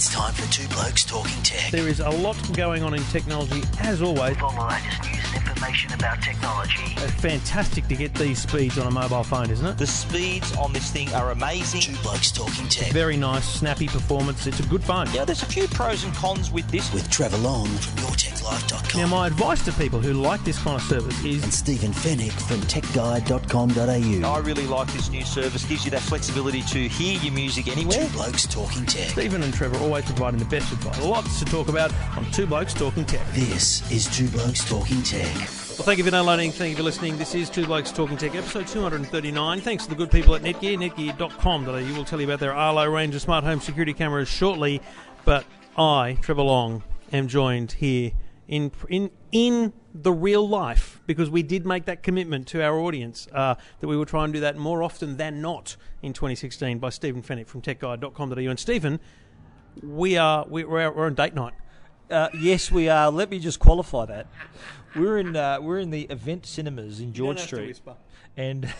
It's 0.00 0.08
time 0.08 0.32
for 0.32 0.50
Two 0.50 0.66
Blokes 0.68 1.04
Talking 1.04 1.42
Tech. 1.42 1.70
There 1.70 1.86
is 1.86 2.00
a 2.00 2.08
lot 2.08 2.34
going 2.56 2.82
on 2.82 2.94
in 2.94 3.02
technology, 3.12 3.62
as 3.80 4.00
always. 4.00 4.30
With 4.30 4.42
all 4.42 4.52
the 4.52 4.62
latest 4.62 5.02
news 5.02 5.20
and 5.34 5.46
information 5.46 5.92
about 5.92 6.22
technology. 6.22 6.94
It's 6.96 7.20
fantastic 7.20 7.86
to 7.88 7.96
get 7.96 8.14
these 8.14 8.38
speeds 8.40 8.78
on 8.78 8.86
a 8.86 8.90
mobile 8.90 9.22
phone, 9.22 9.50
isn't 9.50 9.66
it? 9.66 9.76
The 9.76 9.86
speeds 9.86 10.56
on 10.56 10.72
this 10.72 10.90
thing 10.90 11.12
are 11.12 11.32
amazing. 11.32 11.82
Two 11.82 12.02
Blokes 12.02 12.32
Talking 12.32 12.66
Tech. 12.68 12.90
Very 12.92 13.18
nice, 13.18 13.46
snappy 13.46 13.88
performance. 13.88 14.46
It's 14.46 14.58
a 14.60 14.62
good 14.62 14.82
phone. 14.82 15.06
Yeah, 15.12 15.26
there's 15.26 15.42
a 15.42 15.46
few 15.46 15.68
pros 15.68 16.02
and 16.02 16.14
cons 16.14 16.50
with 16.50 16.66
this. 16.70 16.90
With 16.94 17.10
Trevor 17.10 17.36
Long 17.36 17.66
from 17.66 18.04
YourTechLife.com. 18.04 18.98
Now, 18.98 19.06
my 19.06 19.26
advice 19.26 19.62
to 19.66 19.72
people 19.72 20.00
who 20.00 20.14
like 20.14 20.42
this 20.44 20.58
kind 20.62 20.76
of 20.76 20.82
service 20.82 21.22
is 21.22 21.42
and 21.42 21.52
Stephen 21.52 21.92
Fenech 21.92 22.32
from 22.48 22.60
TechGuide.com.au. 22.62 24.28
I 24.28 24.38
really 24.38 24.66
like 24.66 24.90
this 24.94 25.10
new 25.10 25.26
service. 25.26 25.66
Gives 25.66 25.84
you 25.84 25.90
that 25.90 26.00
flexibility 26.00 26.62
to 26.62 26.88
hear 26.88 27.20
your 27.20 27.34
music 27.34 27.68
anywhere. 27.68 28.06
Two 28.06 28.12
Blokes 28.14 28.46
Talking 28.46 28.86
Tech. 28.86 29.10
Stephen 29.10 29.42
and 29.42 29.52
Trevor 29.52 29.89
always 29.90 30.04
providing 30.04 30.38
the 30.38 30.44
best 30.44 30.72
advice. 30.72 31.02
Lots 31.02 31.40
to 31.40 31.44
talk 31.46 31.68
about 31.68 31.92
on 32.16 32.24
Two 32.30 32.46
Blokes 32.46 32.72
Talking 32.72 33.04
Tech. 33.04 33.26
This 33.32 33.90
is 33.90 34.06
Two 34.16 34.28
Blokes 34.28 34.64
Talking 34.64 35.02
Tech. 35.02 35.34
Well, 35.34 35.84
thank 35.84 35.98
you 35.98 36.04
for 36.04 36.12
downloading. 36.12 36.52
Thank 36.52 36.70
you 36.70 36.76
for 36.76 36.84
listening. 36.84 37.18
This 37.18 37.34
is 37.34 37.50
Two 37.50 37.66
Blokes 37.66 37.90
Talking 37.90 38.16
Tech, 38.16 38.36
episode 38.36 38.68
239. 38.68 39.60
Thanks 39.60 39.82
to 39.82 39.90
the 39.90 39.96
good 39.96 40.12
people 40.12 40.36
at 40.36 40.42
Netgear. 40.42 40.78
Netgear.com.au 40.78 41.96
will 41.96 42.04
tell 42.04 42.20
you 42.20 42.28
about 42.28 42.38
their 42.38 42.54
Arlo 42.54 42.86
range 42.86 43.16
of 43.16 43.20
smart 43.20 43.42
home 43.42 43.60
security 43.60 43.92
cameras 43.92 44.28
shortly. 44.28 44.80
But 45.24 45.44
I, 45.76 46.18
Trevor 46.22 46.42
Long, 46.42 46.84
am 47.12 47.26
joined 47.26 47.72
here 47.72 48.12
in 48.46 48.70
in 48.88 49.10
in 49.32 49.72
the 49.92 50.12
real 50.12 50.48
life 50.48 51.00
because 51.08 51.28
we 51.28 51.42
did 51.42 51.66
make 51.66 51.86
that 51.86 52.04
commitment 52.04 52.46
to 52.46 52.62
our 52.62 52.78
audience 52.78 53.26
uh, 53.32 53.56
that 53.80 53.88
we 53.88 53.96
will 53.96 54.06
try 54.06 54.22
and 54.22 54.32
do 54.32 54.38
that 54.38 54.56
more 54.56 54.84
often 54.84 55.16
than 55.16 55.42
not 55.42 55.76
in 56.00 56.12
2016 56.12 56.78
by 56.78 56.90
Stephen 56.90 57.24
Fenech 57.24 57.48
from 57.48 57.60
TechGuide.com.au. 57.60 58.38
And 58.38 58.58
Stephen, 58.58 59.00
we 59.82 60.16
are 60.16 60.46
we, 60.48 60.64
we're, 60.64 60.90
we're 60.90 61.06
on 61.06 61.14
date 61.14 61.34
night. 61.34 61.54
Uh, 62.10 62.28
yes, 62.38 62.70
we 62.70 62.88
are. 62.88 63.10
Let 63.10 63.30
me 63.30 63.38
just 63.38 63.60
qualify 63.60 64.06
that. 64.06 64.26
We're 64.96 65.18
in 65.18 65.36
uh, 65.36 65.60
we're 65.60 65.78
in 65.78 65.90
the 65.90 66.02
event 66.02 66.46
cinemas 66.46 66.98
in 66.98 67.12
George 67.12 67.40
Street, 67.40 67.80
and 68.36 68.72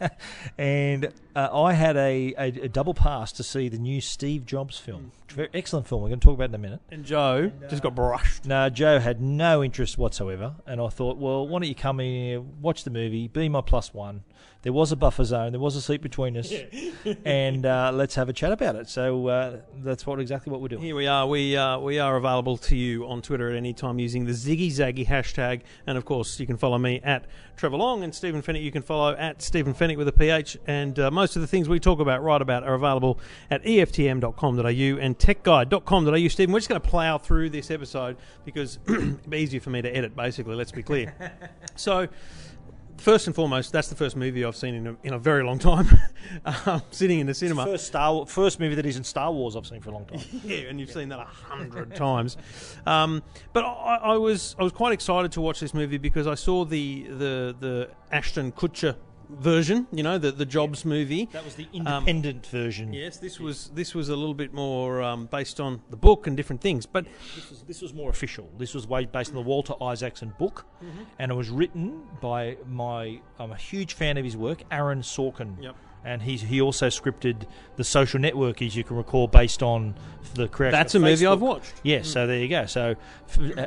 and 0.58 1.12
uh, 1.36 1.62
I 1.62 1.74
had 1.74 1.96
a, 1.96 2.34
a, 2.38 2.46
a 2.62 2.68
double 2.68 2.94
pass 2.94 3.32
to 3.32 3.42
see 3.42 3.68
the 3.68 3.78
new 3.78 4.00
Steve 4.00 4.46
Jobs 4.46 4.78
film. 4.78 5.12
Very 5.28 5.50
excellent 5.52 5.86
film. 5.86 6.02
We're 6.02 6.08
going 6.08 6.20
to 6.20 6.24
talk 6.24 6.34
about 6.34 6.44
it 6.44 6.50
in 6.50 6.54
a 6.54 6.58
minute. 6.58 6.80
And 6.90 7.04
Joe 7.04 7.52
just 7.68 7.82
got 7.82 7.94
brushed. 7.94 8.46
No, 8.46 8.68
Joe 8.70 8.98
had 8.98 9.20
no 9.20 9.62
interest 9.62 9.98
whatsoever, 9.98 10.54
and 10.66 10.80
I 10.80 10.88
thought, 10.88 11.18
well, 11.18 11.46
why 11.46 11.60
don't 11.60 11.68
you 11.68 11.74
come 11.74 12.00
in 12.00 12.06
here, 12.06 12.40
watch 12.40 12.84
the 12.84 12.90
movie, 12.90 13.28
be 13.28 13.48
my 13.48 13.60
plus 13.60 13.92
one. 13.92 14.24
There 14.62 14.72
was 14.72 14.92
a 14.92 14.96
buffer 14.96 15.24
zone, 15.24 15.50
there 15.50 15.60
was 15.60 15.74
a 15.74 15.80
seat 15.80 16.02
between 16.02 16.36
us, 16.36 16.52
and 17.24 17.66
uh, 17.66 17.90
let's 17.92 18.14
have 18.14 18.28
a 18.28 18.32
chat 18.32 18.52
about 18.52 18.76
it. 18.76 18.88
So 18.88 19.26
uh, 19.26 19.56
that's 19.78 20.06
what 20.06 20.20
exactly 20.20 20.52
what 20.52 20.60
we're 20.60 20.68
doing. 20.68 20.82
Here 20.82 20.94
we 20.94 21.08
are. 21.08 21.26
We 21.26 21.56
uh, 21.56 21.80
we 21.80 21.98
are 21.98 22.16
available 22.16 22.56
to 22.58 22.76
you 22.76 23.04
on 23.08 23.22
Twitter 23.22 23.50
at 23.50 23.56
any 23.56 23.72
time 23.72 23.98
using 23.98 24.24
the 24.24 24.32
Ziggy 24.32 24.68
Zaggy 24.68 25.04
hashtag, 25.04 25.62
and 25.86 25.98
of 25.98 26.04
course 26.04 26.38
you 26.38 26.46
can 26.46 26.56
follow 26.56 26.78
me 26.78 27.00
at 27.02 27.26
Trevor 27.56 27.76
Long 27.76 28.04
and 28.04 28.14
Stephen 28.14 28.40
Fenech. 28.40 28.62
You 28.62 28.70
can 28.70 28.82
follow 28.82 29.16
at 29.16 29.42
Stephen 29.42 29.74
Fenech 29.74 29.96
with 29.96 30.06
a 30.06 30.12
PH, 30.12 30.56
and 30.68 30.96
uh, 30.96 31.10
most 31.10 31.34
of 31.34 31.42
the 31.42 31.48
things 31.48 31.68
we 31.68 31.80
talk 31.80 31.98
about, 31.98 32.22
write 32.22 32.40
about, 32.40 32.62
are 32.62 32.74
available 32.74 33.18
at 33.50 33.64
eftm.com.au 33.64 34.62
and 35.00 35.18
techguide.com.au. 35.18 36.28
Stephen, 36.28 36.52
we're 36.52 36.60
just 36.60 36.68
going 36.68 36.80
to 36.80 36.88
plough 36.88 37.18
through 37.18 37.50
this 37.50 37.72
episode 37.72 38.16
because 38.44 38.78
it'd 38.88 39.28
be 39.28 39.38
easier 39.38 39.60
for 39.60 39.70
me 39.70 39.82
to 39.82 39.88
edit. 39.88 40.14
Basically, 40.14 40.54
let's 40.54 40.72
be 40.72 40.84
clear. 40.84 41.12
so. 41.74 42.06
First 43.02 43.26
and 43.26 43.34
foremost, 43.34 43.72
that's 43.72 43.88
the 43.88 43.96
first 43.96 44.16
movie 44.16 44.44
I've 44.44 44.54
seen 44.54 44.76
in 44.76 44.86
a, 44.86 44.96
in 45.02 45.12
a 45.12 45.18
very 45.18 45.42
long 45.42 45.58
time. 45.58 45.88
um, 46.66 46.82
sitting 46.92 47.18
in 47.18 47.26
the 47.26 47.34
cinema. 47.34 47.64
First 47.64 47.88
Star 47.88 48.24
first 48.26 48.60
movie 48.60 48.76
that 48.76 48.86
isn't 48.86 49.02
Star 49.02 49.32
Wars 49.32 49.56
I've 49.56 49.66
seen 49.66 49.80
for 49.80 49.90
a 49.90 49.92
long 49.92 50.04
time. 50.06 50.20
Yeah, 50.44 50.68
and 50.68 50.78
you've 50.78 50.92
seen 50.92 51.08
that 51.08 51.18
a 51.18 51.24
hundred 51.24 51.96
times. 51.96 52.36
Um, 52.86 53.24
but 53.52 53.64
I, 53.64 53.98
I 54.02 54.16
was 54.18 54.54
I 54.56 54.62
was 54.62 54.72
quite 54.72 54.92
excited 54.92 55.32
to 55.32 55.40
watch 55.40 55.58
this 55.58 55.74
movie 55.74 55.98
because 55.98 56.28
I 56.28 56.36
saw 56.36 56.64
the 56.64 57.02
the 57.08 57.56
the 57.58 57.90
Ashton 58.12 58.52
Kutcher 58.52 58.94
version. 59.38 59.86
You 59.92 60.02
know, 60.02 60.18
the 60.18 60.30
the 60.32 60.46
Jobs 60.46 60.84
movie. 60.84 61.28
That 61.32 61.44
was 61.44 61.54
the 61.54 61.66
independent 61.72 62.46
version. 62.46 62.92
Yes, 62.92 63.18
this 63.18 63.40
was 63.40 63.70
this 63.74 63.94
was 63.94 64.08
a 64.08 64.16
little 64.16 64.34
bit 64.34 64.52
more 64.52 65.02
um, 65.02 65.26
based 65.26 65.60
on 65.60 65.80
the 65.90 65.96
book 65.96 66.26
and 66.26 66.36
different 66.36 66.60
things. 66.60 66.86
But 66.86 67.06
This 67.34 67.50
was, 67.50 67.62
this 67.62 67.82
was 67.82 67.94
more 67.94 68.10
official. 68.10 68.48
This 68.58 68.74
was 68.74 68.86
based 68.86 69.30
on 69.30 69.36
the 69.36 69.42
Walter 69.42 69.74
Isaacson 69.82 70.32
book, 70.38 70.66
and 71.18 71.30
it 71.30 71.34
was 71.34 71.50
written 71.50 72.02
by 72.20 72.56
my. 72.68 73.20
I'm 73.38 73.52
a 73.52 73.56
huge 73.56 73.94
fan 73.94 74.16
of 74.16 74.24
his 74.24 74.36
work, 74.36 74.62
Aaron 74.70 75.02
Sorkin. 75.02 75.62
Yep. 75.62 75.76
And 76.04 76.20
he's, 76.20 76.42
he 76.42 76.60
also 76.60 76.88
scripted 76.88 77.46
The 77.76 77.84
Social 77.84 78.18
Network, 78.18 78.60
as 78.60 78.74
you 78.74 78.82
can 78.82 78.96
recall, 78.96 79.28
based 79.28 79.62
on 79.62 79.94
the 80.34 80.48
creation 80.48 80.72
that's 80.72 80.96
a 80.96 80.98
movie 80.98 81.24
I've 81.26 81.40
watched. 81.40 81.74
Yes, 81.84 82.08
so 82.08 82.26
there 82.26 82.40
you 82.40 82.48
go. 82.48 82.66
So 82.66 82.96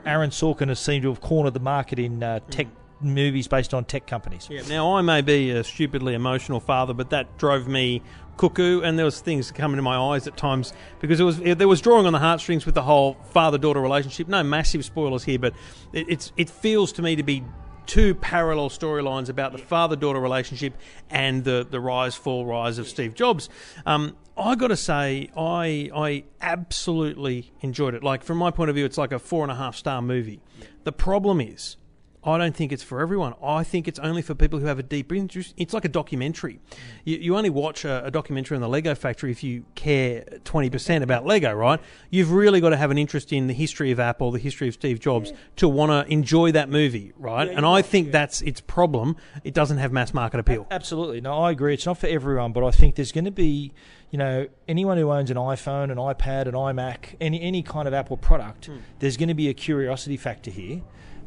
Aaron 0.05 0.31
Sorkin 0.31 0.67
has 0.67 0.79
seemed 0.79 1.03
to 1.03 1.09
have 1.09 1.21
cornered 1.21 1.53
the 1.53 1.61
market 1.61 1.97
in 1.97 2.21
uh, 2.21 2.41
tech 2.49 2.67
movies 3.01 3.47
based 3.47 3.73
on 3.73 3.85
tech 3.85 4.07
companies. 4.07 4.47
Yeah. 4.49 4.61
Now 4.67 4.95
I 4.95 5.01
may 5.01 5.21
be 5.21 5.51
a 5.51 5.63
stupidly 5.63 6.13
emotional 6.13 6.59
father, 6.59 6.93
but 6.93 7.09
that 7.09 7.37
drove 7.37 7.67
me 7.67 8.01
cuckoo, 8.37 8.81
and 8.81 8.97
there 8.97 9.05
was 9.05 9.21
things 9.21 9.51
coming 9.51 9.77
to 9.77 9.81
my 9.81 9.95
eyes 9.95 10.27
at 10.27 10.37
times 10.37 10.73
because 10.99 11.19
it 11.19 11.23
was 11.23 11.39
it, 11.39 11.57
there 11.57 11.67
was 11.67 11.81
drawing 11.81 12.05
on 12.05 12.13
the 12.13 12.19
heartstrings 12.19 12.65
with 12.65 12.75
the 12.75 12.83
whole 12.83 13.15
father-daughter 13.31 13.79
relationship. 13.79 14.27
No 14.27 14.43
massive 14.43 14.83
spoilers 14.85 15.23
here, 15.23 15.39
but 15.39 15.53
it, 15.93 16.09
it's 16.09 16.31
it 16.37 16.49
feels 16.49 16.91
to 16.93 17.01
me 17.01 17.15
to 17.15 17.23
be 17.23 17.43
two 17.85 18.15
parallel 18.15 18.69
storylines 18.69 19.29
about 19.29 19.51
the 19.51 19.59
father-daughter 19.59 20.19
relationship 20.19 20.73
and 21.09 21.43
the 21.43 21.65
the 21.69 21.79
rise, 21.79 22.15
fall, 22.15 22.45
rise 22.45 22.77
of 22.77 22.87
Steve 22.87 23.13
Jobs. 23.13 23.49
Um, 23.85 24.15
I 24.37 24.55
got 24.55 24.67
to 24.67 24.77
say, 24.77 25.29
I 25.37 25.89
I 25.95 26.23
absolutely 26.41 27.53
enjoyed 27.61 27.93
it. 27.93 28.03
Like 28.03 28.23
from 28.23 28.37
my 28.37 28.51
point 28.51 28.69
of 28.69 28.75
view, 28.75 28.85
it's 28.85 28.97
like 28.97 29.11
a 29.11 29.19
four 29.19 29.43
and 29.43 29.51
a 29.51 29.55
half 29.55 29.75
star 29.75 30.01
movie. 30.01 30.41
The 30.83 30.91
problem 30.91 31.41
is. 31.41 31.77
I 32.25 32.39
don't 32.39 32.55
think 32.55 32.71
it's 32.71 32.81
for 32.81 33.01
everyone. 33.01 33.35
I 33.43 33.63
think 33.63 33.87
it's 33.87 33.99
only 33.99 34.23
for 34.23 34.33
people 34.33 34.59
who 34.59 34.65
have 34.65 34.79
a 34.79 34.83
deep 34.83 35.11
interest. 35.11 35.53
It's 35.57 35.73
like 35.73 35.85
a 35.85 35.89
documentary. 35.89 36.53
Mm. 36.53 36.77
You, 37.03 37.17
you 37.17 37.37
only 37.37 37.51
watch 37.51 37.85
a, 37.85 38.05
a 38.05 38.11
documentary 38.11 38.55
on 38.55 38.61
the 38.61 38.67
Lego 38.67 38.95
factory 38.95 39.31
if 39.31 39.43
you 39.43 39.65
care 39.75 40.25
20% 40.43 41.03
about 41.03 41.25
Lego, 41.25 41.53
right? 41.53 41.79
You've 42.09 42.31
really 42.31 42.59
got 42.61 42.69
to 42.69 42.77
have 42.77 42.89
an 42.89 42.97
interest 42.97 43.31
in 43.31 43.45
the 43.45 43.53
history 43.53 43.91
of 43.91 43.99
Apple, 43.99 44.31
the 44.31 44.39
history 44.39 44.67
of 44.67 44.73
Steve 44.73 44.99
Jobs, 44.99 45.33
to 45.57 45.69
want 45.69 45.91
to 45.91 46.11
enjoy 46.11 46.51
that 46.53 46.69
movie, 46.69 47.13
right? 47.17 47.47
and 47.47 47.65
I 47.65 47.81
think 47.81 48.11
that's 48.11 48.41
its 48.41 48.59
problem. 48.59 49.15
It 49.43 49.53
doesn't 49.53 49.77
have 49.77 49.91
mass 49.91 50.13
market 50.13 50.39
appeal. 50.39 50.65
Absolutely. 50.71 51.21
No, 51.21 51.33
I 51.43 51.51
agree. 51.51 51.75
It's 51.75 51.85
not 51.85 51.97
for 51.99 52.07
everyone, 52.07 52.53
but 52.53 52.63
I 52.65 52.71
think 52.71 52.95
there's 52.95 53.11
going 53.11 53.25
to 53.25 53.31
be, 53.31 53.71
you 54.09 54.17
know, 54.17 54.47
anyone 54.67 54.97
who 54.97 55.11
owns 55.11 55.29
an 55.29 55.37
iPhone, 55.37 55.91
an 55.91 55.97
iPad, 55.97 56.47
an 56.47 56.53
iMac, 56.53 57.15
any 57.21 57.41
any 57.41 57.61
kind 57.61 57.87
of 57.87 57.93
Apple 57.93 58.17
product, 58.17 58.69
mm. 58.69 58.79
there's 58.99 59.17
going 59.17 59.29
to 59.29 59.35
be 59.35 59.49
a 59.49 59.53
curiosity 59.53 60.17
factor 60.17 60.51
here. 60.51 60.81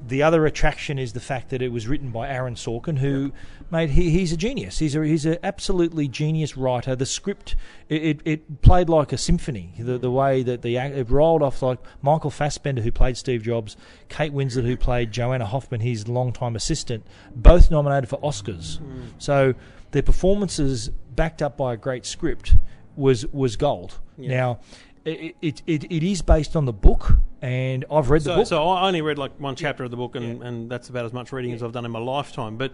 The 0.07 0.23
other 0.23 0.47
attraction 0.47 0.99
is 0.99 1.13
the 1.13 1.21
fact 1.21 1.51
that 1.51 1.61
it 1.61 1.73
was 1.73 1.87
written 1.89 2.11
by 2.11 2.29
Aaron 2.29 2.55
Sorkin, 2.55 2.99
who, 2.99 3.33
mate, 3.71 3.91
he, 3.91 4.11
he's 4.11 4.33
a 4.33 4.37
genius. 4.37 4.79
He's 4.79 4.95
a 4.95 5.05
he's 5.05 5.27
an 5.27 5.39
absolutely 5.43 6.09
genius 6.09 6.57
writer. 6.57 6.95
The 6.95 7.07
script 7.07 7.57
it, 7.89 8.03
it, 8.03 8.21
it 8.25 8.63
played 8.63 8.89
like 8.89 9.13
a 9.13 9.19
symphony. 9.19 9.75
The 9.79 9.99
the 9.99 10.11
way 10.11 10.43
that 10.43 10.63
the 10.63 10.77
it 10.77 11.11
rolled 11.11 11.43
off 11.43 11.63
like 11.63 11.79
Michael 12.01 12.31
Fassbender, 12.31 12.83
who 12.83 12.93
played 12.93 13.17
Steve 13.17 13.43
Jobs, 13.43 13.77
Kate 14.09 14.33
Winslet, 14.33 14.65
who 14.65 14.77
played 14.77 15.13
Joanna 15.13 15.47
Hoffman, 15.47 15.81
his 15.81 16.09
longtime 16.09 16.57
assistant, 16.57 17.05
both 17.35 17.71
nominated 17.71 18.09
for 18.09 18.19
Oscars. 18.21 18.79
Hmm. 18.79 19.03
So 19.19 19.55
their 19.91 20.03
performances, 20.03 20.91
backed 21.15 21.43
up 21.43 21.57
by 21.57 21.75
a 21.75 21.77
great 21.77 22.07
script, 22.07 22.57
was 22.97 23.27
was 23.27 23.57
gold. 23.57 23.99
Now. 24.17 24.61
It, 25.09 25.37
it, 25.43 25.63
it, 25.67 25.85
it 25.93 26.03
is 26.03 26.23
based 26.23 26.57
on 26.57 26.65
the 26.65 26.73
book, 26.73 27.19
and 27.43 27.85
I've 27.91 28.11
read 28.11 28.23
the 28.23 28.31
So, 28.31 28.37
book. 28.37 28.47
so 28.47 28.69
I 28.69 28.87
only 28.87 29.01
read 29.03 29.19
like 29.19 29.39
one 29.41 29.57
chapter 29.57 29.85
of 29.85 29.91
the 29.91 29.97
book, 29.97 30.15
and, 30.17 30.43
and 30.43 30.71
that's 30.71 30.89
about 30.89 31.05
as 31.05 31.13
much 31.13 31.33
reading 31.33 31.53
as 31.53 31.63
I've 31.63 31.73
done 31.73 31.85
in 31.85 31.91
my 31.91 31.99
lifetime. 31.99 32.57
But 32.57 32.73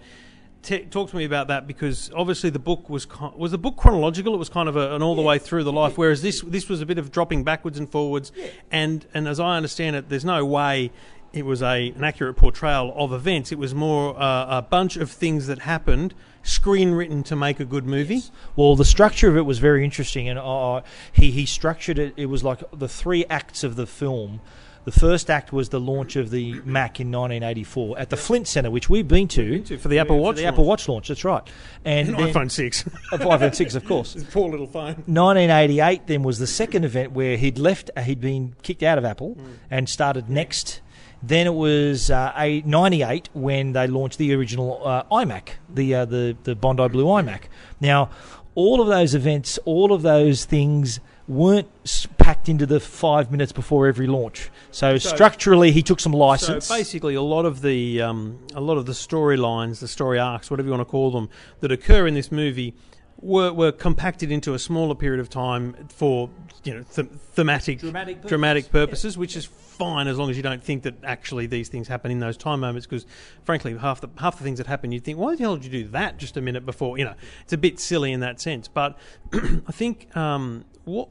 t- 0.62 0.84
talk 0.84 1.10
to 1.10 1.16
me 1.16 1.24
about 1.24 1.48
that 1.48 1.66
because 1.66 2.10
obviously 2.14 2.50
the 2.50 2.58
book 2.58 2.88
was 2.90 3.06
ki- 3.06 3.32
was 3.36 3.50
the 3.52 3.58
book 3.58 3.76
chronological. 3.76 4.34
It 4.34 4.38
was 4.38 4.48
kind 4.48 4.68
of 4.68 4.76
a, 4.76 4.94
an 4.94 5.02
all 5.02 5.14
the 5.14 5.22
way 5.22 5.38
through 5.38 5.64
the 5.64 5.72
life, 5.72 5.96
whereas 5.98 6.22
this 6.22 6.40
this 6.42 6.68
was 6.68 6.80
a 6.80 6.86
bit 6.86 6.98
of 6.98 7.10
dropping 7.12 7.44
backwards 7.44 7.78
and 7.78 7.90
forwards. 7.90 8.32
And 8.70 9.06
and 9.14 9.28
as 9.28 9.38
I 9.40 9.56
understand 9.56 9.96
it, 9.96 10.08
there's 10.08 10.24
no 10.24 10.44
way. 10.44 10.90
It 11.32 11.44
was 11.44 11.62
a 11.62 11.90
an 11.90 12.04
accurate 12.04 12.36
portrayal 12.36 12.92
of 12.96 13.12
events. 13.12 13.50
It 13.52 13.58
was 13.58 13.74
more 13.74 14.16
uh, 14.20 14.58
a 14.58 14.62
bunch 14.62 14.96
of 14.96 15.10
things 15.10 15.46
that 15.48 15.60
happened, 15.60 16.14
screen 16.44 16.92
written 16.92 17.24
to 17.24 17.34
make 17.34 17.58
a 17.58 17.64
good 17.64 17.84
movie. 17.86 18.22
Well, 18.54 18.76
the 18.76 18.84
structure 18.84 19.28
of 19.28 19.36
it 19.36 19.42
was 19.42 19.58
very 19.58 19.82
interesting, 19.84 20.28
and 20.28 20.38
uh, 20.38 20.82
he 21.12 21.32
he 21.32 21.44
structured 21.46 21.98
it. 21.98 22.14
It 22.16 22.26
was 22.26 22.44
like 22.44 22.62
the 22.72 22.88
three 22.88 23.24
acts 23.28 23.64
of 23.64 23.74
the 23.74 23.86
film. 23.86 24.40
The 24.84 24.92
first 24.92 25.30
act 25.30 25.50
was 25.50 25.70
the 25.70 25.80
launch 25.80 26.14
of 26.14 26.28
the 26.30 26.60
Mac 26.66 27.00
in 27.00 27.10
1984 27.10 27.98
at 27.98 28.10
the 28.10 28.18
Flint 28.18 28.46
Center, 28.46 28.70
which 28.70 28.90
we've 28.90 29.08
been 29.08 29.28
to, 29.28 29.60
to 29.60 29.78
for 29.78 29.88
the 29.88 29.98
Apple 29.98 30.16
for 30.16 30.22
Watch 30.22 30.36
the 30.36 30.42
launch. 30.42 30.52
Apple 30.52 30.64
Watch 30.66 30.88
launch. 30.88 31.08
That's 31.08 31.24
right, 31.24 31.42
and 31.86 32.10
An 32.10 32.16
then- 32.16 32.34
iPhone 32.34 32.50
six, 32.50 32.82
iPhone 33.12 33.54
six, 33.54 33.74
of 33.74 33.86
course. 33.86 34.14
poor 34.30 34.50
little 34.50 34.66
phone. 34.66 35.02
1988 35.06 36.06
then 36.06 36.22
was 36.22 36.38
the 36.38 36.46
second 36.46 36.84
event 36.84 37.12
where 37.12 37.38
he'd 37.38 37.58
left, 37.58 37.90
uh, 37.96 38.02
he'd 38.02 38.20
been 38.20 38.54
kicked 38.62 38.82
out 38.82 38.98
of 38.98 39.06
Apple 39.06 39.38
and 39.70 39.88
started 39.88 40.26
NeXT. 40.26 40.80
Then 41.26 41.46
it 41.46 41.54
was 41.54 42.10
uh, 42.10 42.32
a 42.36 42.60
98 42.66 43.30
when 43.32 43.72
they 43.72 43.86
launched 43.86 44.18
the 44.18 44.34
original 44.34 44.86
uh, 44.86 45.04
iMac, 45.10 45.50
the, 45.72 45.94
uh, 45.94 46.04
the 46.04 46.36
the 46.44 46.54
Bondi 46.54 46.86
Blue 46.88 47.06
iMac. 47.06 47.42
Now, 47.80 48.10
all 48.54 48.80
of 48.80 48.88
those 48.88 49.14
events, 49.14 49.58
all 49.64 49.92
of 49.92 50.02
those 50.02 50.44
things 50.44 51.00
weren't 51.26 51.68
packed 52.18 52.50
into 52.50 52.66
the 52.66 52.78
five 52.78 53.30
minutes 53.30 53.52
before 53.52 53.86
every 53.86 54.06
launch. 54.06 54.50
So, 54.70 54.98
So- 54.98 55.14
structurally, 55.14 55.72
he 55.72 55.82
took 55.82 55.98
some 55.98 56.12
license. 56.12 56.66
So 56.66 56.74
basically, 56.76 57.14
a 57.14 57.22
lot 57.22 57.46
of 57.46 57.62
the 57.62 58.02
um, 58.02 58.38
a 58.54 58.60
lot 58.60 58.76
of 58.76 58.84
the 58.84 58.92
storylines, 58.92 59.80
the 59.80 59.88
story 59.88 60.18
arcs, 60.18 60.50
whatever 60.50 60.66
you 60.66 60.72
want 60.74 60.86
to 60.86 60.90
call 60.90 61.10
them, 61.10 61.30
that 61.60 61.72
occur 61.72 62.06
in 62.06 62.12
this 62.14 62.30
movie 62.30 62.74
were, 63.20 63.52
were 63.52 63.72
compacted 63.72 64.30
into 64.30 64.54
a 64.54 64.58
smaller 64.58 64.94
period 64.94 65.20
of 65.20 65.28
time 65.30 65.74
for 65.88 66.30
you 66.64 66.74
know 66.74 66.82
th- 66.94 67.08
thematic 67.32 67.78
Dramatic 67.80 68.16
purposes. 68.16 68.28
dramatic 68.28 68.70
purposes, 68.70 69.18
which 69.18 69.36
is 69.36 69.44
fine 69.46 70.06
as 70.06 70.18
long 70.18 70.30
as 70.30 70.36
you 70.36 70.42
don't 70.42 70.62
think 70.62 70.84
that 70.84 70.94
actually 71.02 71.46
these 71.46 71.68
things 71.68 71.88
happen 71.88 72.10
in 72.10 72.18
those 72.20 72.36
time 72.36 72.60
moments. 72.60 72.86
Because 72.86 73.06
frankly, 73.44 73.76
half 73.76 74.00
the 74.00 74.08
half 74.18 74.38
the 74.38 74.44
things 74.44 74.58
that 74.58 74.66
happen, 74.66 74.92
you'd 74.92 75.04
think, 75.04 75.18
why 75.18 75.34
the 75.34 75.42
hell 75.42 75.56
did 75.56 75.64
you 75.64 75.84
do 75.84 75.88
that 75.90 76.18
just 76.18 76.36
a 76.36 76.40
minute 76.40 76.64
before? 76.66 76.98
You 76.98 77.04
know, 77.06 77.14
it's 77.42 77.52
a 77.52 77.58
bit 77.58 77.80
silly 77.80 78.12
in 78.12 78.20
that 78.20 78.40
sense. 78.40 78.68
But 78.68 78.98
I 79.32 79.72
think 79.72 80.14
um, 80.16 80.64
what 80.84 81.08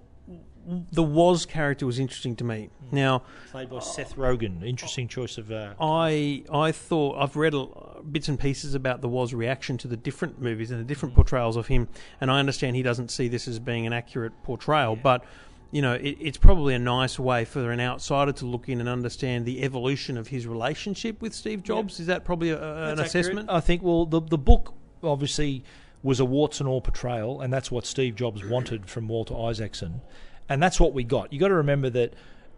the 0.92 1.04
Woz 1.04 1.46
character 1.46 1.86
was 1.86 2.00
interesting 2.00 2.36
to 2.38 2.44
me. 2.44 2.70
Now. 2.92 3.24
Played 3.52 3.70
by 3.70 3.80
Seth 3.80 4.16
Rogen. 4.16 4.66
Interesting 4.66 5.08
choice 5.08 5.38
of. 5.38 5.52
Uh, 5.52 5.74
I 5.80 6.44
I 6.52 6.72
thought 6.72 7.18
I've 7.22 7.36
read 7.36 7.54
a, 7.54 7.66
bits 8.10 8.28
and 8.30 8.40
pieces 8.40 8.74
about 8.76 9.02
the 9.02 9.10
Woz 9.10 9.34
reaction 9.34 9.78
to 9.80 9.88
the 9.88 9.98
different 9.98 10.42
movies 10.42 10.72
and 10.72 10.80
the 10.80 10.86
different 10.86 11.16
portrayals 11.16 11.56
of 11.58 11.68
him, 11.68 11.88
and 12.22 12.32
I 12.32 12.40
understand 12.40 12.76
he 12.76 12.84
doesn't 12.84 13.12
see 13.12 13.28
this 13.28 13.48
as 13.48 13.60
being 13.60 13.86
an 13.88 13.94
accurate 13.94 14.34
portrayal, 14.44 14.96
but. 14.96 15.24
You 15.72 15.82
know, 15.82 15.94
it, 15.94 16.18
it's 16.22 16.38
probably 16.38 16.76
a 16.76 16.80
nice 16.80 17.18
way 17.18 17.46
for 17.46 17.72
an 17.72 17.80
outsider 17.80 18.32
to 18.34 18.46
look 18.46 18.70
in 18.70 18.80
and 18.80 18.88
understand 18.88 19.48
the 19.48 19.64
evolution 19.64 20.20
of 20.20 20.28
his 20.28 20.46
relationship 20.46 21.20
with 21.20 21.34
Steve 21.34 21.64
Jobs. 21.64 22.00
Is 22.00 22.06
that 22.06 22.24
probably 22.24 22.52
a, 22.52 22.62
a- 22.62 22.90
an 22.92 22.98
That's 22.98 23.10
assessment? 23.10 23.50
accurate. 23.50 23.58
I 23.58 23.60
think. 23.60 23.82
Well, 23.82 24.06
the 24.06 24.22
the 24.22 24.38
book 24.38 24.76
obviously 25.02 25.64
was 26.04 26.20
a 26.20 26.26
warts 26.26 26.60
and 26.60 26.70
all 26.70 26.80
portrayal, 26.80 27.42
and 27.42 27.52
that's 27.52 27.72
what 27.72 27.88
Steve 27.88 28.16
Jobs 28.16 28.46
wanted 28.46 28.88
from 28.88 29.08
Walter 29.08 29.36
Isaacson, 29.36 30.02
and 30.50 30.62
that's 30.62 30.80
what 30.80 30.94
we 30.94 31.04
got. 31.04 31.32
You 31.34 31.40
got 31.40 31.50
to 31.50 31.56
remember 31.56 31.90
that 31.92 32.14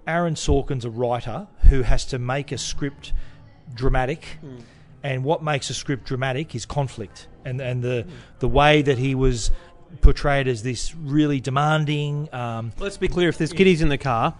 Aaron 0.08 0.36
Sorkin's 0.36 0.86
a 0.86 0.90
writer 0.90 1.48
who 1.70 1.82
has 1.82 2.06
to 2.06 2.20
make 2.20 2.52
a 2.52 2.58
script 2.58 3.14
dramatic. 3.74 4.40
And 5.04 5.24
what 5.24 5.44
makes 5.44 5.70
a 5.70 5.76
script 5.76 6.06
dramatic 6.06 6.56
is 6.56 6.66
conflict, 6.66 7.28
and 7.44 7.62
and 7.62 7.84
the 7.84 8.08
the 8.40 8.48
way 8.48 8.82
that 8.82 8.98
he 8.98 9.14
was 9.14 9.52
portrayed 10.02 10.48
as 10.48 10.64
this 10.64 10.96
really 10.96 11.40
demanding. 11.40 12.28
Um, 12.34 12.72
Let's 12.80 12.98
be 12.98 13.08
clear: 13.08 13.30
if 13.30 13.38
there's 13.38 13.54
kiddies 13.54 13.84
in 13.84 13.90
the 13.90 14.00
car, 14.00 14.34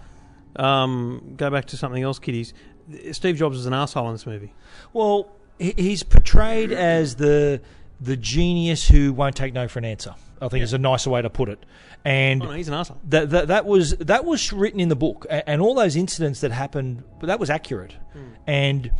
um, 0.56 1.34
go 1.36 1.50
back 1.50 1.66
to 1.66 1.76
something 1.76 2.02
else. 2.02 2.18
Kiddies. 2.18 2.52
Steve 3.12 3.36
Jobs 3.36 3.58
is 3.58 3.66
an 3.66 3.74
asshole 3.74 4.08
in 4.08 4.14
this 4.14 4.26
movie. 4.26 4.54
Well, 4.92 5.30
he's 5.58 6.02
portrayed 6.02 6.72
as 6.72 7.14
the 7.16 7.60
the 8.00 8.16
genius 8.16 8.88
who 8.88 9.12
won't 9.12 9.36
take 9.36 9.54
no 9.54 9.68
for 9.68 9.78
an 9.78 9.84
answer. 9.84 10.14
I 10.40 10.48
think 10.48 10.62
is 10.62 10.74
a 10.74 10.78
nicer 10.78 11.08
way 11.08 11.22
to 11.22 11.30
put 11.30 11.48
it. 11.48 11.64
And 12.04 12.42
Oh, 12.42 12.46
no, 12.46 12.52
he's 12.52 12.68
an 12.68 12.74
asshole. 12.74 13.00
that, 13.08 13.30
that 13.30 13.48
that 13.48 13.64
was 13.64 13.96
that 13.96 14.24
was 14.24 14.52
written 14.52 14.80
in 14.80 14.88
the 14.88 14.96
book, 14.96 15.26
and 15.30 15.62
all 15.62 15.74
those 15.74 15.96
incidents 15.96 16.40
that 16.40 16.52
happened, 16.52 17.02
but 17.20 17.26
that 17.26 17.40
was 17.40 17.50
accurate, 17.50 17.94
hmm. 18.12 18.34
and 18.46 18.90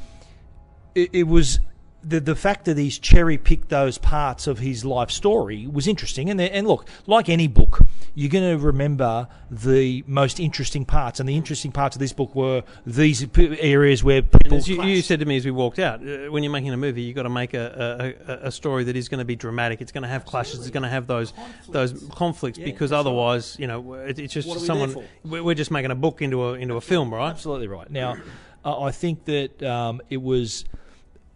it, 0.94 1.10
it 1.12 1.22
was. 1.24 1.60
The, 2.08 2.20
the 2.20 2.36
fact 2.36 2.66
that 2.66 2.78
he's 2.78 2.98
cherry 2.98 3.36
picked 3.36 3.68
those 3.68 3.98
parts 3.98 4.46
of 4.46 4.60
his 4.60 4.84
life 4.84 5.10
story 5.10 5.66
was 5.66 5.88
interesting. 5.88 6.30
And, 6.30 6.40
and 6.40 6.66
look, 6.66 6.86
like 7.06 7.28
any 7.28 7.48
book, 7.48 7.80
you're 8.14 8.30
going 8.30 8.58
to 8.58 8.64
remember 8.64 9.26
the 9.50 10.04
most 10.06 10.38
interesting 10.38 10.84
parts. 10.84 11.18
And 11.18 11.28
the 11.28 11.36
interesting 11.36 11.72
parts 11.72 11.96
of 11.96 12.00
this 12.00 12.12
book 12.12 12.34
were 12.34 12.62
these 12.86 13.26
areas 13.36 14.04
where 14.04 14.22
people. 14.22 14.58
as 14.58 14.68
you, 14.68 14.82
you 14.84 15.02
said 15.02 15.18
to 15.20 15.26
me 15.26 15.36
as 15.36 15.44
we 15.44 15.50
walked 15.50 15.78
out, 15.78 16.00
uh, 16.00 16.30
when 16.30 16.42
you're 16.42 16.52
making 16.52 16.72
a 16.72 16.76
movie, 16.76 17.02
you've 17.02 17.16
got 17.16 17.24
to 17.24 17.28
make 17.28 17.54
a, 17.54 18.14
a, 18.28 18.46
a- 18.46 18.52
story 18.52 18.84
that 18.84 18.96
is 18.96 19.08
going 19.08 19.18
to 19.18 19.24
be 19.24 19.36
dramatic. 19.36 19.80
It's 19.80 19.92
going 19.92 20.02
to 20.02 20.08
have 20.08 20.24
clashes. 20.24 20.60
It's 20.60 20.70
going 20.70 20.84
to 20.84 20.88
have 20.88 21.06
those 21.06 21.32
those 21.68 22.08
conflicts 22.12 22.58
because 22.58 22.92
otherwise, 22.92 23.56
you 23.58 23.66
know, 23.66 23.94
it, 23.94 24.18
it's 24.18 24.32
just 24.32 24.60
someone. 24.60 24.94
We're 25.24 25.42
we're 25.42 25.54
just 25.54 25.70
making 25.70 25.90
a 25.90 25.94
book 25.96 26.22
into 26.22 26.44
a 26.44 26.54
into 26.54 26.76
a 26.76 26.80
film, 26.80 27.12
right? 27.12 27.30
Absolutely 27.30 27.68
right. 27.68 27.90
Now, 27.90 28.16
uh, 28.64 28.80
I 28.80 28.92
think 28.92 29.24
that 29.26 29.62
um, 29.62 30.00
it 30.08 30.22
was 30.22 30.64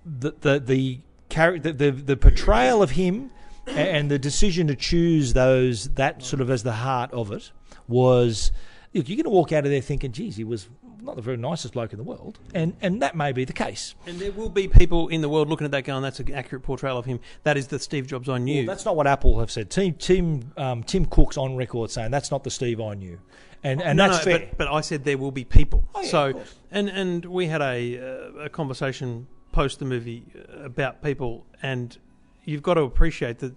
the 0.05 0.33
the 0.41 0.61
the, 0.61 1.01
character, 1.29 1.73
the 1.73 1.91
the 1.91 2.17
portrayal 2.17 2.83
of 2.83 2.93
him 2.93 3.31
and 3.67 4.11
the 4.11 4.19
decision 4.19 4.67
to 4.67 4.77
choose 4.77 5.33
those 5.33 5.89
that 5.91 6.23
sort 6.23 6.41
of 6.41 6.51
as 6.51 6.63
the 6.63 6.73
heart 6.73 7.13
of 7.13 7.33
it 7.33 7.51
was. 7.89 8.53
Look, 8.93 9.09
you're 9.09 9.17
going 9.17 9.25
to 9.25 9.31
walk 9.31 9.53
out 9.53 9.65
of 9.65 9.71
there 9.71 9.81
thinking, 9.81 10.11
"Geez, 10.11 10.37
he 10.37 10.43
was 10.43 10.69
not 11.01 11.15
the 11.17 11.23
very 11.23 11.37
nicest 11.37 11.75
bloke 11.75 11.93
in 11.93 11.99
the 11.99 12.05
world," 12.05 12.41
and 12.55 12.75
and 12.81 13.01
that 13.03 13.15
may 13.15 13.31
be 13.31 13.45
the 13.45 13.53
case. 13.53 13.95
And 14.07 14.19
there 14.19 14.33
will 14.33 14.49
be 14.49 14.67
people 14.67 15.07
in 15.09 15.21
the 15.21 15.29
world 15.29 15.49
looking 15.49 15.65
at 15.65 15.71
that 15.71 15.85
going, 15.85 16.03
"That's 16.03 16.19
an 16.19 16.35
accurate 16.35 16.65
portrayal 16.65 16.99
of 16.99 17.05
him. 17.05 17.21
That 17.45 17.57
is 17.57 17.69
the 17.69 17.79
Steve 17.79 18.09
Jobs 18.09 18.29
I 18.29 18.39
knew." 18.39 18.67
Well, 18.67 18.75
that's 18.75 18.85
not 18.85 18.97
what 18.97 19.07
Apple 19.07 19.39
have 19.39 19.51
said. 19.51 19.71
Tim 19.71 19.95
Tim 19.95 20.53
um, 20.57 20.83
Tim 20.83 21.07
Cook's 21.07 21.37
on 21.37 21.55
record 21.55 21.93
saying 21.93 22.11
that's 22.11 22.33
not 22.33 22.43
the 22.43 22.51
Steve 22.51 22.81
I 22.81 22.95
knew, 22.95 23.21
and 23.63 23.81
and 23.81 23.97
no, 23.97 24.09
that's 24.09 24.27
no, 24.27 24.33
fair. 24.33 24.39
But, 24.41 24.59
but 24.59 24.69
I 24.69 24.81
said 24.81 25.05
there 25.05 25.19
will 25.19 25.31
be 25.31 25.45
people. 25.45 25.85
Oh, 25.95 26.01
yeah, 26.01 26.09
so, 26.09 26.43
and 26.73 26.89
and 26.89 27.25
we 27.27 27.47
had 27.47 27.63
a 27.63 27.99
uh, 27.99 28.45
a 28.45 28.49
conversation 28.49 29.29
post 29.53 29.79
the 29.79 29.85
movie 29.85 30.25
about 30.63 31.03
people, 31.03 31.47
and 31.63 31.97
you've 32.45 32.63
got 32.63 32.75
to 32.75 32.83
appreciate 32.83 33.39
that 33.39 33.55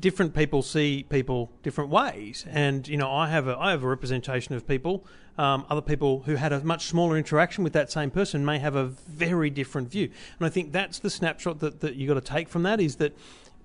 different 0.00 0.34
people 0.34 0.62
see 0.62 1.04
people 1.08 1.50
different 1.62 1.90
ways. 1.90 2.44
And 2.50 2.86
you 2.88 2.96
know, 2.96 3.10
I 3.10 3.28
have 3.28 3.48
a 3.48 3.56
I 3.58 3.70
have 3.70 3.82
a 3.82 3.88
representation 3.88 4.54
of 4.54 4.66
people. 4.66 5.04
Um, 5.36 5.66
other 5.68 5.80
people 5.80 6.22
who 6.26 6.36
had 6.36 6.52
a 6.52 6.62
much 6.62 6.86
smaller 6.86 7.18
interaction 7.18 7.64
with 7.64 7.72
that 7.72 7.90
same 7.90 8.10
person 8.10 8.44
may 8.44 8.60
have 8.60 8.76
a 8.76 8.84
very 8.84 9.50
different 9.50 9.90
view. 9.90 10.10
And 10.38 10.46
I 10.46 10.48
think 10.48 10.70
that's 10.70 11.00
the 11.00 11.10
snapshot 11.10 11.58
that, 11.58 11.80
that 11.80 11.96
you 11.96 12.06
got 12.06 12.14
to 12.14 12.20
take 12.20 12.48
from 12.48 12.62
that 12.62 12.80
is 12.80 12.96
that 12.96 13.16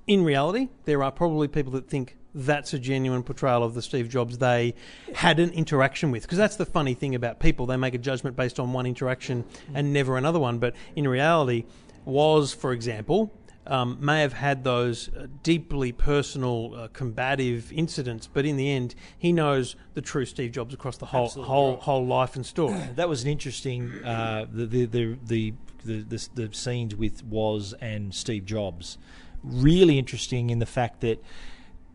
in 0.08 0.24
reality, 0.24 0.70
there 0.86 1.04
are 1.04 1.12
probably 1.12 1.48
people 1.48 1.72
that 1.74 1.88
think 1.88 2.18
that's 2.34 2.74
a 2.74 2.80
genuine 2.80 3.24
portrayal 3.24 3.64
of 3.64 3.74
the 3.74 3.82
Steve 3.82 4.10
Jobs 4.10 4.38
they 4.38 4.76
had 5.16 5.40
an 5.40 5.50
interaction 5.52 6.12
with. 6.12 6.24
Because 6.24 6.38
that's 6.38 6.56
the 6.56 6.66
funny 6.66 6.94
thing 6.94 7.16
about 7.16 7.40
people. 7.40 7.66
They 7.66 7.78
make 7.78 7.94
a 7.94 8.00
judgment 8.00 8.36
based 8.36 8.60
on 8.60 8.74
one 8.74 8.86
interaction 8.86 9.46
and 9.74 9.94
never 9.94 10.18
another 10.18 10.40
one. 10.40 10.60
But 10.60 10.76
in 10.96 11.08
reality, 11.08 11.66
Woz, 12.06 12.54
for 12.54 12.72
example, 12.72 13.34
um, 13.70 13.98
may 14.00 14.22
have 14.22 14.34
had 14.34 14.64
those 14.64 15.10
uh, 15.10 15.28
deeply 15.44 15.92
personal, 15.92 16.74
uh, 16.76 16.88
combative 16.92 17.72
incidents, 17.72 18.28
but 18.32 18.46
in 18.46 18.58
the 18.58 18.72
end, 18.72 18.96
he 19.18 19.32
knows 19.32 19.76
the 19.94 20.02
true 20.02 20.26
Steve 20.26 20.52
Jobs 20.52 20.74
across 20.74 20.98
the 20.98 21.06
whole 21.08 21.26
Absolutely 21.26 21.48
whole 21.48 21.74
right. 21.74 21.84
whole 21.84 22.06
life 22.06 22.36
and 22.36 22.46
story. 22.46 22.80
that 22.96 23.08
was 23.08 23.24
an 23.24 23.30
interesting 23.30 23.92
uh, 24.04 24.46
the, 24.52 24.66
the, 24.66 24.86
the, 24.86 25.18
the, 25.24 25.54
the, 25.86 26.02
the 26.02 26.30
the 26.34 26.54
scenes 26.54 26.96
with 26.96 27.24
Woz 27.24 27.74
and 27.80 28.14
Steve 28.14 28.46
Jobs. 28.46 28.98
Really 29.44 29.98
interesting 29.98 30.50
in 30.50 30.60
the 30.60 30.66
fact 30.66 31.02
that 31.02 31.24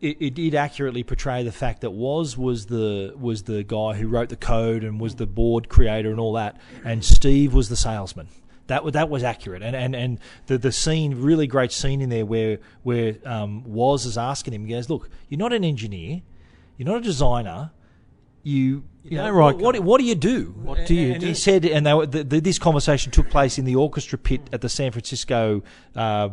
it, 0.01 0.17
it 0.19 0.33
did 0.33 0.55
accurately 0.55 1.03
portray 1.03 1.43
the 1.43 1.51
fact 1.51 1.81
that 1.81 1.91
Woz 1.91 2.37
was 2.37 2.67
the 2.67 3.13
was 3.17 3.43
the 3.43 3.63
guy 3.63 3.93
who 3.93 4.07
wrote 4.07 4.29
the 4.29 4.35
code 4.35 4.83
and 4.83 4.99
was 4.99 5.15
the 5.15 5.25
board 5.25 5.69
creator 5.69 6.09
and 6.11 6.19
all 6.19 6.33
that, 6.33 6.57
and 6.83 7.03
Steve 7.03 7.53
was 7.53 7.69
the 7.69 7.75
salesman. 7.75 8.27
That 8.67 8.83
was 8.83 8.93
that 8.93 9.09
was 9.09 9.23
accurate, 9.23 9.61
and 9.61 9.75
and 9.75 9.95
and 9.95 10.19
the 10.47 10.57
the 10.57 10.71
scene, 10.71 11.21
really 11.21 11.47
great 11.47 11.71
scene 11.71 12.01
in 12.01 12.09
there 12.09 12.25
where 12.25 12.59
where 12.83 13.15
um, 13.25 13.63
Woz 13.65 14.05
is 14.05 14.17
asking 14.17 14.53
him, 14.53 14.65
he 14.65 14.73
goes, 14.73 14.89
"Look, 14.89 15.09
you're 15.29 15.39
not 15.39 15.53
an 15.53 15.63
engineer, 15.63 16.21
you're 16.77 16.87
not 16.87 16.97
a 16.97 17.03
designer, 17.03 17.71
you." 18.43 18.83
You 19.07 19.17
don't 19.17 19.35
know, 19.35 19.39
what, 19.39 19.59
what, 19.59 19.79
what 19.81 19.99
do 19.99 20.03
you 20.03 20.15
do? 20.15 20.55
What 20.63 20.87
do 20.87 20.95
you 20.95 21.11
and 21.11 21.21
do? 21.21 21.27
He 21.27 21.35
said, 21.35 21.63
and 21.63 21.85
they 21.85 21.93
were, 21.93 22.07
the, 22.07 22.23
the, 22.23 22.41
this 22.41 22.57
conversation 22.57 23.11
took 23.11 23.29
place 23.29 23.59
in 23.59 23.65
the 23.65 23.75
orchestra 23.75 24.17
pit 24.17 24.41
at 24.51 24.61
the 24.61 24.67
San 24.67 24.91
Francisco 24.91 25.61
uh, 25.95 26.29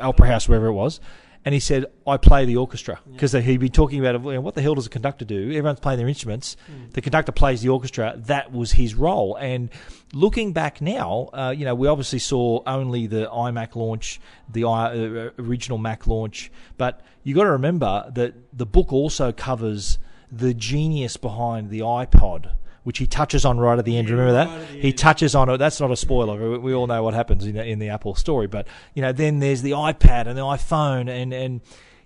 Opera 0.00 0.28
House, 0.28 0.48
wherever 0.48 0.66
it 0.66 0.72
was. 0.72 1.00
And 1.44 1.52
he 1.52 1.58
said, 1.60 1.86
"I 2.06 2.18
play 2.18 2.44
the 2.44 2.56
orchestra 2.56 3.00
because 3.10 3.32
he'd 3.32 3.58
be 3.58 3.68
talking 3.68 3.98
about 3.98 4.20
well, 4.20 4.40
what 4.40 4.54
the 4.54 4.62
hell 4.62 4.76
does 4.76 4.86
a 4.86 4.90
conductor 4.90 5.24
do? 5.24 5.48
Everyone's 5.48 5.80
playing 5.80 5.98
their 5.98 6.06
instruments. 6.06 6.56
Hmm. 6.66 6.90
The 6.92 7.00
conductor 7.00 7.32
plays 7.32 7.62
the 7.62 7.68
orchestra. 7.68 8.14
That 8.16 8.52
was 8.52 8.70
his 8.72 8.94
role. 8.94 9.34
And 9.34 9.68
looking 10.12 10.52
back 10.52 10.80
now, 10.80 11.30
uh, 11.32 11.52
you 11.56 11.64
know, 11.64 11.74
we 11.74 11.88
obviously 11.88 12.20
saw 12.20 12.62
only 12.64 13.08
the 13.08 13.26
iMac 13.26 13.74
launch, 13.74 14.20
the 14.48 14.64
I, 14.64 14.86
uh, 14.92 15.30
original 15.36 15.78
Mac 15.78 16.06
launch, 16.06 16.52
but 16.78 17.00
you 17.24 17.34
got 17.34 17.44
to 17.44 17.50
remember 17.50 18.08
that 18.14 18.34
the 18.56 18.66
book 18.66 18.92
also 18.92 19.32
covers 19.32 19.98
the 20.30 20.54
genius 20.54 21.16
behind 21.16 21.70
the 21.70 21.80
iPod, 21.80 22.52
which 22.84 22.98
he 22.98 23.06
touches 23.06 23.44
on 23.44 23.58
right 23.58 23.78
at 23.78 23.84
the 23.84 23.96
end. 23.96 24.10
Remember 24.10 24.32
that? 24.32 24.68
he 24.68 24.92
touches 24.92 25.34
on 25.34 25.48
it. 25.48 25.58
That's 25.58 25.80
not 25.80 25.90
a 25.90 25.96
spoiler. 25.96 26.50
We, 26.50 26.58
we 26.58 26.74
all 26.74 26.86
know 26.86 27.02
what 27.02 27.14
happens 27.14 27.46
in 27.46 27.54
the, 27.54 27.64
in 27.64 27.78
the 27.78 27.88
Apple 27.88 28.14
story. 28.14 28.46
But 28.46 28.66
you 28.94 29.02
know, 29.02 29.12
then 29.12 29.38
there's 29.38 29.62
the 29.62 29.72
iPad 29.72 30.26
and 30.26 30.36
the 30.36 30.42
iPhone, 30.42 31.08
and 31.08 31.32
and 31.32 31.60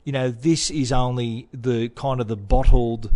you 0.04 0.12
know, 0.12 0.30
this 0.30 0.71
is 0.71 0.92
only 0.92 1.49
the 1.52 1.88
kind 1.90 2.21
of 2.21 2.28
the 2.28 2.37
bottled 2.37 3.11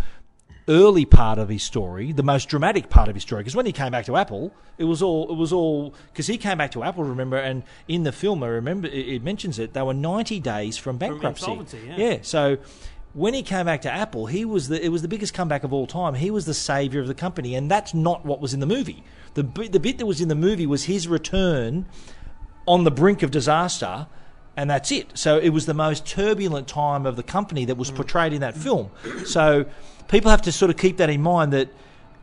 early 0.69 1.05
part 1.05 1.39
of 1.39 1.49
his 1.49 1.63
story, 1.63 2.13
the 2.13 2.23
most 2.23 2.49
dramatic 2.49 2.89
part 2.89 3.09
of 3.09 3.15
his 3.15 3.23
story. 3.23 3.43
Because 3.43 3.57
when 3.57 3.67
he 3.67 3.73
came 3.73 3.91
back 3.91 4.07
to 4.07 4.17
Apple, 4.17 4.53
it 4.79 4.85
was 4.85 5.03
all 5.03 5.31
it 5.31 5.37
was 5.37 5.53
all 5.53 5.95
because 6.13 6.27
he 6.27 6.39
came 6.39 6.59
back 6.59 6.71
to 6.73 6.83
Apple. 6.83 7.05
Remember, 7.05 7.37
and 7.37 7.63
in 7.89 8.05
the 8.05 8.13
film, 8.13 8.43
I 8.43 8.49
remember 8.49 8.89
it, 8.89 9.09
it 9.09 9.23
mentions 9.23 9.59
it. 9.59 9.73
They 9.73 9.83
were 9.83 9.95
ninety 9.95 10.41
days 10.41 10.77
from 10.77 10.97
bankruptcy. 10.97 11.45
insolvency, 11.45 11.81
yeah. 11.87 11.97
yeah. 11.97 12.19
So 12.23 12.59
when 13.13 13.35
he 13.35 13.43
came 13.43 13.67
back 13.67 13.83
to 13.83 13.91
Apple, 13.91 14.27
he 14.27 14.45
was 14.45 14.69
the 14.69 14.85
it 14.85 14.91
was 14.91 15.03
the 15.03 15.09
biggest 15.09 15.35
comeback 15.35 15.65
of 15.65 15.73
all 15.73 15.87
time. 15.87 16.15
He 16.15 16.31
was 16.31 16.47
the 16.47 16.55
savior 16.55 17.01
of 17.01 17.07
the 17.09 17.15
company, 17.15 17.55
and 17.55 17.71
that's 17.71 17.93
not 17.95 18.25
what 18.25 18.41
was 18.41 18.55
in 18.55 18.61
the 18.61 18.67
movie. 18.67 19.03
The 19.35 19.43
the 19.43 19.81
bit 19.81 19.99
that 19.99 20.07
was 20.07 20.21
in 20.21 20.29
the 20.29 20.35
movie 20.35 20.67
was 20.67 20.85
his 20.85 21.09
return 21.09 21.87
on 22.67 22.85
the 22.85 22.91
brink 22.91 23.23
of 23.23 23.31
disaster. 23.31 24.07
and 24.57 24.69
that's 24.69 24.93
it. 24.93 25.17
So 25.17 25.39
it 25.39 25.51
was 25.51 25.65
the 25.67 25.75
most 25.75 26.07
turbulent 26.07 26.69
time 26.69 27.07
of 27.07 27.17
the 27.17 27.23
company 27.23 27.65
that 27.67 27.77
was 27.77 27.91
portrayed 27.91 28.33
in 28.33 28.41
that 28.43 28.57
film. 28.57 28.91
So 29.25 29.65
people 30.09 30.31
have 30.31 30.43
to 30.43 30.53
sort 30.53 30.71
of 30.71 30.77
keep 30.77 30.99
that 30.99 31.09
in 31.09 31.23
mind 31.23 31.53
that 31.53 31.69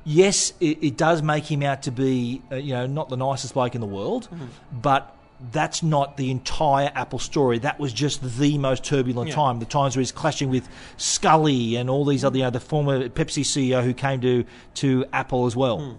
yes, 0.03 0.53
it, 0.59 0.77
it 0.83 0.97
does 0.97 1.21
make 1.21 1.45
him 1.49 1.63
out 1.63 1.83
to 1.83 1.91
be 1.91 2.41
uh, 2.51 2.55
you 2.55 2.73
know 2.73 2.85
not 2.85 3.09
the 3.09 3.17
nicest 3.17 3.53
bloke 3.53 3.75
in 3.75 3.81
the 3.81 3.87
world, 3.87 4.29
but 4.71 5.16
that's 5.51 5.83
not 5.83 6.17
the 6.17 6.31
entire 6.31 6.91
Apple 6.95 7.19
story. 7.19 7.59
That 7.59 7.79
was 7.79 7.93
just 7.93 8.39
the 8.39 8.57
most 8.57 8.83
turbulent 8.83 9.29
Yeah. 9.29 9.35
time. 9.35 9.59
The 9.59 9.65
times 9.65 9.95
where 9.95 10.01
he's 10.01 10.11
clashing 10.11 10.49
with 10.49 10.67
Sculley 10.97 11.75
and 11.75 11.89
all 11.89 12.05
these 12.05 12.25
other, 12.25 12.37
you 12.37 12.43
know, 12.43 12.49
the 12.49 12.59
former 12.59 13.07
Pepsi 13.09 13.43
CEO 13.45 13.83
who 13.83 13.93
came 13.93 14.19
to 14.21 14.45
to 14.75 15.05
Apple 15.13 15.45
as 15.45 15.55
well. 15.55 15.79
Hmm. 15.79 15.91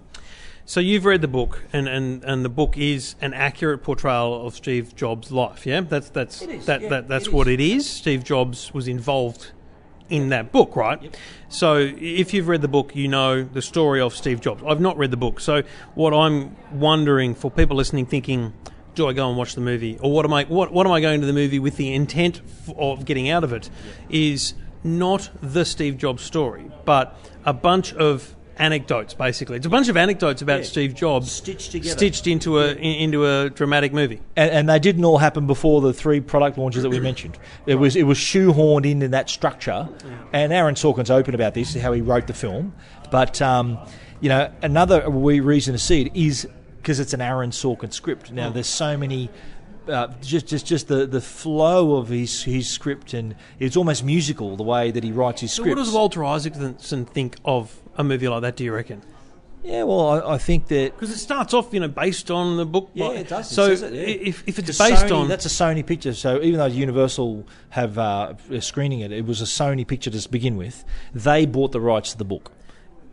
So 0.65 0.81
you've 0.81 1.07
read 1.07 1.23
the 1.23 1.29
book, 1.29 1.63
and, 1.73 1.89
and, 1.89 2.23
and 2.25 2.45
the 2.45 2.51
book 2.51 2.77
is 2.77 3.15
an 3.23 3.33
accurate 3.33 3.83
portrayal 3.83 4.47
of 4.47 4.55
Steve 4.55 4.95
Jobs' 4.95 5.33
life. 5.33 5.65
Yeah, 5.67 5.81
that's 5.81 6.11
that's 6.11 6.43
is, 6.43 6.67
that, 6.67 6.83
yeah, 6.83 6.89
that 6.91 7.09
that's 7.09 7.29
it 7.29 7.33
what 7.33 7.49
is. 7.49 7.55
it 7.55 7.61
is. 7.61 7.89
Steve 7.89 8.23
Jobs 8.23 8.75
was 8.75 8.87
involved 8.87 9.53
in 10.11 10.29
that 10.31 10.53
book, 10.53 10.77
right? 10.77 11.17
So 11.49 11.77
if 11.99 12.35
you've 12.35 12.49
read 12.49 12.61
the 12.61 12.69
book, 12.69 12.95
you 12.95 13.09
know 13.09 13.45
the 13.45 13.63
story 13.63 14.01
of 14.01 14.15
Steve 14.15 14.41
Jobs. 14.41 14.63
I've 14.67 14.81
not 14.81 14.99
read 14.99 15.11
the 15.11 15.17
book, 15.17 15.41
so 15.41 15.63
what 15.95 16.13
I'm 16.13 16.57
wondering 16.73 17.35
for 17.35 17.51
people 17.51 17.77
listening, 17.77 18.05
thinking. 18.07 18.53
Do 18.99 19.07
I 19.07 19.13
go 19.13 19.29
and 19.29 19.39
watch 19.39 19.55
the 19.55 19.61
movie, 19.61 19.97
or 20.01 20.11
what 20.11 20.25
am 20.25 20.33
I? 20.33 20.43
What, 20.43 20.73
what 20.73 20.85
am 20.85 20.93
I 20.93 21.01
going 21.01 21.21
to 21.21 21.27
the 21.29 21.33
movie 21.33 21.61
with 21.61 21.77
the 21.77 21.95
intent 21.95 22.41
f- 22.69 22.75
of 22.77 23.05
getting 23.05 23.31
out 23.31 23.45
of 23.45 23.53
it? 23.53 23.71
Is 24.11 24.55
not 24.83 25.31
the 25.41 25.65
Steve 25.65 25.97
Jobs 25.99 26.21
story, 26.25 26.69
but 26.85 27.17
a 27.45 27.53
bunch 27.53 27.95
of 27.95 28.35
anecdotes. 28.57 29.15
Basically, 29.15 29.57
it's 29.57 29.67
a 29.67 29.71
bunch 29.71 29.89
of 29.89 29.97
anecdotes 29.97 30.43
about 30.43 30.59
Yeah. 30.59 30.65
Steve 30.65 30.97
Jobs 30.97 31.31
Stitched 31.31 31.71
together. 31.71 31.97
stitched 31.97 32.27
into 32.27 32.59
a 32.59 32.73
in, 32.73 32.79
into 33.05 33.25
a 33.25 33.51
dramatic 33.51 33.93
movie. 33.93 34.21
And, 34.35 34.51
and 34.51 34.69
they 34.69 34.81
didn't 34.81 35.05
all 35.05 35.19
happen 35.19 35.47
before 35.47 35.81
the 35.81 35.93
three 35.93 36.19
product 36.21 36.59
launches 36.59 36.83
that 36.83 36.91
we 36.91 36.99
mentioned. 36.99 37.39
It 37.67 37.77
was 37.77 37.95
it 37.95 38.03
was 38.03 38.19
shoehorned 38.19 38.85
in 38.85 39.01
in 39.03 39.13
that 39.13 39.31
structure. 39.31 39.89
And 40.33 40.53
Aaron 40.53 40.75
Sorkin's 40.75 41.09
open 41.11 41.37
about 41.37 41.55
this, 41.55 41.73
how 41.77 41.93
he 41.93 42.01
wrote 42.01 42.27
the 42.27 42.35
film. 42.35 42.75
But 43.13 43.41
um, 43.41 43.79
you 44.21 44.29
know, 44.29 44.51
another 44.61 45.09
wee 45.09 45.39
reason 45.39 45.73
to 45.75 45.79
see 45.79 46.03
it 46.03 46.17
is 46.17 46.49
because 46.89 47.01
it's 47.01 47.13
an 47.13 47.21
Aaron 47.21 47.51
Sorkin 47.51 47.93
script. 47.93 48.33
Now, 48.33 48.49
there's 48.49 48.67
so 48.67 48.97
many. 48.97 49.29
Uh, 49.87 50.07
just, 50.23 50.47
just, 50.47 50.67
just 50.67 50.89
the, 50.89 51.07
the 51.07 51.21
flow 51.21 51.97
of 51.97 52.09
his 52.09 52.43
his 52.45 52.69
script, 52.69 53.13
and 53.15 53.35
it's 53.59 53.77
almost 53.77 54.03
musical 54.05 54.57
the 54.57 54.63
way 54.63 54.91
that 54.91 55.05
he 55.05 55.13
writes 55.13 55.43
his 55.43 55.53
So, 55.53 55.63
scripts. 55.63 55.77
what 55.79 55.85
does 55.85 55.93
Walter 55.93 56.25
Isaacson 56.25 57.05
think 57.05 57.37
of 57.45 57.79
a 57.97 58.05
movie 58.05 58.27
like 58.29 58.41
that? 58.43 58.57
Do 58.57 58.65
you 58.65 58.73
reckon? 58.73 59.03
yeah, 59.65 59.83
well, 59.85 60.09
I, 60.09 60.35
I 60.35 60.39
think 60.39 60.69
that 60.69 60.95
Because 60.95 61.11
it 61.11 61.19
starts 61.19 61.53
off, 61.53 61.73
you 61.75 61.81
know, 61.81 61.89
based 61.89 62.31
on 62.31 62.57
the 62.59 62.65
book. 62.67 62.91
Yeah, 62.95 63.09
by- 63.09 63.15
it 63.17 63.29
does. 63.29 63.51
It 63.51 63.55
So 63.55 63.69
says 63.75 63.83
it, 63.83 63.93
yeah. 63.95 64.01
if, 64.29 64.45
if 64.49 64.59
it's 64.59 64.79
'Cause 64.79 64.91
based 64.91 65.05
Sony- 65.07 65.17
on 65.23 65.29
that's 65.29 65.45
a 65.47 65.51
Sony 65.51 65.85
picture. 65.85 66.13
So 66.15 66.41
even 66.43 66.59
though 66.59 66.67
Universal 66.67 67.47
have 67.71 67.99
uh, 67.99 68.35
screening 68.61 69.01
it, 69.01 69.11
it 69.13 69.27
was 69.27 69.41
a 69.43 69.45
Sony 69.47 69.87
picture 69.87 70.11
to 70.11 70.29
begin 70.31 70.57
with. 70.57 70.85
They 71.15 71.45
bought 71.47 71.73
the 71.73 71.81
rights 71.83 72.13
to 72.13 72.19
the 72.19 72.25
book. 72.25 72.53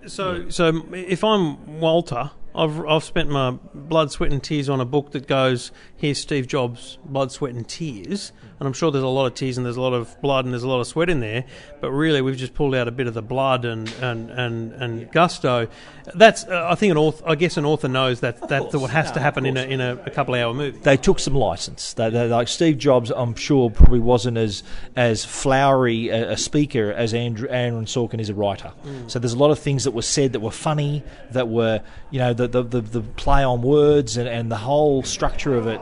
So, 0.08 0.50
so 0.50 0.86
if 0.94 1.24
I'm 1.24 1.80
Walter, 1.82 2.32
I've 2.56 2.80
I've 2.86 3.04
spent 3.04 3.30
my 3.30 3.52
blood, 3.74 4.12
sweat, 4.12 4.32
and 4.32 4.42
tears 4.42 4.70
on 4.70 4.80
a 4.82 4.86
book 4.86 5.12
that 5.12 5.28
goes, 5.28 5.72
"Here's 5.96 6.20
Steve 6.20 6.48
Jobs' 6.48 6.98
blood, 7.06 7.32
sweat, 7.32 7.54
and 7.54 7.68
tears," 7.68 8.32
and 8.60 8.68
I'm 8.68 8.74
sure 8.74 8.92
there's 8.92 9.04
a 9.04 9.08
lot 9.08 9.26
of 9.26 9.34
tears 9.34 9.58
and 9.58 9.66
there's 9.66 9.78
a 9.78 9.82
lot 9.82 9.94
of 9.94 10.20
blood 10.22 10.46
and 10.46 10.54
there's 10.54 10.64
a 10.64 10.68
lot 10.68 10.80
of 10.80 10.88
sweat 10.88 11.10
in 11.10 11.20
there. 11.20 11.46
But 11.82 11.92
really, 11.92 12.22
we've 12.22 12.38
just 12.38 12.54
pulled 12.54 12.74
out 12.74 12.88
a 12.88 12.92
bit 12.92 13.08
of 13.08 13.14
the 13.14 13.22
blood 13.22 13.66
and 13.66 13.92
and 14.02 14.30
and, 14.30 14.74
and 14.74 15.12
gusto. 15.12 15.68
That's 16.14 16.46
uh, 16.46 16.68
I 16.70 16.76
think 16.76 16.92
an 16.92 16.98
author, 16.98 17.24
I 17.28 17.36
guess 17.36 17.58
an 17.58 17.66
author 17.66 17.88
knows 17.88 18.22
that 18.22 18.48
that's 18.48 18.74
what 18.76 18.92
has 18.92 19.10
No, 19.10 19.14
to 19.16 19.20
happen 19.20 19.46
in 19.46 19.58
a 19.58 19.64
in 19.64 19.82
a, 19.82 19.96
a 20.06 20.10
couple 20.10 20.36
hour 20.36 20.54
movie. 20.54 20.80
They 20.80 20.98
took 20.98 21.20
some 21.20 21.36
license. 21.36 21.94
They, 21.94 22.10
they, 22.10 22.28
like 22.28 22.48
Steve 22.48 22.78
Jobs, 22.78 23.12
I'm 23.12 23.36
sure 23.36 23.70
probably 23.70 24.00
wasn't 24.00 24.38
as 24.38 24.64
as 24.96 25.26
flowery 25.26 26.10
a, 26.10 26.32
a 26.32 26.38
speaker 26.38 26.92
as 26.92 27.14
Andrew, 27.14 27.48
Aaron 27.50 27.86
Sorkin 27.86 28.20
is 28.20 28.30
a 28.30 28.34
writer. 28.34 28.72
So 29.08 29.20
there's 29.20 29.34
a 29.34 29.38
lot 29.38 29.52
of 29.52 29.60
things 29.60 29.84
that 29.84 29.92
were 29.92 30.02
said 30.02 30.34
that 30.34 30.40
were 30.40 30.52
funny, 30.52 31.04
that 31.32 31.50
were 31.50 31.82
you 32.12 32.20
know 32.20 32.34
the 32.34 32.45
the, 32.48 32.64
the, 32.64 32.82
the 32.82 33.02
play 33.02 33.44
on 33.44 33.62
words 33.62 34.18
and, 34.18 34.28
and 34.28 34.52
the 34.52 34.58
whole 34.58 35.04
structure 35.04 35.56
of 35.56 35.68
it 35.68 35.82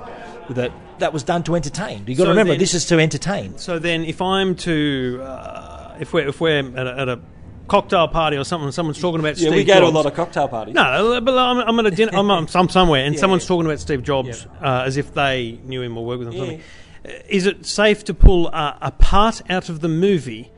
that 0.52 0.72
that 1.00 1.12
was 1.14 1.24
done 1.24 1.44
to 1.44 1.56
entertain. 1.56 2.06
You 2.08 2.16
got 2.16 2.24
So 2.24 2.26
to 2.26 2.30
remember 2.32 2.54
then- 2.54 2.60
this 2.60 2.74
is 2.74 2.86
to 2.86 3.00
entertain. 3.00 3.58
So 3.58 3.80
then, 3.80 4.04
if 4.06 4.22
I'm 4.22 4.56
to, 4.58 5.22
uh, 5.24 5.96
if 6.00 6.14
we're 6.14 6.28
if 6.28 6.40
we're 6.42 6.60
at 6.78 6.88
a, 6.88 7.00
at 7.00 7.10
a 7.10 7.20
cocktail 7.68 8.08
party 8.08 8.38
or 8.38 8.44
something, 8.44 8.72
someone's 8.72 9.00
talking 9.00 9.20
about 9.20 9.36
Steve 9.38 9.48
Jobs 9.48 9.56
we 9.56 9.64
go 9.64 9.74
Jobs. 9.76 9.82
To 9.86 9.88
a 9.88 9.96
lot 9.98 10.06
of 10.06 10.14
cocktail 10.14 10.48
parties. 10.48 10.76
No, 10.76 11.20
but 11.22 11.38
I'm, 11.38 11.58
I'm 11.60 11.80
at 11.80 11.86
a 11.88 11.92
dinner. 11.92 12.12
I'm, 12.14 12.30
I'm, 12.30 12.48
I'm 12.54 12.70
somewhere, 12.70 13.06
and 13.06 13.18
someone's 13.24 13.46
talking 13.46 13.66
about 13.66 13.80
Steve 13.80 14.04
Jobs 14.04 14.46
uh, 14.62 14.84
as 14.86 14.98
if 14.98 15.14
they 15.14 15.60
knew 15.64 15.82
him 15.82 15.98
or 15.98 16.06
worked 16.06 16.20
with 16.20 16.28
him. 16.30 16.36
Or 16.36 16.38
something. 16.46 16.62
Is 17.28 17.46
it 17.46 17.66
safe 17.66 18.04
to 18.06 18.14
pull 18.14 18.48
uh, 18.54 18.78
a 18.82 18.92
part 18.92 19.42
out 19.50 19.68
of 19.70 19.82
the 19.82 19.90
movie 19.90 20.52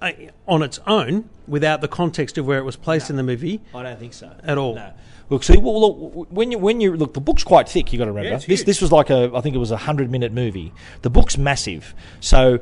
uh, 0.00 0.12
on 0.48 0.62
its 0.62 0.78
own 0.86 1.28
without 1.46 1.80
the 1.82 1.88
context 1.88 2.38
of 2.38 2.46
where 2.46 2.58
it 2.58 2.64
was 2.64 2.76
placed 2.76 3.10
in 3.10 3.16
the 3.16 3.22
movie? 3.22 3.60
I 3.74 3.82
don't 3.82 3.98
think 3.98 4.14
so 4.14 4.30
At 4.44 4.56
all. 4.56 4.76
No. 4.76 4.92
Look, 5.30 5.44
see, 5.44 5.56
well, 5.56 5.80
look, 5.80 6.30
when 6.30 6.50
you 6.50 6.58
when 6.58 6.80
you 6.80 6.96
look, 6.96 7.14
the 7.14 7.20
book's 7.20 7.44
quite 7.44 7.68
thick. 7.68 7.92
You 7.92 7.98
got 7.98 8.06
to 8.06 8.12
remember 8.12 8.36
it's 8.36 8.46
this. 8.46 8.64
This 8.64 8.82
was 8.82 8.90
like 8.90 9.10
a, 9.10 9.30
I 9.34 9.40
think 9.40 9.54
it 9.54 9.58
was 9.58 9.70
a 9.70 9.76
hundred 9.76 10.10
minute 10.10 10.32
movie. 10.32 10.72
The 11.02 11.10
book's 11.10 11.38
massive, 11.38 11.94
so 12.18 12.58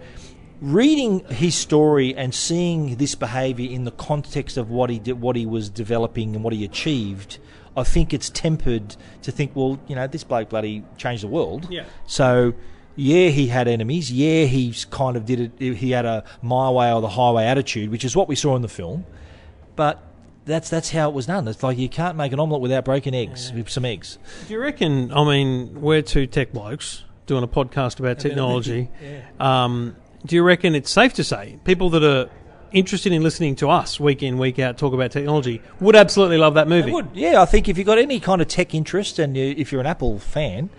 reading 0.61 1.21
his 1.31 1.55
story 1.55 2.15
and 2.15 2.35
seeing 2.35 2.97
this 2.97 3.15
behaviour 3.15 3.71
in 3.71 3.85
the 3.85 3.93
context 3.93 4.57
of 4.57 4.71
what 4.71 4.91
he 4.91 4.99
did, 4.99 5.21
what 5.21 5.37
he 5.37 5.47
was 5.47 5.71
developing, 5.71 6.35
and 6.35 6.45
what 6.45 6.53
he 6.53 6.65
achieved. 6.65 7.39
I 7.77 7.85
think 7.85 8.13
it's 8.13 8.29
tempered 8.29 8.97
to 9.23 9.31
think, 9.31 9.55
well, 9.55 9.79
you 9.87 9.95
know, 9.95 10.07
this 10.09 10.25
bloke 10.25 10.49
bloody 10.49 10.85
changed 10.97 11.23
the 11.23 11.29
world. 11.29 11.69
Yeah. 11.71 11.85
So, 12.07 12.55
yeah, 12.97 13.29
he 13.29 13.47
had 13.47 13.69
enemies. 13.69 14.11
Yeah, 14.11 14.47
he's 14.47 14.85
kind 14.85 15.17
of 15.17 15.25
did 15.25 15.53
it. 15.61 15.77
He 15.77 15.93
had 15.93 16.05
a 16.05 16.25
my 16.43 16.71
way 16.71 16.93
or 16.93 17.01
the 17.01 17.09
highway 17.09 17.45
attitude, 17.45 17.91
which 17.91 18.05
is 18.05 18.17
what 18.17 18.27
we 18.29 18.35
saw 18.35 18.57
in 18.57 18.63
the 18.63 18.69
film. 18.69 19.07
But 19.77 20.03
that's 20.49 20.71
that's 20.71 20.91
how 20.91 21.09
it 21.09 21.15
was 21.15 21.27
done. 21.27 21.47
It's 21.47 21.63
like 21.63 21.79
you 21.79 21.89
can't 21.89 22.17
make 22.17 22.33
an 22.33 22.41
omelette 22.41 22.61
without 22.61 22.85
breaking 22.85 23.15
eggs 23.15 23.53
with 23.53 23.69
some 23.69 23.85
eggs. 23.85 24.19
Do 24.47 24.55
you 24.55 24.61
reckon? 24.61 25.13
I 25.13 25.25
mean, 25.25 25.81
we're 25.81 26.03
two 26.03 26.27
tech 26.27 26.53
blokes 26.53 27.05
doing 27.27 27.45
a 27.45 27.49
podcast 27.49 28.01
about 28.01 28.19
technology. 28.19 28.89
Um, 29.39 29.97
do 30.27 30.35
you 30.35 30.43
reckon 30.43 30.75
it's 30.75 30.91
safe 30.91 31.15
to 31.15 31.25
say 31.25 31.61
people 31.65 31.91
that 31.91 32.03
are 32.03 32.29
interested 32.73 33.13
in 33.13 33.23
listening 33.23 33.57
to 33.57 33.71
us 33.71 33.99
week 33.99 34.23
in 34.23 34.37
week 34.39 34.59
out 34.59 34.77
talk 34.77 34.93
about 34.93 35.11
technology 35.11 35.63
would 35.81 35.95
absolutely 35.95 36.39
love 36.39 36.55
that 36.55 36.69
movie? 36.69 36.91
Would, 36.91 37.11
yeah. 37.15 37.41
I 37.41 37.45
think 37.45 37.69
if 37.69 37.79
you've 37.79 37.87
got 37.87 37.99
any 37.99 38.19
kind 38.19 38.43
of 38.43 38.49
tech 38.49 38.75
interest 38.75 39.19
and 39.19 39.37
you, 39.37 39.55
if 39.57 39.71
you're 39.71 39.81
an 39.81 39.87
Apple 39.87 40.19
fan, 40.19 40.71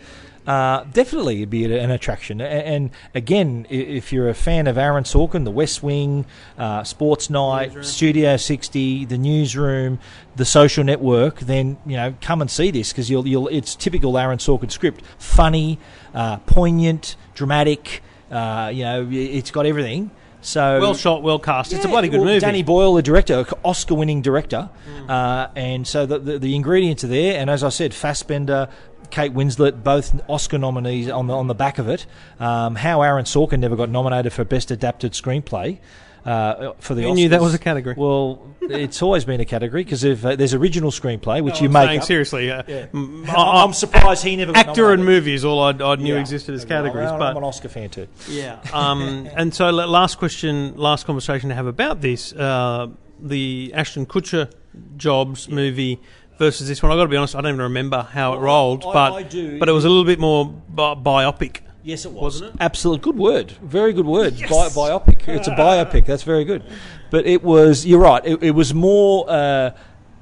uh, 0.49 0.83
definitely 0.85 1.37
it'd 1.37 1.51
be 1.51 1.63
an 1.65 1.91
attraction. 1.91 2.41
And 2.41 2.89
again, 3.13 3.67
if 3.69 4.11
you're 4.11 4.29
a 4.29 4.33
fan 4.33 4.65
of 4.65 4.79
Aaron 4.79 5.03
Sorkin, 5.03 5.43
The 5.43 5.51
West 5.51 5.83
Wing, 5.83 6.25
uh, 6.57 6.83
Sports 6.83 7.29
Night, 7.29 7.85
Studio 7.85 8.35
60, 8.35 9.05
The 9.05 9.17
Newsroom, 9.19 9.99
The 10.37 10.45
Social 10.45 10.83
Network, 10.83 11.41
then 11.41 11.77
you 11.85 11.95
know 11.97 12.15
come 12.21 12.41
and 12.41 12.49
see 12.49 12.71
this 12.71 12.91
because 12.91 13.11
you'll, 13.11 13.27
you'll. 13.27 13.47
It's 13.49 13.75
typical 13.75 14.17
Aaron 14.17 14.39
Sorkin 14.39 14.71
script: 14.71 15.03
funny, 15.19 15.77
uh, 16.15 16.37
poignant, 16.37 17.15
dramatic. 17.35 18.01
Uh, 18.31 18.71
you 18.73 18.83
know, 18.83 19.07
it's 19.11 19.51
got 19.51 19.67
everything. 19.67 20.09
So 20.41 20.79
Well 20.79 20.93
shot, 20.93 21.21
well 21.21 21.39
cast. 21.39 21.73
it's 21.73 21.83
a 21.83 21.87
bloody 21.87 22.07
good 22.07 22.21
well, 22.21 22.29
movie. 22.29 22.39
Danny 22.39 22.63
Boyle, 22.63 22.93
the 22.93 23.01
director, 23.01 23.45
Oscar-winning 23.63 24.21
director, 24.21 24.69
uh, 25.09 25.47
and 25.55 25.85
so 25.85 26.05
the, 26.05 26.17
the 26.17 26.39
the 26.39 26.55
ingredients 26.55 27.03
are 27.03 27.07
there. 27.07 27.39
And 27.39 27.49
as 27.49 27.63
I 27.63 27.69
said, 27.69 27.93
Fassbender, 27.93 28.69
Kate 29.11 29.33
Winslet, 29.33 29.83
both 29.83 30.19
Oscar 30.29 30.57
nominees 30.57 31.09
on 31.09 31.27
the 31.27 31.33
on 31.35 31.47
the 31.47 31.55
back 31.55 31.77
of 31.79 31.87
it. 31.89 32.05
Um, 32.39 32.75
how 32.75 33.01
Aaron 33.01 33.25
Sorkin 33.25 33.59
never 33.59 33.75
got 33.75 33.89
nominated 33.89 34.33
for 34.33 34.43
best 34.43 34.71
adapted 34.71 35.13
screenplay. 35.13 35.79
Uh, 36.25 36.73
for 36.79 36.95
the 36.95 37.03
Who 37.03 37.13
knew 37.15 37.29
that 37.29 37.39
was 37.41 37.53
a 37.53 37.57
category? 37.57 37.95
Well, 37.97 38.45
it's 38.61 39.01
always 39.01 39.23
been 39.23 39.39
a 39.39 39.45
category 39.45 39.85
because 39.85 40.03
if 40.03 40.23
uh, 40.25 40.35
there's 40.35 40.53
original 40.53 40.91
screenplay, 40.91 41.41
which 41.41 41.61
you 41.61 41.67
I'm 41.69 41.73
make 41.73 41.87
saying 41.87 41.99
up. 42.01 42.05
seriously. 42.05 42.51
Uh, 42.51 42.61
Yeah. 42.67 42.85
I'm, 42.93 43.29
I- 43.29 43.63
I'm 43.63 43.71
surprised 43.71 44.23
he 44.25 44.35
never 44.35 44.51
got 44.51 44.67
actor 44.67 44.91
and 44.91 44.99
nominated. 45.01 45.05
movie 45.23 45.33
is 45.33 45.45
all 45.45 45.61
I, 45.61 45.69
I 45.71 45.95
knew 45.95 46.15
Yeah. 46.15 46.19
existed 46.19 46.53
as 46.55 46.65
categories. 46.65 47.09
I'm 47.09 47.19
but 47.19 47.37
an 47.37 47.43
Oscar 47.43 47.69
fan 47.69 47.89
too. 47.89 48.07
Yeah. 48.27 48.59
Um, 48.73 49.29
and 49.33 49.55
so, 49.55 49.69
last 49.71 50.17
question, 50.19 50.75
last 50.75 51.05
conversation 51.05 51.49
to 51.49 51.55
have 51.55 51.67
about 51.67 52.01
this: 52.01 52.33
uh, 52.33 52.87
the 53.21 53.71
Ashton 53.73 54.05
Kutcher 54.05 54.51
Jobs 54.97 55.47
movie 55.49 55.99
versus 56.39 56.67
this 56.67 56.81
one. 56.81 56.91
I've 56.91 56.97
got 56.97 57.03
to 57.03 57.09
be 57.09 57.17
honest, 57.17 57.35
I 57.35 57.41
don't 57.41 57.49
even 57.51 57.61
remember 57.61 58.01
how 58.11 58.33
it 58.33 58.37
rolled, 58.37 58.83
I- 58.85 58.93
but 58.93 59.13
I 59.13 59.23
do. 59.23 59.59
but 59.59 59.69
it 59.69 59.73
was 59.73 59.85
a 59.85 59.89
little 59.89 60.05
bit 60.05 60.19
more 60.19 60.45
bi- 60.45 60.95
biopic. 60.95 61.57
Yes, 61.83 62.05
it 62.05 62.11
was. 62.11 62.21
Wasn't 62.41 62.55
it? 62.55 62.57
Absolute 62.61 63.01
good 63.01 63.17
word. 63.17 63.51
Very 63.63 63.93
good 63.93 64.05
word. 64.05 64.37
Bi- 64.37 64.45
biopic. 64.47 65.27
It's 65.27 65.47
a 65.47 65.51
biopic. 65.51 66.05
That's 66.05 66.23
very 66.23 66.43
good. 66.45 66.63
But 67.09 67.25
it 67.25 67.43
was. 67.43 67.85
You're 67.85 67.99
right. 68.01 68.21
It, 68.25 68.43
it 68.43 68.51
was 68.51 68.73
more 68.73 69.25
uh, 69.29 69.71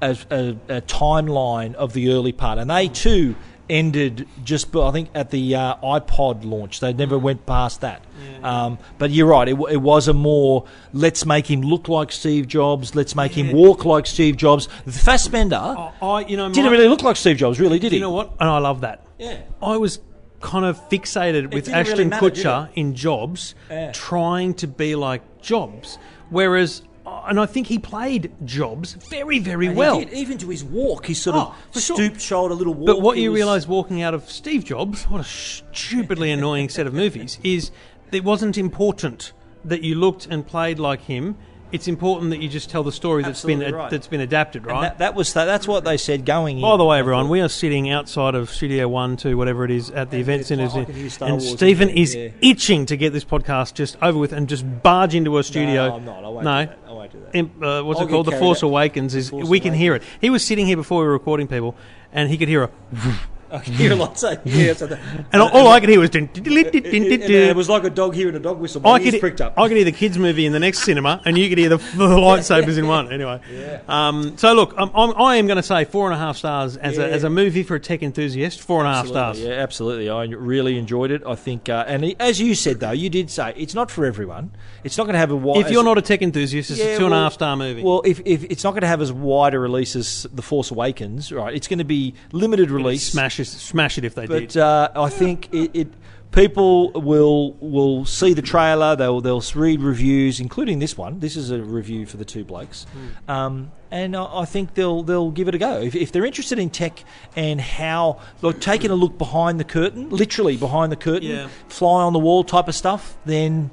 a, 0.00 0.16
a, 0.30 0.56
a 0.68 0.80
timeline 0.82 1.74
of 1.74 1.92
the 1.94 2.12
early 2.12 2.32
part, 2.32 2.58
and 2.58 2.70
they 2.70 2.88
too 2.88 3.34
ended 3.70 4.26
just. 4.44 4.74
I 4.76 4.90
think 4.90 5.10
at 5.14 5.30
the 5.30 5.54
uh, 5.54 5.76
iPod 5.76 6.44
launch, 6.44 6.80
they 6.80 6.92
never 6.92 7.18
went 7.18 7.46
past 7.46 7.80
that. 7.82 8.04
Um, 8.42 8.78
but 8.98 9.10
you're 9.10 9.26
right. 9.26 9.48
It, 9.48 9.56
it 9.70 9.76
was 9.80 10.08
a 10.08 10.12
more 10.12 10.64
let's 10.92 11.24
make 11.26 11.50
him 11.50 11.60
look 11.62 11.88
like 11.88 12.12
Steve 12.12 12.46
Jobs. 12.48 12.94
Let's 12.94 13.14
make 13.14 13.32
him 13.32 13.52
walk 13.52 13.84
like 13.84 14.06
Steve 14.06 14.36
Jobs. 14.36 14.68
Fassbender 14.88 15.56
I, 15.56 15.92
I- 16.02 16.20
you 16.26 16.36
know, 16.36 16.50
didn't 16.52 16.70
really 16.72 16.88
look 16.88 17.02
like 17.02 17.16
Steve 17.16 17.36
Jobs, 17.36 17.58
really, 17.60 17.78
did 17.78 17.92
he? 17.92 17.98
You 17.98 18.02
know 18.02 18.10
what? 18.10 18.32
And 18.40 18.48
I 18.48 18.58
love 18.58 18.80
that. 18.82 19.04
Yeah. 19.18 19.40
I 19.62 19.76
was 19.76 20.00
kind 20.40 20.64
of 20.64 20.78
fixated 20.88 21.52
with 21.52 21.68
Ashton 21.68 21.96
really 21.98 22.10
matter, 22.10 22.30
Kutcher 22.30 22.68
in 22.74 22.94
Jobs, 22.94 23.54
Yeah. 23.70 23.90
trying 23.92 24.54
to 24.54 24.66
be 24.68 24.94
like 24.94 25.40
Jobs, 25.42 25.98
whereas. 26.30 26.82
And 27.26 27.38
I 27.40 27.46
think 27.46 27.66
he 27.66 27.78
played 27.78 28.30
Jobs 28.44 28.92
very, 29.10 29.38
very 29.38 29.68
well. 29.68 29.98
did, 30.00 30.12
even 30.12 30.38
to 30.38 30.48
his 30.48 30.62
walk, 30.64 31.06
he 31.06 31.14
sort 31.14 31.36
Oh, 31.36 31.40
of 31.40 31.54
for 31.72 31.80
sure. 31.80 31.96
stooped 31.96 32.20
shoulder, 32.20 32.54
little 32.54 32.74
walk. 32.74 32.86
But 32.86 33.00
what 33.02 33.18
you 33.18 33.30
was- 33.30 33.38
realise 33.38 33.66
walking 33.68 34.02
out 34.02 34.14
of 34.14 34.30
Steve 34.30 34.64
Jobs, 34.64 35.04
what 35.04 35.20
a 35.20 35.24
stupidly 35.24 36.30
annoying 36.30 36.68
set 36.68 36.86
of 36.86 36.94
movies, 36.94 37.38
is 37.42 37.70
it 38.12 38.24
wasn't 38.24 38.56
important 38.58 39.32
that 39.64 39.82
you 39.82 39.94
looked 39.94 40.26
and 40.26 40.46
played 40.46 40.78
like 40.78 41.02
him. 41.02 41.36
It's 41.70 41.88
important 41.88 42.30
that 42.30 42.40
you 42.40 42.48
just 42.48 42.70
tell 42.70 42.82
the 42.82 42.92
story 42.92 43.22
that's 43.22 43.44
been 43.44 43.60
right. 43.60 43.90
that's 43.90 44.06
been 44.06 44.20
adapted, 44.20 44.66
right? 44.66 44.82
that, 44.82 44.98
that 44.98 45.14
was 45.14 45.32
that's 45.34 45.68
what 45.68 45.84
they 45.84 45.96
said 45.96 46.24
going 46.24 46.56
in. 46.58 46.62
By 46.62 46.76
the 46.76 46.84
way, 46.84 46.98
everyone, 46.98 47.28
we 47.28 47.40
are 47.40 47.48
sitting 47.48 47.90
outside 47.90 48.34
of 48.34 48.50
Studio 48.50 48.88
One, 48.88 49.16
Two, 49.16 49.36
whatever 49.36 49.64
it 49.64 49.70
is, 49.70 49.90
at 49.90 50.10
the 50.10 50.18
event 50.18 50.46
centre, 50.46 50.64
like 50.66 50.74
I 50.74 50.84
can 50.84 50.94
hear 50.94 51.10
Star 51.10 51.28
and 51.28 51.42
Stephen 51.42 51.88
is 51.90 52.14
yeah. 52.14 52.30
itching 52.40 52.86
to 52.86 52.96
get 52.96 53.12
this 53.12 53.24
podcast 53.24 53.74
just 53.74 53.96
over 54.00 54.18
with 54.18 54.32
and 54.32 54.48
just 54.48 54.64
barge 54.82 55.14
into 55.14 55.36
a 55.38 55.44
studio. 55.44 55.88
No, 55.88 55.94
I'm 55.96 56.04
not. 56.04 56.24
I 56.24 56.28
won't 56.28 56.44
No. 56.44 56.64
do 56.64 56.66
that. 56.70 56.78
I 56.86 56.92
won't 56.92 57.12
do 57.12 57.20
that. 57.20 57.34
Imp- 57.34 57.62
uh, 57.62 57.82
what's 57.82 58.00
I'll 58.00 58.06
it 58.06 58.10
called? 58.10 58.26
The 58.26 58.32
Force. 58.32 58.62
Awakens 58.62 59.14
is 59.14 59.30
Force 59.30 59.48
we 59.48 59.60
can 59.60 59.74
hear 59.74 59.94
it. 59.94 60.02
He 60.20 60.30
was 60.30 60.44
sitting 60.44 60.66
here 60.66 60.76
before 60.76 61.00
we 61.00 61.06
were 61.06 61.12
recording 61.12 61.48
people, 61.48 61.74
and 62.12 62.30
he 62.30 62.38
could 62.38 62.48
hear 62.48 62.64
a, 62.64 62.70
I 63.50 63.58
can 63.58 63.72
hear 63.74 63.92
a 63.92 63.96
lot. 63.96 64.18
So, 64.18 64.36
yeah, 64.44 64.72
so 64.72 64.86
the, 64.86 64.98
and 65.32 65.40
all, 65.42 65.48
all 65.50 65.68
I 65.68 65.80
could 65.80 65.88
hear 65.88 66.00
was. 66.00 66.10
Dun, 66.10 66.26
dun, 66.32 66.42
dun, 66.42 66.56
it, 66.56 66.72
dun, 66.72 66.84
it, 66.84 67.20
dun, 67.20 67.30
it 67.30 67.56
was 67.56 67.68
like 67.68 67.84
a 67.84 67.90
dog 67.90 68.14
hearing 68.14 68.34
a 68.34 68.38
dog 68.38 68.58
whistle. 68.58 68.86
I 68.86 68.98
could, 68.98 69.18
pricked 69.20 69.40
up. 69.40 69.54
I 69.58 69.68
could 69.68 69.76
hear 69.76 69.84
the 69.84 69.92
kids' 69.92 70.18
movie 70.18 70.46
in 70.46 70.52
the 70.52 70.58
next 70.58 70.80
cinema, 70.80 71.22
and 71.24 71.38
you 71.38 71.48
could 71.48 71.58
hear 71.58 71.68
the, 71.68 71.76
the 71.96 72.06
lightsabers 72.06 72.78
in 72.78 72.86
one. 72.86 73.12
Anyway, 73.12 73.40
um, 73.88 74.36
so 74.36 74.52
look, 74.52 74.74
I'm, 74.76 74.90
I'm, 74.94 75.20
I 75.20 75.36
am 75.36 75.46
going 75.46 75.56
to 75.56 75.62
say 75.62 75.84
four 75.84 76.06
and 76.06 76.14
a 76.14 76.18
half 76.18 76.36
stars 76.36 76.76
as, 76.76 76.98
a, 76.98 77.10
as 77.10 77.24
a 77.24 77.30
movie 77.30 77.62
for 77.62 77.74
a 77.76 77.80
tech 77.80 78.02
enthusiast. 78.02 78.60
Four 78.60 78.80
and 78.80 78.88
a 78.88 78.92
half 78.92 79.06
Absolutely, 79.06 79.40
stars. 79.40 79.40
Yeah, 79.40 79.62
absolutely. 79.62 80.10
I 80.10 80.24
really 80.24 80.78
enjoyed 80.78 81.10
it. 81.10 81.22
I 81.26 81.34
think, 81.34 81.68
uh, 81.68 81.84
and 81.86 82.20
as 82.20 82.40
you 82.40 82.54
said 82.54 82.80
though, 82.80 82.92
you 82.92 83.08
did 83.10 83.30
say 83.30 83.54
it's 83.56 83.74
not 83.74 83.90
for 83.90 84.04
everyone. 84.04 84.50
It's 84.84 84.96
not 84.98 85.04
going 85.04 85.14
to 85.14 85.20
have 85.20 85.30
a 85.30 85.36
wide. 85.36 85.64
If 85.64 85.70
you're 85.70 85.84
not 85.84 85.98
a 85.98 86.02
tech 86.02 86.22
enthusiast, 86.22 86.70
it's 86.70 86.80
Yeah, 86.80 86.86
a 86.86 86.98
two 86.98 87.04
and 87.04 87.14
a 87.14 87.18
half 87.18 87.34
star 87.34 87.56
movie. 87.56 87.82
Well, 87.82 88.02
if, 88.04 88.20
if 88.24 88.44
it's 88.44 88.64
not 88.64 88.72
going 88.72 88.82
to 88.82 88.88
have 88.88 89.00
as 89.00 89.12
wide 89.12 89.54
a 89.54 89.58
release 89.58 89.96
as 89.96 90.26
The 90.32 90.42
Force 90.42 90.70
Awakens, 90.70 91.32
right? 91.32 91.54
It's 91.54 91.68
going 91.68 91.78
to 91.78 91.84
be 91.84 92.14
limited 92.32 92.70
release. 92.70 93.08
smash 93.12 93.37
it, 93.40 93.46
smash 93.46 93.98
it 93.98 94.04
if 94.04 94.14
they 94.14 94.26
But 94.26 94.48
did. 94.50 94.56
uh, 94.56 94.90
I 94.94 95.08
think 95.08 95.48
it, 95.52 95.70
it 95.74 95.88
people 96.30 96.92
will 96.92 97.52
will 97.54 98.04
see 98.04 98.32
the 98.34 98.42
trailer. 98.42 98.94
They'll 98.96 99.20
they'll 99.20 99.42
read 99.54 99.80
reviews, 99.80 100.40
including 100.40 100.78
this 100.78 100.96
one. 100.96 101.20
This 101.20 101.36
is 101.36 101.50
a 101.50 101.60
review 101.62 102.06
for 102.06 102.16
the 102.16 102.24
two 102.24 102.44
blokes, 102.44 102.84
Hmm. 103.24 103.30
um, 103.30 103.72
and 103.90 104.14
I, 104.16 104.40
I 104.40 104.44
think 104.44 104.74
they'll 104.74 105.02
they'll 105.02 105.30
give 105.30 105.48
it 105.48 105.54
a 105.54 105.58
go 105.58 105.80
if, 105.80 105.94
if 105.94 106.12
they're 106.12 106.26
interested 106.26 106.58
in 106.58 106.70
tech 106.70 107.02
and 107.36 107.60
how 107.60 108.20
like 108.42 108.60
taking 108.60 108.90
a 108.90 108.94
look 108.94 109.16
behind 109.18 109.58
the 109.58 109.64
curtain, 109.64 110.10
literally 110.10 110.56
behind 110.56 110.92
the 110.92 110.96
curtain, 110.96 111.30
Yeah. 111.30 111.48
fly 111.68 112.02
on 112.02 112.12
the 112.12 112.18
wall 112.18 112.44
type 112.44 112.68
of 112.68 112.74
stuff. 112.74 113.16
Then 113.24 113.70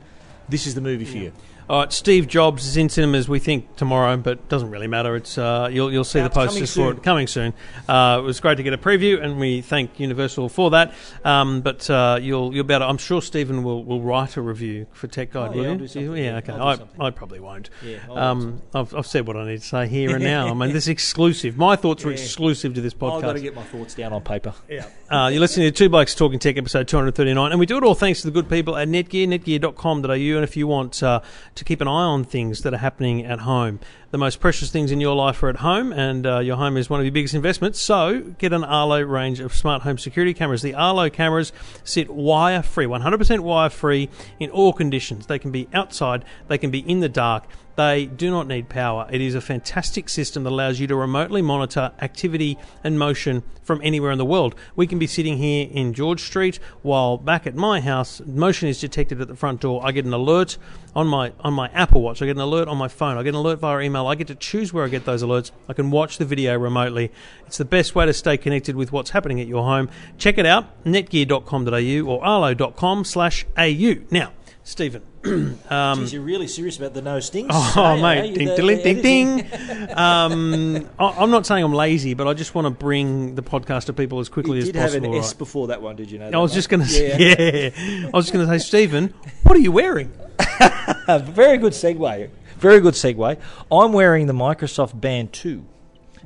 this 0.47 0.65
is 0.67 0.75
the 0.75 0.81
movie 0.81 1.05
for 1.05 1.17
you. 1.17 1.31
All 1.67 1.79
right, 1.79 1.91
Steve 1.91 2.27
Jobs 2.27 2.67
is 2.67 2.77
in 2.77 2.89
cinemas. 2.89 3.27
We 3.27 3.39
think 3.39 3.75
tomorrow, 3.75 4.17
but 4.17 4.47
doesn't 4.49 4.69
really 4.69 4.85
matter. 4.85 5.15
It's 5.15 5.35
uh, 5.35 5.67
you'll 5.71 5.91
you'll 5.91 6.03
see 6.03 6.19
Out, 6.19 6.31
the 6.31 6.39
posters 6.39 6.75
for 6.75 6.91
it 6.91 7.01
coming 7.01 7.25
soon. 7.25 7.53
Uh, 7.89 8.17
it 8.19 8.23
was 8.23 8.39
great 8.39 8.57
to 8.57 8.63
get 8.63 8.73
a 8.73 8.77
preview, 8.77 9.19
and 9.19 9.39
we 9.39 9.61
thank 9.61 9.99
Universal 9.99 10.49
for 10.49 10.69
that. 10.71 10.93
Um, 11.23 11.61
but 11.61 11.89
uh, 11.89 12.19
you'll 12.21 12.53
you'll 12.53 12.65
be 12.65 12.75
able. 12.75 12.85
To, 12.85 12.89
I'm 12.89 12.99
sure 12.99 13.19
Stephen 13.19 13.63
will, 13.63 13.83
will 13.83 14.01
write 14.01 14.37
a 14.37 14.43
review 14.43 14.85
for 14.91 15.07
Tech 15.07 15.31
Guide. 15.31 15.51
Oh, 15.53 15.57
will 15.57 15.63
yeah, 15.81 15.99
you? 15.99 16.13
Yeah, 16.13 16.23
yeah, 16.23 16.37
okay. 16.37 16.53
I. 16.53 16.77
I 17.07 17.09
probably 17.09 17.39
won't. 17.39 17.71
Yeah, 17.83 17.97
um, 18.11 18.61
I've, 18.75 18.93
I've 18.93 19.07
said 19.07 19.25
what 19.25 19.35
I 19.35 19.45
need 19.47 19.61
to 19.61 19.67
say 19.67 19.87
here 19.87 20.15
and 20.15 20.23
now. 20.23 20.47
I 20.51 20.53
mean, 20.53 20.71
this 20.71 20.83
is 20.83 20.89
exclusive. 20.89 21.57
My 21.57 21.75
thoughts 21.75 22.05
are 22.05 22.11
exclusive 22.11 22.75
to 22.75 22.81
this 22.81 22.93
podcast. 22.93 23.15
I've 23.15 23.21
got 23.23 23.33
to 23.33 23.41
get 23.41 23.55
my 23.55 23.63
thoughts 23.63 23.95
down 23.95 24.13
on 24.13 24.21
paper. 24.21 24.53
Yeah. 24.69 24.85
Uh, 25.09 25.29
you're 25.29 25.39
listening 25.39 25.67
to 25.67 25.71
Two 25.71 25.89
Blokes 25.89 26.13
Talking 26.13 26.37
Tech, 26.37 26.57
episode 26.57 26.87
239, 26.87 27.51
and 27.51 27.59
we 27.59 27.65
do 27.65 27.77
it 27.77 27.83
all 27.83 27.95
thanks 27.95 28.21
to 28.21 28.27
the 28.27 28.31
good 28.31 28.49
people 28.49 28.75
at 28.75 28.87
Netgear, 28.87 29.27
netgear.com.au. 29.27 30.11
And 30.11 30.43
if 30.43 30.55
you 30.55 30.67
want 30.67 31.01
uh, 31.01 31.21
to 31.55 31.63
keep 31.63 31.81
an 31.81 31.87
eye 31.87 31.91
on 31.91 32.23
things 32.23 32.61
that 32.61 32.73
are 32.73 32.77
happening 32.77 33.25
at 33.25 33.39
home, 33.39 33.79
the 34.11 34.17
most 34.17 34.39
precious 34.39 34.69
things 34.69 34.91
in 34.91 35.01
your 35.01 35.15
life 35.15 35.41
are 35.41 35.49
at 35.49 35.57
home, 35.57 35.91
and 35.91 36.27
uh, 36.27 36.39
your 36.39 36.57
home 36.57 36.77
is 36.77 36.89
one 36.89 36.99
of 36.99 37.05
your 37.05 37.13
biggest 37.13 37.33
investments. 37.33 37.81
So 37.81 38.21
get 38.37 38.53
an 38.53 38.63
Arlo 38.63 39.01
range 39.01 39.39
of 39.39 39.53
smart 39.53 39.81
home 39.81 39.97
security 39.97 40.33
cameras. 40.33 40.61
The 40.61 40.73
Arlo 40.73 41.09
cameras 41.09 41.53
sit 41.83 42.09
wire 42.09 42.61
free, 42.61 42.85
100% 42.85 43.39
wire 43.39 43.69
free 43.69 44.09
in 44.39 44.49
all 44.49 44.73
conditions. 44.73 45.27
They 45.27 45.39
can 45.39 45.51
be 45.51 45.67
outside, 45.73 46.25
they 46.47 46.57
can 46.57 46.71
be 46.71 46.79
in 46.79 46.99
the 46.99 47.09
dark. 47.09 47.45
They 47.75 48.05
do 48.05 48.31
not 48.31 48.47
need 48.47 48.69
power. 48.69 49.07
It 49.11 49.21
is 49.21 49.35
a 49.35 49.41
fantastic 49.41 50.07
system 50.07 50.43
that 50.43 50.51
allows 50.51 50.79
you 50.79 50.87
to 50.87 50.95
remotely 50.95 51.41
monitor 51.41 51.91
activity 51.99 52.57
and 52.83 52.97
motion 52.97 53.43
from 53.63 53.81
anywhere 53.83 54.11
in 54.11 54.17
the 54.17 54.25
world. 54.25 54.55
We 54.75 54.87
can 54.87 54.99
be 54.99 55.07
sitting 55.07 55.37
here 55.37 55.67
in 55.69 55.93
George 55.93 56.21
Street 56.21 56.59
while 56.83 57.17
back 57.17 57.45
at 57.45 57.55
my 57.55 57.81
house, 57.81 58.21
motion 58.25 58.69
is 58.69 58.79
detected 58.79 59.19
at 59.19 59.27
the 59.27 59.35
front 59.35 59.61
door. 59.61 59.81
I 59.85 59.91
get 59.91 60.05
an 60.05 60.13
alert 60.13 60.57
on 60.95 61.07
my 61.07 61.33
on 61.41 61.53
my 61.53 61.67
Apple 61.69 62.01
Watch. 62.01 62.21
I 62.21 62.25
get 62.25 62.37
an 62.37 62.41
alert 62.41 62.67
on 62.67 62.77
my 62.77 62.87
phone. 62.87 63.17
I 63.17 63.23
get 63.23 63.29
an 63.29 63.35
alert 63.35 63.59
via 63.59 63.81
email. 63.81 64.07
I 64.07 64.15
get 64.15 64.27
to 64.27 64.35
choose 64.35 64.71
where 64.71 64.85
I 64.85 64.87
get 64.87 65.05
those 65.05 65.23
alerts. 65.23 65.51
I 65.67 65.73
can 65.73 65.91
watch 65.91 66.17
the 66.17 66.25
video 66.25 66.57
remotely. 66.57 67.11
It's 67.47 67.57
the 67.57 67.65
best 67.65 67.95
way 67.95 68.05
to 68.05 68.13
stay 68.13 68.37
connected 68.37 68.75
with 68.75 68.91
what's 68.91 69.09
happening 69.09 69.41
at 69.41 69.47
your 69.47 69.63
home. 69.63 69.89
Check 70.17 70.37
it 70.37 70.45
out, 70.45 70.83
netgear.com.au 70.85 72.09
or 72.09 72.23
arlo.com 72.23 73.03
slash 73.03 73.45
au. 73.57 73.95
Now, 74.11 74.31
Stephen. 74.63 75.14
Jeez, 75.69 76.13
you're 76.13 76.21
really 76.21 76.47
serious 76.47 76.77
about 76.77 76.93
the 76.93 77.01
no 77.01 77.19
stings. 77.19 77.49
Um, 77.53 77.61
Oh, 77.75 77.95
Hey, 77.95 78.01
mate. 78.21 78.35
Ding, 78.35 78.47
the- 78.47 78.55
ding, 78.83 79.01
ding, 79.01 79.41
ding. 79.41 79.89
um, 79.97 80.89
I, 80.99 81.09
I'm 81.17 81.31
not 81.31 81.45
saying 81.45 81.63
I'm 81.63 81.73
lazy, 81.73 82.13
but 82.13 82.27
I 82.27 82.33
just 82.33 82.53
want 82.55 82.65
to 82.65 82.69
bring 82.71 83.35
the 83.35 83.41
podcast 83.43 83.85
to 83.85 83.93
people 83.93 84.19
as 84.19 84.29
quickly 84.29 84.57
You 84.57 84.61
as 84.63 84.65
did 84.67 84.75
have 84.75 84.89
possible. 84.91 85.13
an 85.13 85.19
S 85.19 85.33
before 85.33 85.67
that 85.67 85.81
one, 85.81 85.95
did 85.95 86.11
you 86.11 86.19
know? 86.19 86.29
I 86.31 86.37
was 86.37 86.51
that, 86.51 86.55
just 86.57 86.69
going 86.69 86.81
to 86.81 86.87
say, 86.87 87.71
yeah. 87.73 88.07
I 88.07 88.15
was 88.15 88.25
just 88.25 88.33
going 88.33 88.47
to 88.47 88.59
say, 88.59 88.63
Stephen, 88.65 89.13
what 89.43 89.55
are 89.55 89.61
you 89.61 89.71
wearing? 89.71 90.11
Very 91.07 91.57
good 91.57 91.73
segue. 91.73 92.29
Very 92.57 92.79
good 92.79 92.93
segue. 92.93 93.37
I'm 93.71 93.93
wearing 93.93 94.27
the 94.27 94.33
Microsoft 94.33 94.99
Band 94.99 95.33
2. 95.33 95.65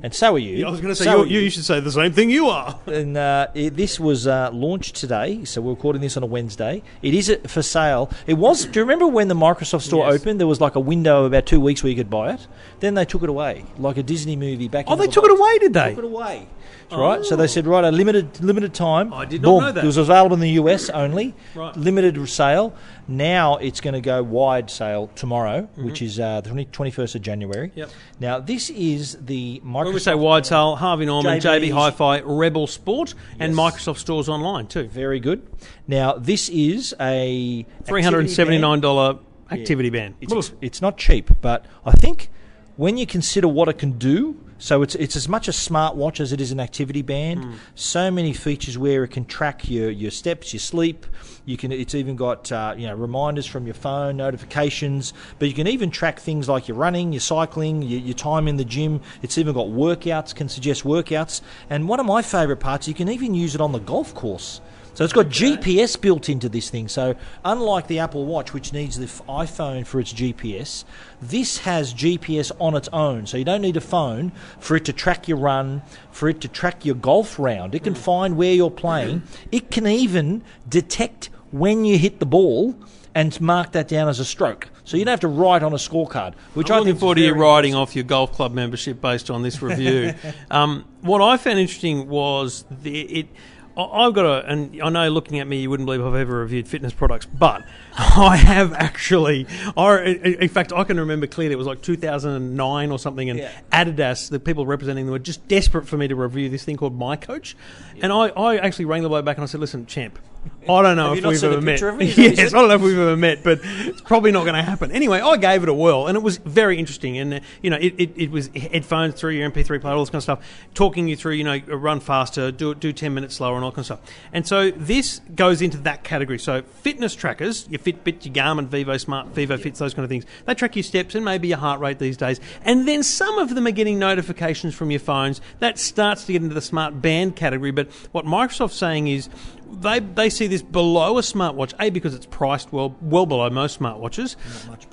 And 0.02 0.14
so 0.14 0.34
are 0.34 0.38
you. 0.38 0.66
I 0.66 0.70
was 0.70 0.80
going 0.80 0.92
to 0.92 0.96
say, 0.96 1.04
So 1.04 1.24
you, 1.24 1.40
you. 1.40 1.50
should 1.50 1.64
say 1.64 1.78
the 1.80 1.92
same 1.92 2.12
thing 2.12 2.30
you 2.30 2.48
are. 2.48 2.78
And 2.86 3.16
uh, 3.16 3.48
it, 3.54 3.76
this 3.76 4.00
was 4.00 4.26
uh, 4.26 4.50
launched 4.52 4.94
today, 4.96 5.44
so 5.44 5.60
we're 5.60 5.72
recording 5.72 6.00
this 6.00 6.16
on 6.16 6.22
a 6.22 6.26
Wednesday. 6.26 6.82
It 7.02 7.12
is 7.14 7.28
uh, 7.28 7.36
for 7.46 7.60
sale. 7.62 8.10
It 8.26 8.34
was. 8.34 8.64
Do 8.64 8.80
you 8.80 8.84
remember 8.84 9.06
when 9.06 9.28
the 9.28 9.34
Microsoft 9.34 9.82
Store 9.82 10.06
Yes. 10.10 10.20
opened? 10.22 10.40
There 10.40 10.46
was 10.46 10.60
like 10.60 10.74
a 10.74 10.80
window 10.80 11.20
of 11.20 11.26
about 11.26 11.44
two 11.46 11.60
weeks 11.60 11.82
where 11.82 11.90
you 11.90 11.96
could 11.96 12.08
buy 12.10 12.32
it. 12.32 12.46
Then 12.80 12.94
they 12.94 13.04
took 13.04 13.22
it 13.22 13.28
away, 13.28 13.66
like 13.78 13.98
a 13.98 14.02
Disney 14.02 14.36
movie 14.36 14.68
back. 14.68 14.86
Oh, 14.88 14.96
they 14.96 15.06
the 15.06 15.12
took 15.12 15.24
it 15.24 15.30
away, 15.30 15.58
did 15.58 15.74
they? 15.74 15.90
Took 15.90 15.98
it 15.98 16.04
away. 16.04 16.48
That's 16.88 16.98
right. 17.00 17.24
So 17.24 17.36
they 17.36 17.46
said, 17.46 17.66
right, 17.66 17.84
a 17.84 17.90
limited 17.92 18.40
limited 18.42 18.74
time. 18.74 19.12
I 19.12 19.24
did 19.24 19.42
not 19.42 19.48
Boom. 19.50 19.60
know 19.64 19.72
that. 19.72 19.84
It 19.84 19.86
was 19.86 19.96
available 19.96 20.34
in 20.34 20.40
the 20.40 20.50
US 20.52 20.88
only. 20.90 21.34
Right. 21.54 21.76
Limited 21.76 22.26
sale. 22.28 22.74
Now 23.10 23.56
it's 23.56 23.80
going 23.80 23.94
to 23.94 24.00
go 24.00 24.22
wide 24.22 24.70
sale 24.70 25.08
tomorrow, 25.16 25.68
which 25.76 26.00
is 26.00 26.20
uh, 26.20 26.40
the 26.42 26.50
20, 26.50 26.66
21st 26.66 27.16
of 27.16 27.22
January. 27.22 27.68
Mm-hmm. 27.70 27.78
Yep. 27.80 27.90
Now 28.20 28.38
this 28.38 28.70
is 28.70 29.18
the 29.20 29.60
Microsoft. 29.64 29.84
When 29.84 29.94
we 29.94 30.00
say 30.00 30.14
wide 30.14 30.46
sale, 30.46 30.76
Harvey 30.76 31.06
Norman, 31.06 31.40
JB, 31.40 31.72
Hi-Fi, 31.72 32.20
Rebel 32.20 32.68
Sport, 32.68 33.14
and 33.40 33.52
Microsoft 33.52 33.98
stores 33.98 34.28
online 34.28 34.68
too. 34.68 34.86
Very 34.86 35.18
good. 35.18 35.44
Now 35.88 36.12
this 36.14 36.48
is 36.50 36.94
a 37.00 37.66
Three 37.84 38.02
hundred 38.02 38.20
and 38.20 38.30
seventy-nine 38.30 38.78
activity 38.78 38.80
dollar 38.80 39.18
activity 39.50 39.90
band. 39.90 40.20
band. 40.20 40.32
It's, 40.32 40.52
it's 40.60 40.80
not 40.80 40.96
cheap, 40.96 41.30
but 41.40 41.66
I 41.84 41.90
think 41.90 42.30
when 42.76 42.96
you 42.96 43.06
consider 43.06 43.48
what 43.48 43.68
it 43.68 43.78
can 43.78 43.98
do, 43.98 44.40
so 44.60 44.82
it's 44.82 44.94
it's 44.94 45.16
as 45.16 45.28
much 45.28 45.48
a 45.48 45.50
smartwatch 45.50 46.20
as 46.20 46.32
it 46.32 46.40
is 46.40 46.52
an 46.52 46.60
activity 46.60 47.02
band. 47.02 47.44
Hmm. 47.44 47.54
So 47.74 48.10
many 48.10 48.32
features 48.32 48.78
where 48.78 49.04
it 49.04 49.08
can 49.08 49.24
track 49.24 49.68
your, 49.68 49.90
your 49.90 50.10
steps, 50.10 50.52
your 50.52 50.60
sleep. 50.60 51.06
You 51.50 51.56
can 51.56 51.72
it's 51.72 51.96
even 51.96 52.14
got 52.14 52.52
uh, 52.52 52.74
you 52.78 52.86
know 52.86 52.94
reminders 52.94 53.44
from 53.44 53.66
your 53.66 53.74
phone, 53.74 54.16
notifications, 54.16 55.12
but 55.40 55.48
you 55.48 55.54
can 55.54 55.66
even 55.66 55.90
track 55.90 56.20
things 56.20 56.48
like 56.48 56.68
your 56.68 56.76
running, 56.76 57.12
your 57.12 57.20
cycling, 57.20 57.82
your, 57.82 57.98
your 58.00 58.14
time 58.14 58.46
in 58.46 58.56
the 58.56 58.64
gym. 58.64 59.00
It's 59.20 59.36
even 59.36 59.54
got 59.54 59.66
workouts, 59.66 60.32
can 60.32 60.48
suggest 60.48 60.84
workouts, 60.84 61.40
and 61.68 61.88
one 61.88 61.98
of 61.98 62.06
my 62.06 62.22
favourite 62.22 62.60
parts, 62.60 62.86
you 62.86 62.94
can 62.94 63.08
even 63.08 63.34
use 63.34 63.56
it 63.56 63.60
on 63.60 63.72
the 63.72 63.80
golf 63.80 64.14
course. 64.14 64.60
So 64.94 65.04
it's 65.04 65.12
got 65.12 65.26
GPS 65.26 66.00
built 66.00 66.28
into 66.28 66.48
this 66.48 66.68
thing. 66.68 66.88
So 66.88 67.14
unlike 67.44 67.86
the 67.86 68.00
Apple 68.00 68.26
Watch, 68.26 68.52
which 68.52 68.72
needs 68.72 68.98
the 68.98 69.06
iPhone 69.28 69.86
for 69.86 70.00
its 70.00 70.12
GPS, 70.12 70.84
this 71.22 71.58
has 71.58 71.94
GPS 71.94 72.52
on 72.60 72.74
its 72.74 72.88
own. 72.92 73.26
So 73.26 73.36
you 73.36 73.44
don't 73.44 73.62
need 73.62 73.76
a 73.76 73.80
phone 73.80 74.32
for 74.58 74.76
it 74.76 74.84
to 74.86 74.92
track 74.92 75.28
your 75.28 75.38
run, 75.38 75.82
for 76.10 76.28
it 76.28 76.40
to 76.42 76.48
track 76.48 76.84
your 76.84 76.96
golf 76.96 77.38
round. 77.38 77.74
It 77.74 77.84
can 77.84 77.94
find 77.94 78.36
where 78.36 78.52
you're 78.52 78.70
playing. 78.70 79.22
It 79.50 79.70
can 79.70 79.86
even 79.86 80.42
detect 80.68 81.30
when 81.52 81.84
you 81.84 81.98
hit 81.98 82.20
the 82.20 82.26
ball 82.26 82.74
and 83.14 83.40
mark 83.40 83.72
that 83.72 83.88
down 83.88 84.08
as 84.08 84.20
a 84.20 84.24
stroke. 84.24 84.68
So 84.84 84.96
you 84.96 85.04
don't 85.04 85.12
have 85.12 85.20
to 85.20 85.28
write 85.28 85.62
on 85.62 85.72
a 85.72 85.76
scorecard. 85.76 86.34
Which 86.54 86.70
I'm 86.70 86.76
I 86.76 86.78
looking 86.80 86.96
forward 86.96 87.16
to 87.16 87.22
you 87.22 87.34
writing 87.34 87.74
off 87.74 87.94
your 87.94 88.04
golf 88.04 88.32
club 88.32 88.52
membership 88.52 89.00
based 89.00 89.30
on 89.30 89.42
this 89.42 89.62
review. 89.62 90.14
um, 90.50 90.84
what 91.00 91.20
I 91.20 91.36
found 91.36 91.58
interesting 91.58 92.08
was 92.08 92.64
the 92.70 93.00
it. 93.00 93.28
I've 93.76 94.12
got 94.12 94.26
a, 94.26 94.46
and 94.50 94.82
I 94.82 94.90
know 94.90 95.08
looking 95.08 95.38
at 95.38 95.46
me, 95.46 95.60
you 95.60 95.70
wouldn't 95.70 95.86
believe 95.86 96.04
I've 96.04 96.14
ever 96.14 96.40
reviewed 96.40 96.68
fitness 96.68 96.92
products, 96.92 97.24
but 97.24 97.62
I 97.96 98.36
have 98.36 98.74
actually. 98.74 99.46
I, 99.76 100.00
in 100.02 100.48
fact, 100.48 100.72
I 100.72 100.84
can 100.84 100.98
remember 100.98 101.26
clearly 101.26 101.54
it 101.54 101.56
was 101.56 101.68
like 101.68 101.80
2009 101.80 102.90
or 102.90 102.98
something, 102.98 103.30
and 103.30 103.38
Yeah. 103.38 103.50
Adidas, 103.72 104.28
the 104.28 104.40
people 104.40 104.66
representing 104.66 105.06
them, 105.06 105.12
were 105.12 105.18
just 105.18 105.46
desperate 105.48 105.86
for 105.86 105.96
me 105.96 106.08
to 106.08 106.14
review 106.16 106.48
this 106.48 106.64
thing 106.64 106.76
called 106.76 106.98
miCoach, 106.98 107.54
and 108.02 108.12
I, 108.12 108.28
I 108.28 108.56
actually 108.58 108.84
rang 108.86 109.02
the 109.02 109.08
bloke 109.08 109.24
back 109.24 109.36
and 109.36 109.44
I 109.44 109.46
said, 109.46 109.60
"Listen, 109.60 109.86
champ, 109.86 110.18
I 110.68 110.82
don't 110.82 110.96
know 110.96 111.14
if 111.14 111.24
we've 111.24 111.44
ever 111.44 111.60
met. 111.60 111.72
picture 111.72 111.88
of 111.88 112.00
it? 112.00 112.08
Is 112.08 112.16
that 112.16 112.22
what 112.22 112.38
you 112.38 112.42
yes. 112.42 112.54
I 112.54 112.58
don't 112.58 112.68
know 112.68 112.74
if 112.74 112.82
we've 112.82 112.98
ever 112.98 113.16
met, 113.16 113.42
but 113.42 113.60
it's 113.62 114.00
probably 114.02 114.30
not 114.30 114.44
going 114.44 114.54
to 114.54 114.62
happen. 114.62 114.92
Anyway, 114.92 115.20
I 115.20 115.36
gave 115.36 115.62
it 115.62 115.68
a 115.68 115.74
whirl, 115.74 116.06
and 116.06 116.16
it 116.16 116.22
was 116.22 116.36
very 116.38 116.78
interesting. 116.78 117.18
And 117.18 117.34
uh, 117.34 117.40
you 117.62 117.70
know, 117.70 117.76
it, 117.76 117.94
it, 117.98 118.12
it 118.16 118.30
was 118.30 118.48
headphones 118.48 119.14
through 119.14 119.32
your 119.32 119.50
MP3 119.50 119.80
player, 119.80 119.94
all 119.94 120.02
this 120.02 120.10
kind 120.10 120.18
of 120.18 120.22
stuff, 120.22 120.44
talking 120.74 121.08
you 121.08 121.16
through. 121.16 121.32
You 121.32 121.44
know, 121.44 121.58
run 121.66 122.00
faster, 122.00 122.52
do 122.52 122.74
do 122.74 122.92
ten 122.92 123.14
minutes 123.14 123.36
slower, 123.36 123.56
and 123.56 123.64
all 123.64 123.70
kind 123.70 123.80
of 123.80 123.86
stuff. 123.86 124.00
And 124.32 124.46
so 124.46 124.70
this 124.70 125.20
goes 125.34 125.62
into 125.62 125.78
that 125.78 126.04
category. 126.04 126.38
So 126.38 126.62
fitness 126.62 127.14
trackers, 127.14 127.68
your 127.68 127.80
Fitbit, 127.80 128.24
your 128.24 128.34
Garmin, 128.34 128.66
Vivo 128.66 128.96
Smart, 128.96 129.28
Vivo 129.28 129.56
Fits, 129.56 129.78
those 129.78 129.94
kind 129.94 130.04
of 130.04 130.10
things. 130.10 130.24
They 130.44 130.54
track 130.54 130.76
your 130.76 130.82
steps 130.82 131.14
and 131.14 131.24
maybe 131.24 131.48
your 131.48 131.58
heart 131.58 131.80
rate 131.80 131.98
these 131.98 132.16
days. 132.16 132.40
And 132.62 132.86
then 132.86 133.02
some 133.02 133.38
of 133.38 133.54
them 133.54 133.66
are 133.66 133.72
getting 133.72 133.98
notifications 133.98 134.74
from 134.74 134.90
your 134.90 135.00
phones. 135.00 135.40
That 135.58 135.78
starts 135.78 136.24
to 136.26 136.32
get 136.32 136.42
into 136.42 136.54
the 136.54 136.60
smart 136.60 137.00
band 137.00 137.36
category. 137.36 137.70
But 137.70 137.90
what 138.12 138.24
Microsoft's 138.24 138.74
saying 138.74 139.08
is 139.08 139.28
they 139.72 140.00
they 140.00 140.30
see 140.30 140.46
this 140.46 140.62
below 140.62 141.18
a 141.18 141.22
smartwatch. 141.22 141.74
A 141.80 141.90
because 141.90 142.14
it's 142.14 142.26
priced 142.26 142.72
well 142.72 142.94
well 143.00 143.26
below 143.26 143.48
most 143.50 143.78
smartwatches, 143.78 144.36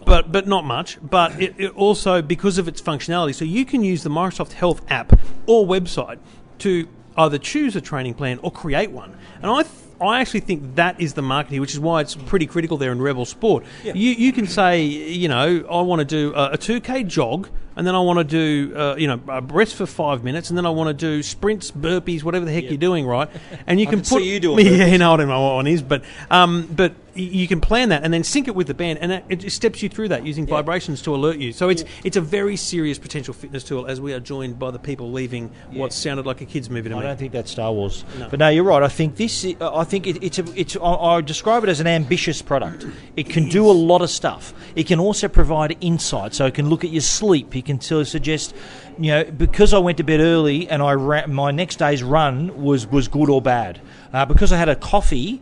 but 0.05 0.31
but 0.31 0.47
not 0.47 0.65
much. 0.65 0.97
But 1.01 1.39
it, 1.41 1.55
it 1.57 1.75
also 1.75 2.21
because 2.21 2.57
of 2.57 2.67
its 2.67 2.81
functionality. 2.81 3.35
So 3.35 3.45
you 3.45 3.65
can 3.65 3.83
use 3.83 4.03
the 4.03 4.09
Microsoft 4.09 4.53
Health 4.53 4.81
app 4.89 5.19
or 5.45 5.65
website 5.65 6.19
to 6.59 6.87
either 7.17 7.37
choose 7.37 7.75
a 7.75 7.81
training 7.81 8.13
plan 8.13 8.39
or 8.41 8.51
create 8.51 8.91
one. 8.91 9.17
And 9.41 9.51
I. 9.51 9.63
Th- 9.63 9.73
I 9.99 10.21
actually 10.21 10.41
think 10.41 10.75
that 10.75 11.01
is 11.01 11.15
the 11.15 11.23
market 11.23 11.53
here, 11.53 11.59
which 11.61 11.73
is 11.73 11.79
why 11.79 12.01
it's 12.01 12.13
pretty 12.13 12.45
critical 12.45 12.77
there 12.77 12.91
in 12.91 13.01
Rebel 13.01 13.25
Sport. 13.25 13.65
You, 13.95 14.11
you 14.11 14.31
can 14.31 14.45
say, 14.45 14.83
you 14.83 15.27
know, 15.27 15.65
I 15.67 15.81
want 15.81 16.01
to 16.01 16.05
do 16.05 16.35
a, 16.35 16.51
a 16.51 16.57
2K 16.59 17.07
jog, 17.07 17.49
and 17.77 17.87
then 17.87 17.95
I 17.95 17.99
want 17.99 18.17
to 18.19 18.23
do, 18.25 18.75
uh, 18.75 18.95
you 18.97 19.07
know, 19.07 19.21
a 19.29 19.39
rest 19.41 19.75
for 19.75 19.85
five 19.85 20.23
minutes, 20.23 20.49
and 20.49 20.57
then 20.57 20.65
I 20.65 20.69
want 20.71 20.89
to 20.89 20.93
do 20.93 21.23
sprints, 21.23 21.71
burpees, 21.71 22.23
whatever 22.23 22.43
the 22.43 22.51
heck 22.51 22.65
you're 22.65 22.77
doing, 22.77 23.05
right? 23.05 23.29
And 23.67 23.79
you 23.79 23.87
I 23.87 23.91
can 23.91 23.99
can 23.99 24.05
see 24.05 24.15
put 24.15 24.23
you 24.23 24.39
doing 24.39 24.65
Yeah, 24.65 24.71
burpees. 24.89 24.99
no, 24.99 25.13
I 25.13 25.17
don't 25.17 25.27
know 25.29 25.41
what 25.43 25.55
one 25.55 25.67
is, 25.67 25.81
but 25.81 26.03
um, 26.29 26.67
but 26.75 26.93
you 27.17 27.47
can 27.47 27.59
plan 27.61 27.89
that 27.89 28.03
and 28.03 28.13
then 28.13 28.23
sync 28.23 28.47
it 28.47 28.55
with 28.55 28.67
the 28.67 28.73
band, 28.73 28.99
and 28.99 29.11
it, 29.11 29.23
it 29.29 29.35
just 29.37 29.55
steps 29.55 29.81
you 29.83 29.89
through 29.89 30.09
that 30.09 30.25
using 30.25 30.45
vibrations 30.47 31.01
to 31.03 31.13
alert 31.15 31.37
you. 31.37 31.51
So 31.51 31.69
it's 31.69 31.83
it's 32.03 32.17
a 32.17 32.21
very 32.21 32.55
serious 32.55 32.97
potential 32.99 33.33
fitness 33.33 33.63
tool. 33.63 33.85
As 33.87 33.99
we 33.99 34.13
are 34.13 34.19
joined 34.19 34.57
by 34.59 34.71
the 34.71 34.79
people 34.79 35.11
leaving 35.11 35.51
what 35.71 35.93
sounded 35.93 36.25
like 36.25 36.41
a 36.41 36.45
kids 36.45 36.69
movie 36.69 36.89
to 36.89 36.95
I 36.95 36.99
me. 36.99 37.05
don't 37.05 37.17
think 37.19 37.31
that's 37.33 37.51
Star 37.51 37.71
Wars. 37.73 38.03
No. 38.19 38.29
But 38.29 38.39
no, 38.39 38.49
you're 38.49 38.63
right. 38.63 38.83
I 38.83 38.87
think 38.87 39.15
this. 39.15 39.45
i- 39.45 39.55
I 39.61 39.83
think 39.83 40.07
it, 40.07 40.23
it's 40.23 40.39
a. 40.39 40.45
It's. 40.59 40.75
I, 40.77 40.79
I 40.93 41.21
describe 41.21 41.63
it 41.63 41.69
as 41.69 41.79
an 41.79 41.87
ambitious 41.87 42.41
product. 42.41 42.85
It 43.15 43.29
can 43.29 43.49
do 43.49 43.69
a 43.69 43.71
lot 43.73 44.01
of 44.01 44.09
stuff. 44.09 44.53
It 44.75 44.87
can 44.87 44.99
also 44.99 45.27
provide 45.27 45.77
insight. 45.81 46.33
So 46.33 46.45
it 46.45 46.53
can 46.53 46.69
look 46.69 46.83
at 46.83 46.89
your 46.91 47.01
sleep. 47.01 47.55
It 47.55 47.65
can 47.65 47.77
tell, 47.79 48.03
suggest. 48.05 48.53
You 48.99 49.11
know, 49.11 49.23
because 49.25 49.73
I 49.73 49.77
went 49.79 49.97
to 49.97 50.03
bed 50.03 50.19
early 50.19 50.67
and 50.69 50.81
I 50.81 50.93
ran, 50.93 51.31
my 51.33 51.51
next 51.51 51.77
day's 51.77 52.01
run 52.03 52.63
was 52.63 52.87
was 52.87 53.07
good 53.07 53.29
or 53.29 53.41
bad. 53.41 53.79
Uh, 54.13 54.25
because 54.25 54.51
I 54.51 54.57
had 54.57 54.69
a 54.69 54.75
coffee. 54.75 55.41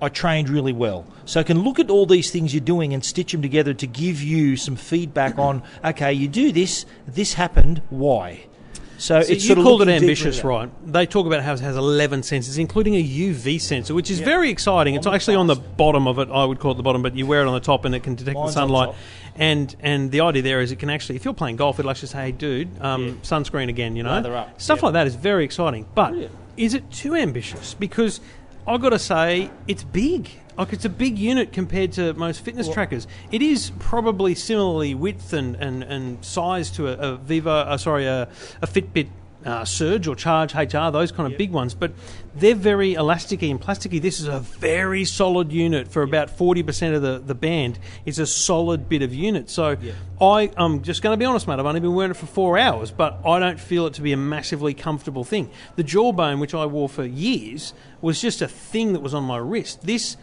I 0.00 0.08
trained 0.08 0.48
really 0.48 0.72
well. 0.72 1.06
So 1.24 1.40
I 1.40 1.42
can 1.42 1.62
look 1.62 1.78
at 1.78 1.90
all 1.90 2.06
these 2.06 2.30
things 2.30 2.54
you're 2.54 2.60
doing 2.60 2.94
and 2.94 3.04
stitch 3.04 3.32
them 3.32 3.42
together 3.42 3.74
to 3.74 3.86
give 3.86 4.22
you 4.22 4.56
some 4.56 4.76
feedback 4.76 5.38
on, 5.38 5.62
okay, 5.84 6.12
you 6.12 6.28
do 6.28 6.52
this, 6.52 6.86
this 7.06 7.34
happened, 7.34 7.82
why? 7.90 8.44
So, 8.96 9.20
So 9.22 9.32
it's 9.32 9.44
you 9.44 9.54
called 9.54 9.82
it 9.82 9.88
ambitious, 9.88 10.42
right? 10.42 10.68
They 10.84 11.06
talk 11.06 11.26
about 11.26 11.42
how 11.42 11.52
it 11.52 11.60
has 11.60 11.76
11 11.76 12.22
sensors, 12.22 12.58
including 12.58 12.94
a 12.96 13.02
UV 13.02 13.60
sensor, 13.60 13.94
which 13.94 14.10
is 14.10 14.18
very 14.18 14.50
exciting. 14.50 14.96
It's 14.96 15.06
actually 15.06 15.36
on 15.36 15.46
the 15.46 15.54
bottom 15.54 16.08
of 16.08 16.18
it. 16.18 16.28
I 16.32 16.44
would 16.44 16.58
call 16.58 16.72
it 16.72 16.78
the 16.78 16.82
bottom, 16.82 17.02
but 17.02 17.14
you 17.14 17.24
wear 17.24 17.42
it 17.42 17.46
on 17.46 17.54
the 17.54 17.60
top 17.60 17.84
and 17.84 17.94
it 17.94 18.02
can 18.02 18.16
detect 18.16 18.36
Mine's 18.36 18.54
the 18.54 18.60
sunlight. 18.60 18.94
And 19.36 19.74
and 19.80 20.10
the 20.10 20.22
idea 20.22 20.42
there 20.42 20.60
is 20.60 20.72
it 20.72 20.80
can 20.80 20.90
actually, 20.90 21.14
if 21.14 21.24
you're 21.24 21.32
playing 21.32 21.54
golf, 21.56 21.78
it'll 21.78 21.92
actually 21.92 22.08
say, 22.08 22.22
"Hey, 22.24 22.32
dude, 22.32 22.70
um, 22.82 23.06
Yeah. 23.06 23.12
sunscreen 23.22 23.68
again." 23.68 23.94
You 23.94 24.02
know, 24.02 24.46
stuff 24.56 24.78
Yep. 24.78 24.82
like 24.82 24.92
that 24.94 25.06
is 25.06 25.14
very 25.14 25.44
exciting. 25.44 25.86
But 25.94 26.08
Brilliant. 26.10 26.34
is 26.56 26.74
it 26.74 26.90
too 26.90 27.14
ambitious? 27.14 27.74
Because 27.78 28.20
I've 28.68 28.82
got 28.82 28.90
to 28.90 28.98
say, 28.98 29.50
it's 29.66 29.82
big. 29.82 30.28
Like 30.58 30.74
it's 30.74 30.84
a 30.84 30.90
big 30.90 31.18
unit 31.18 31.52
compared 31.54 31.92
to 31.92 32.12
most 32.14 32.42
fitness 32.42 32.68
trackers. 32.68 33.06
It 33.32 33.40
is 33.40 33.70
probably 33.78 34.34
similarly 34.34 34.94
width 34.94 35.32
and, 35.32 35.56
and, 35.56 35.82
and 35.82 36.22
size 36.22 36.70
to 36.72 36.88
a, 36.88 37.12
a 37.12 37.16
Vivo, 37.16 37.50
uh, 37.50 37.78
sorry, 37.78 38.04
a, 38.04 38.28
a 38.60 38.66
Fitbit 38.66 39.08
uh, 39.44 39.64
Surge 39.64 40.06
or 40.08 40.14
Charge 40.14 40.54
HR, 40.54 40.90
those 40.90 41.12
kind 41.12 41.30
of 41.32 41.38
big 41.38 41.52
ones. 41.52 41.74
But 41.74 41.92
they're 42.34 42.54
very 42.54 42.94
elasticy 42.94 43.50
and 43.50 43.60
plasticky. 43.60 44.00
This 44.00 44.20
is 44.20 44.26
a 44.26 44.40
very 44.40 45.04
solid 45.04 45.52
unit 45.52 45.88
for 45.88 46.02
about 46.02 46.30
forty 46.30 46.62
percent 46.62 46.94
of 46.94 47.02
the, 47.02 47.18
the 47.18 47.34
band. 47.34 47.78
It's 48.04 48.18
a 48.18 48.26
solid 48.26 48.88
bit 48.88 49.02
of 49.02 49.14
unit. 49.14 49.50
So 49.50 49.76
I, 50.20 50.50
I'm 50.56 50.82
just 50.82 51.02
going 51.02 51.12
to 51.12 51.18
be 51.18 51.24
honest, 51.24 51.46
mate. 51.46 51.58
I've 51.58 51.66
only 51.66 51.80
been 51.80 51.94
wearing 51.94 52.10
it 52.10 52.16
for 52.16 52.26
four 52.26 52.58
hours, 52.58 52.90
but 52.90 53.20
I 53.24 53.38
don't 53.38 53.60
feel 53.60 53.86
it 53.86 53.94
to 53.94 54.02
be 54.02 54.12
a 54.12 54.16
massively 54.16 54.74
comfortable 54.74 55.24
thing. 55.24 55.50
The 55.76 55.84
Jawbone, 55.84 56.40
which 56.40 56.54
I 56.54 56.66
wore 56.66 56.88
for 56.88 57.04
years, 57.04 57.74
was 58.00 58.20
just 58.20 58.42
a 58.42 58.48
thing 58.48 58.92
that 58.92 59.00
was 59.00 59.14
on 59.14 59.24
my 59.24 59.38
wrist. 59.38 59.82
This. 59.82 60.16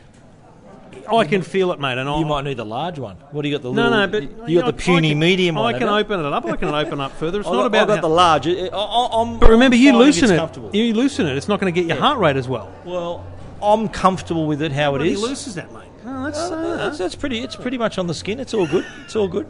I 1.12 1.24
can 1.26 1.42
feel 1.44 1.72
it, 1.72 1.80
mate, 1.80 1.98
and 2.00 2.10
I, 2.10 2.18
You 2.18 2.26
might 2.26 2.44
need 2.46 2.58
the 2.58 2.66
large 2.66 2.98
one. 2.98 3.16
What 3.32 3.44
do 3.44 3.50
you 3.50 3.56
got? 3.56 3.62
The 3.62 3.72
no, 3.72 3.90
little, 3.90 4.00
no, 4.00 4.08
but 4.08 4.50
you, 4.50 4.56
know, 4.60 4.66
got 4.66 4.78
the 4.78 4.84
puny 4.84 5.10
can- 5.10 5.20
medium 5.20 5.58
I 5.58 5.74
can 5.74 5.88
open 5.88 6.20
it 6.20 6.26
up. 6.26 6.46
I 6.46 6.56
can 6.56 6.70
open 6.70 7.00
up 7.00 7.12
further. 7.14 7.40
It's 7.42 7.48
I 7.50 7.52
not 7.52 7.58
got, 7.58 7.66
about. 7.68 7.84
I 7.84 7.86
got 7.88 7.96
how- 7.98 8.02
the 8.02 8.08
large. 8.10 8.48
I, 8.48 8.52
I, 8.74 9.22
I'm, 9.22 9.40
but 9.40 9.50
remember, 9.52 9.76
you 9.78 9.96
loosen 9.96 10.32
it. 10.32 10.74
You 10.76 10.94
loosen 10.94 11.28
it. 11.28 11.38
It's 11.38 11.48
not 11.48 11.60
going 11.60 11.72
to 11.74 11.80
get 11.80 11.88
your 11.88 11.98
heart 11.98 12.20
rate 12.20 12.38
as 12.38 12.48
well. 12.48 12.74
Well, 12.86 13.26
I'm 13.62 13.88
comfortable 13.88 14.48
with 14.48 14.62
it 14.62 14.72
how 14.72 14.96
it 14.96 15.00
Nobody 15.00 15.12
is. 15.14 15.22
loses 15.22 15.56
that, 15.56 15.72
mate. 15.72 15.84
Oh, 16.08 16.24
that's, 16.26 16.38
Uh, 16.40 16.54
uh, 16.56 16.78
that's, 16.78 16.98
that's 16.98 17.16
pretty. 17.16 17.40
It's 17.40 17.56
pretty 17.56 17.78
much 17.78 17.98
on 17.98 18.08
the 18.08 18.14
skin. 18.14 18.40
It's 18.40 18.54
all 18.54 18.68
good. 18.68 18.86
It's 19.06 19.16
all 19.16 19.28
good. 19.28 19.48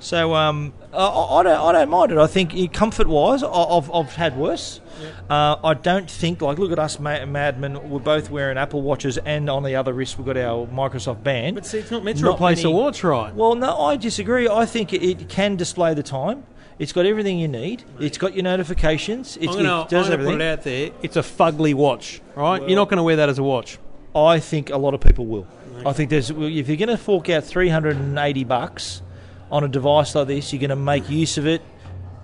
So 0.00 0.34
um, 0.34 0.72
I, 0.92 1.06
I 1.06 1.42
don't. 1.42 1.60
I 1.60 1.72
don't 1.72 1.90
mind 1.90 2.12
it. 2.12 2.18
I 2.18 2.26
think 2.26 2.72
comfort 2.72 3.06
wise, 3.06 3.42
I've, 3.42 3.90
I've 3.90 4.14
had 4.14 4.36
worse. 4.36 4.80
Uh, 5.28 5.56
I 5.62 5.74
don't 5.74 6.10
think 6.10 6.42
like 6.42 6.58
look 6.58 6.72
at 6.72 6.78
us, 6.78 6.98
ma- 6.98 7.24
madmen. 7.24 7.90
We're 7.90 7.98
both 7.98 8.30
wearing 8.30 8.58
Apple 8.58 8.82
watches, 8.82 9.18
and 9.18 9.48
on 9.48 9.62
the 9.62 9.76
other 9.76 9.92
wrist 9.92 10.18
we've 10.18 10.26
got 10.26 10.36
our 10.36 10.66
Microsoft 10.66 11.22
Band. 11.22 11.56
but 11.56 11.66
see, 11.66 11.78
it's 11.78 11.90
not 11.90 12.04
meant 12.04 12.18
to 12.18 12.28
replace 12.28 12.64
a 12.64 12.70
watch, 12.70 13.02
right? 13.02 13.34
Well, 13.34 13.54
no, 13.54 13.76
I 13.78 13.96
disagree. 13.96 14.48
I 14.48 14.66
think 14.66 14.92
it, 14.92 15.02
it 15.02 15.28
can 15.28 15.56
display 15.56 15.94
the 15.94 16.02
time. 16.02 16.44
It's 16.78 16.92
got 16.92 17.06
everything 17.06 17.38
you 17.38 17.48
need. 17.48 17.84
It's 18.00 18.18
got 18.18 18.34
your 18.34 18.42
notifications. 18.42 19.36
It's, 19.36 19.46
going 19.46 19.64
it 19.64 19.88
does 19.88 20.10
everything. 20.10 20.34
put 20.34 20.40
it 20.40 20.44
out 20.44 20.64
there. 20.64 20.90
It's 21.02 21.16
a 21.16 21.20
fugly 21.20 21.72
watch, 21.72 22.20
right? 22.34 22.60
You're 22.60 22.76
not 22.76 22.88
going 22.88 22.96
to 22.96 23.04
wear 23.04 23.16
that 23.16 23.28
as 23.28 23.38
a 23.38 23.44
watch. 23.44 23.78
I 24.14 24.40
think 24.40 24.70
a 24.70 24.76
lot 24.76 24.94
of 24.94 25.00
people 25.00 25.26
will. 25.26 25.46
I 25.86 25.92
think 25.92 26.10
there's 26.10 26.30
if 26.30 26.68
you're 26.68 26.76
going 26.76 26.88
to 26.88 26.96
fork 26.96 27.28
out 27.30 27.44
380 27.44 28.44
bucks 28.44 29.02
on 29.54 29.62
a 29.62 29.68
device 29.68 30.16
like 30.16 30.26
this, 30.26 30.52
you're 30.52 30.58
going 30.58 30.70
to 30.70 30.76
make 30.76 31.08
use 31.08 31.38
of 31.38 31.46
it 31.46 31.62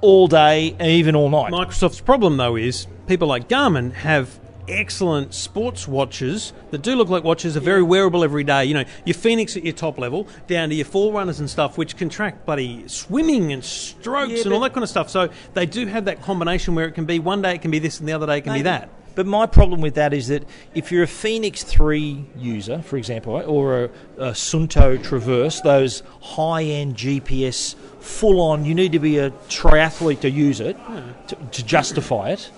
all 0.00 0.26
day 0.26 0.74
even 0.80 1.14
all 1.14 1.30
night. 1.30 1.52
Microsoft's 1.52 2.00
problem, 2.00 2.36
though, 2.36 2.56
is 2.56 2.88
people 3.06 3.28
like 3.28 3.48
Garmin 3.48 3.92
have 3.92 4.40
excellent 4.66 5.32
sports 5.32 5.86
watches 5.86 6.52
that 6.72 6.82
do 6.82 6.96
look 6.96 7.08
like 7.08 7.22
watches 7.22 7.56
are 7.56 7.60
very 7.60 7.84
wearable 7.84 8.24
every 8.24 8.42
day. 8.42 8.64
You 8.64 8.74
know, 8.74 8.84
your 9.04 9.14
Fenix 9.14 9.56
at 9.56 9.62
your 9.62 9.74
top 9.74 9.96
level, 9.96 10.26
down 10.48 10.70
to 10.70 10.74
your 10.74 10.84
forerunners 10.84 11.38
and 11.38 11.48
stuff, 11.48 11.78
which 11.78 11.96
can 11.96 12.08
track 12.08 12.44
bloody 12.44 12.86
swimming 12.88 13.52
and 13.52 13.64
strokes 13.64 14.32
Yeah, 14.32 14.42
and 14.42 14.52
all 14.52 14.60
that 14.60 14.72
kind 14.72 14.82
of 14.82 14.90
stuff. 14.90 15.08
So 15.08 15.28
they 15.54 15.66
do 15.66 15.86
have 15.86 16.06
that 16.06 16.22
combination 16.22 16.74
where 16.74 16.88
it 16.88 16.92
can 16.92 17.04
be 17.04 17.20
one 17.20 17.42
day 17.42 17.54
it 17.54 17.62
can 17.62 17.70
be 17.70 17.78
this 17.78 18.00
and 18.00 18.08
the 18.08 18.12
other 18.12 18.26
day 18.26 18.38
it 18.38 18.40
can 18.42 18.54
be 18.54 18.62
that. 18.62 18.90
But 19.14 19.26
my 19.26 19.46
problem 19.46 19.80
with 19.80 19.94
that 19.94 20.12
is 20.12 20.28
that 20.28 20.44
if 20.74 20.92
you're 20.92 21.02
a 21.02 21.08
Fenix 21.08 21.62
3 21.62 22.24
user, 22.36 22.80
for 22.82 22.96
example, 22.96 23.34
right, 23.34 23.46
or 23.46 23.84
a, 23.84 23.90
a 24.18 24.30
Suunto 24.32 25.02
Traverse, 25.02 25.60
those 25.60 26.02
high 26.20 26.62
end 26.62 26.96
GPS, 26.96 27.74
full 28.00 28.40
on, 28.40 28.64
you 28.64 28.74
need 28.74 28.92
to 28.92 28.98
be 28.98 29.18
a 29.18 29.30
triathlete 29.48 30.20
to 30.20 30.30
use 30.30 30.60
it, 30.60 30.76
to, 31.28 31.36
to 31.36 31.64
justify 31.64 32.30
it. 32.30 32.50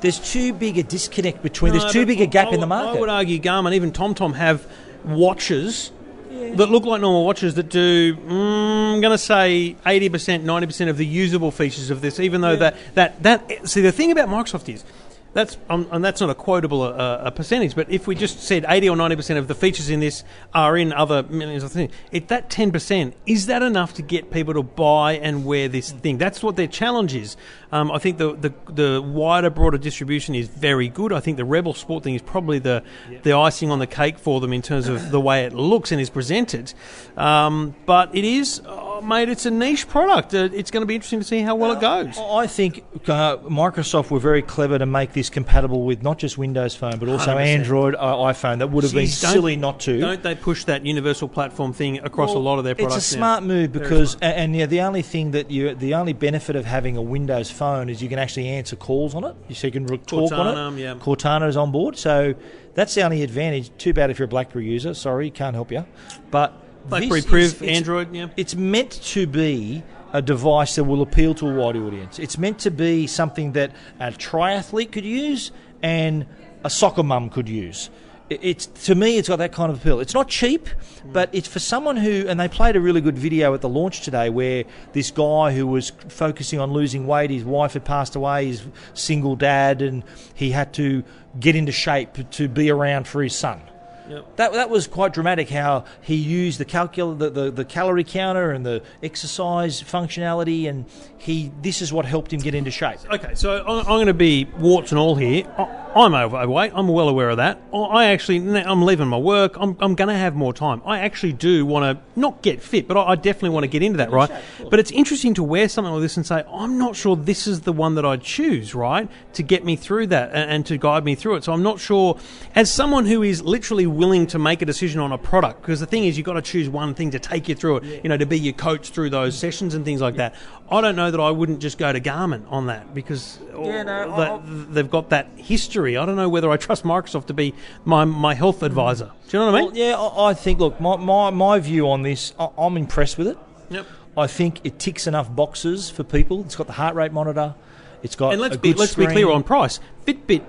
There's 0.00 0.18
too 0.18 0.52
big 0.52 0.78
a 0.78 0.82
disconnect 0.82 1.42
between, 1.42 1.74
No, 1.74 1.80
there's 1.80 1.92
too 1.92 2.06
big 2.06 2.20
a 2.20 2.26
gap 2.26 2.48
I 2.48 2.54
in 2.54 2.60
the 2.60 2.66
market. 2.66 2.96
I 2.96 3.00
would 3.00 3.08
argue 3.10 3.38
Garmin, 3.38 3.74
even 3.74 3.92
TomTom, 3.92 4.34
have 4.34 4.66
watches 5.04 5.92
that 6.30 6.70
look 6.70 6.84
like 6.84 7.00
normal 7.00 7.24
watches 7.24 7.54
that 7.54 7.68
do, 7.68 8.14
mm, 8.14 8.94
I'm 8.94 9.00
going 9.00 9.12
to 9.12 9.18
say, 9.18 9.76
80%, 9.84 10.44
90% 10.44 10.88
of 10.88 10.96
the 10.96 11.06
usable 11.06 11.50
features 11.50 11.90
of 11.90 12.00
this, 12.00 12.20
even 12.20 12.40
though 12.40 12.56
that, 12.56 12.76
that, 12.94 13.22
that. 13.22 13.68
See, 13.68 13.80
the 13.80 13.92
thing 13.92 14.10
about 14.10 14.28
Microsoft 14.28 14.72
is. 14.72 14.84
That's 15.32 15.56
um, 15.68 15.86
and 15.92 16.04
that's 16.04 16.20
not 16.20 16.28
a 16.28 16.34
quotable 16.34 16.82
uh, 16.82 17.22
a 17.22 17.30
percentage, 17.30 17.76
but 17.76 17.88
if 17.88 18.08
we 18.08 18.16
just 18.16 18.40
said 18.40 18.64
eighty 18.68 18.88
or 18.88 18.96
ninety 18.96 19.14
percent 19.14 19.38
of 19.38 19.46
the 19.46 19.54
features 19.54 19.88
in 19.88 20.00
this 20.00 20.24
are 20.52 20.76
in 20.76 20.92
other 20.92 21.22
millions 21.22 21.62
of 21.62 21.70
things, 21.70 21.92
it, 22.10 22.28
that 22.28 22.50
ten 22.50 22.72
percent 22.72 23.14
is 23.26 23.46
that 23.46 23.62
enough 23.62 23.94
to 23.94 24.02
get 24.02 24.32
people 24.32 24.54
to 24.54 24.62
buy 24.64 25.12
and 25.12 25.44
wear 25.44 25.68
this 25.68 25.92
thing? 25.92 26.18
That's 26.18 26.42
what 26.42 26.56
their 26.56 26.66
challenge 26.66 27.14
is. 27.14 27.36
Um, 27.72 27.90
I 27.90 27.98
think 27.98 28.18
the, 28.18 28.34
the 28.34 28.52
the 28.72 29.02
wider, 29.02 29.50
broader 29.50 29.78
distribution 29.78 30.34
is 30.34 30.48
very 30.48 30.88
good. 30.88 31.12
I 31.12 31.20
think 31.20 31.36
the 31.36 31.44
Rebel 31.44 31.74
Sport 31.74 32.04
thing 32.04 32.14
is 32.14 32.22
probably 32.22 32.58
the 32.58 32.82
the 33.22 33.32
icing 33.32 33.70
on 33.70 33.78
the 33.78 33.86
cake 33.86 34.18
for 34.18 34.40
them 34.40 34.52
in 34.52 34.62
terms 34.62 34.88
of 34.88 35.10
the 35.10 35.20
way 35.20 35.44
it 35.44 35.52
looks 35.52 35.92
and 35.92 36.00
is 36.00 36.10
presented. 36.10 36.72
Um, 37.16 37.74
but 37.86 38.14
it 38.14 38.24
is. 38.24 38.60
Uh, 38.66 38.88
Oh, 39.00 39.02
mate, 39.02 39.30
it's 39.30 39.46
a 39.46 39.50
niche 39.50 39.88
product. 39.88 40.34
Uh, 40.34 40.50
it's 40.52 40.70
going 40.70 40.82
to 40.82 40.86
be 40.86 40.94
interesting 40.94 41.20
to 41.20 41.24
see 41.24 41.40
how 41.40 41.54
well 41.54 41.72
it 41.72 41.80
goes. 41.80 42.18
I 42.18 42.46
think 42.46 42.84
uh, 43.08 43.38
Microsoft 43.38 44.10
were 44.10 44.18
very 44.18 44.42
clever 44.42 44.78
to 44.78 44.84
make 44.84 45.14
this 45.14 45.30
compatible 45.30 45.84
with 45.86 46.02
not 46.02 46.18
just 46.18 46.36
Windows 46.36 46.74
Phone 46.74 46.98
but 46.98 47.08
also 47.08 47.34
100%. 47.34 47.36
Android, 47.46 47.94
uh, 47.94 48.16
iPhone. 48.16 48.58
That 48.58 48.70
would 48.70 48.84
have 48.84 48.92
been 48.92 49.06
Jeez, 49.06 49.22
don't- 49.22 49.32
silly 49.32 49.56
not 49.56 49.80
to. 49.80 49.98
Don't 49.98 50.22
they 50.22 50.34
push 50.34 50.64
that 50.64 50.84
universal 50.84 51.28
platform 51.28 51.72
thing 51.72 51.98
across 52.00 52.34
a 52.34 52.38
lot 52.38 52.58
of 52.58 52.64
their 52.64 52.74
products? 52.74 52.96
It's 52.98 53.12
a 53.12 53.16
now? 53.16 53.20
smart 53.20 53.44
move 53.44 53.72
because, 53.72 54.10
smart. 54.10 54.22
a- 54.34 54.38
and 54.38 54.54
yeah, 54.54 54.66
the 54.66 54.82
only 54.82 55.00
thing 55.00 55.30
that 55.30 55.50
you, 55.50 55.74
the 55.74 55.94
only 55.94 56.12
benefit 56.12 56.54
of 56.54 56.66
having 56.66 56.98
a 56.98 57.02
Windows 57.02 57.50
phone 57.60 57.90
is 57.90 58.02
you 58.02 58.08
can 58.08 58.18
actually 58.18 58.48
answer 58.48 58.74
calls 58.74 59.14
on 59.14 59.24
it. 59.24 59.36
So 59.54 59.66
you 59.66 59.72
can 59.72 59.86
talk 59.86 60.32
on 60.32 60.46
it. 60.48 60.56
Um, 60.56 60.78
yeah. 60.78 60.94
Cortana 60.94 61.46
is 61.46 61.58
on 61.58 61.70
board, 61.70 61.98
so 61.98 62.34
that's 62.74 62.94
the 62.94 63.02
only 63.02 63.22
advantage. 63.22 63.70
Too 63.76 63.92
bad 63.92 64.08
if 64.10 64.18
you're 64.18 64.24
a 64.24 64.28
BlackBerry 64.28 64.64
user. 64.64 64.94
Sorry, 64.94 65.30
can't 65.30 65.54
help 65.54 65.70
you. 65.70 65.84
But 66.30 66.54
BlackBerry 66.88 67.22
Priv, 67.22 67.62
Android, 67.62 68.14
yeah. 68.14 68.28
It's 68.36 68.54
meant 68.54 68.92
to 69.14 69.26
be 69.26 69.82
a 70.12 70.22
device 70.22 70.76
that 70.76 70.84
will 70.84 71.02
appeal 71.02 71.34
to 71.34 71.48
a 71.48 71.54
wide 71.54 71.76
audience. 71.76 72.18
It's 72.18 72.38
meant 72.38 72.58
to 72.60 72.70
be 72.70 73.06
something 73.06 73.52
that 73.52 73.72
a 74.00 74.08
triathlete 74.10 74.90
could 74.90 75.04
use 75.04 75.52
and 75.82 76.26
a 76.64 76.70
soccer 76.70 77.02
mum 77.02 77.28
could 77.28 77.48
use. 77.48 77.90
It- 78.30 78.40
It's 78.42 78.66
to 78.86 78.94
me, 78.94 79.18
it's 79.18 79.28
got 79.28 79.36
that 79.40 79.52
kind 79.52 79.70
of 79.72 79.78
appeal. 79.78 80.00
It's 80.00 80.14
not 80.14 80.28
cheap, 80.28 80.66
mm. 80.66 81.12
but 81.12 81.28
it's 81.32 81.48
for 81.48 81.58
someone 81.58 81.96
who. 81.96 82.26
And 82.28 82.38
they 82.38 82.48
played 82.48 82.76
a 82.76 82.80
really 82.80 83.00
good 83.00 83.18
video 83.18 83.52
at 83.54 83.60
the 83.60 83.68
launch 83.68 84.02
today, 84.02 84.30
where 84.30 84.64
this 84.92 85.10
guy 85.10 85.52
who 85.52 85.66
was 85.66 85.90
focusing 86.08 86.60
on 86.60 86.72
losing 86.72 87.06
weight, 87.06 87.30
his 87.30 87.44
wife 87.44 87.72
had 87.74 87.84
passed 87.84 88.14
away, 88.16 88.46
he's 88.46 88.62
single 88.94 89.34
dad, 89.36 89.82
and 89.82 90.04
he 90.34 90.52
had 90.52 90.72
to 90.74 91.02
get 91.38 91.56
into 91.56 91.72
shape 91.72 92.30
to 92.30 92.48
be 92.48 92.70
around 92.70 93.06
for 93.06 93.22
his 93.22 93.34
son. 93.34 93.60
Yep. 94.08 94.36
That, 94.36 94.52
that 94.54 94.70
was 94.70 94.88
quite 94.88 95.12
dramatic 95.12 95.48
how 95.50 95.84
he 96.00 96.16
used 96.16 96.58
the, 96.58 96.64
calcul- 96.64 97.16
the, 97.16 97.30
the, 97.30 97.50
the 97.52 97.64
calorie 97.64 98.02
counter 98.02 98.50
and 98.50 98.66
the 98.66 98.82
exercise 99.04 99.80
functionality, 99.80 100.68
and 100.68 100.84
he 101.20 101.52
this 101.60 101.82
is 101.82 101.92
what 101.92 102.06
helped 102.06 102.32
him 102.32 102.40
get 102.40 102.54
into 102.54 102.70
shape. 102.70 102.98
Okay, 103.12 103.34
so 103.34 103.58
I- 103.58 103.78
I'm 103.80 103.84
going 103.84 104.06
to 104.06 104.14
be 104.14 104.46
warts 104.58 104.90
and 104.90 104.98
all 104.98 105.14
here. 105.14 105.44
I- 105.58 105.76
I'm 105.92 106.14
overweight. 106.14 106.70
I'm 106.74 106.86
well 106.86 107.08
aware 107.08 107.30
of 107.30 107.38
that. 107.38 107.60
I- 107.74 108.06
actually, 108.06 108.36
I'm 108.38 108.82
leaving 108.82 109.08
my 109.08 109.18
work. 109.18 109.56
I'm, 109.58 109.76
I'm 109.80 109.96
going 109.96 110.08
to 110.08 110.14
have 110.14 110.36
more 110.36 110.54
time. 110.54 110.80
I 110.86 111.00
actually 111.00 111.32
do 111.32 111.66
want 111.66 111.98
to 111.98 112.20
not 112.20 112.42
get 112.42 112.62
fit, 112.62 112.86
but 112.88 112.96
I 112.96 113.10
I 113.10 113.14
definitely 113.16 113.50
want 113.50 113.64
to 113.64 113.68
get 113.68 113.82
into 113.82 113.96
that, 113.98 114.12
right? 114.12 114.30
But 114.70 114.78
it's 114.78 114.92
interesting 114.92 115.34
to 115.34 115.42
wear 115.42 115.68
something 115.68 115.92
like 115.92 116.00
this 116.00 116.16
and 116.16 116.24
say, 116.24 116.44
I'm 116.48 116.78
not 116.78 116.94
sure 116.94 117.16
this 117.16 117.46
is 117.48 117.62
the 117.62 117.72
one 117.72 117.96
that 117.96 118.04
I'd 118.06 118.22
choose, 118.22 118.72
right, 118.72 119.08
to 119.32 119.42
get 119.42 119.64
me 119.64 119.74
through 119.74 120.06
that 120.08 120.30
and, 120.32 120.48
and 120.50 120.66
to 120.66 120.78
guide 120.78 121.04
me 121.04 121.16
through 121.16 121.36
it. 121.36 121.44
So 121.44 121.52
I'm 121.52 121.64
not 121.64 121.80
sure, 121.80 122.18
as 122.54 122.70
someone 122.72 123.04
who 123.04 123.24
is 123.24 123.42
literally 123.42 123.86
willing 123.88 124.28
to 124.28 124.38
make 124.38 124.62
a 124.62 124.64
decision 124.64 125.00
on 125.00 125.10
a 125.10 125.18
product, 125.18 125.60
because 125.60 125.80
the 125.80 125.86
thing 125.86 126.04
is, 126.04 126.16
you've 126.16 126.24
got 126.26 126.34
to 126.34 126.42
choose 126.42 126.68
one 126.68 126.94
thing 126.94 127.10
to 127.10 127.18
take 127.18 127.48
you 127.48 127.56
through 127.56 127.78
it, 127.78 128.04
you 128.04 128.08
know, 128.08 128.16
to 128.16 128.26
be 128.26 128.38
your 128.38 128.54
coach 128.54 128.90
through 128.90 129.10
those 129.10 129.36
sessions 129.36 129.74
and 129.74 129.84
things 129.84 130.00
like 130.00 130.14
that. 130.16 130.34
I 130.70 130.80
don't 130.80 130.94
know 130.94 131.09
that 131.10 131.20
I 131.20 131.30
wouldn't 131.30 131.60
just 131.60 131.78
go 131.78 131.92
to 131.92 132.00
Garmin 132.00 132.50
on 132.50 132.66
that 132.66 132.94
because 132.94 133.38
Yeah, 133.52 133.82
no, 133.82 134.16
that- 134.16 134.74
they've 134.74 134.90
got 134.90 135.10
that 135.10 135.28
history. 135.36 135.96
I 135.96 136.06
don't 136.06 136.16
know 136.16 136.28
whether 136.28 136.50
I 136.50 136.56
trust 136.56 136.84
Microsoft 136.84 137.26
to 137.26 137.34
be 137.34 137.54
my, 137.84 138.04
my 138.04 138.34
health 138.34 138.62
advisor. 138.62 139.10
Do 139.28 139.38
you 139.38 139.44
know 139.44 139.52
what 139.52 139.54
I 139.54 139.60
mean? 139.62 139.70
Well, 139.70 139.76
yeah, 139.76 139.96
I, 139.96 140.30
I 140.30 140.34
think. 140.34 140.60
Look, 140.60 140.80
my, 140.80 140.96
my, 140.96 141.30
my 141.30 141.58
view 141.58 141.88
on 141.90 142.02
this, 142.02 142.32
I, 142.38 142.48
I'm 142.58 142.76
impressed 142.76 143.18
with 143.18 143.28
it. 143.28 143.38
Yep. 143.70 143.86
I 144.16 144.26
think 144.26 144.60
it 144.64 144.78
ticks 144.78 145.06
enough 145.06 145.34
boxes 145.34 145.88
for 145.88 146.02
people. 146.04 146.40
It's 146.42 146.56
got 146.56 146.66
the 146.66 146.74
heart 146.74 146.94
rate 146.94 147.12
monitor. 147.12 147.54
It's 148.02 148.16
got 148.16 148.32
And 148.32 148.40
let's 148.40 148.56
be 148.56 148.72
let's 148.74 148.94
be 148.94 149.06
clear 149.06 149.30
on 149.30 149.42
price. 149.42 149.78
Fitbit 150.06 150.44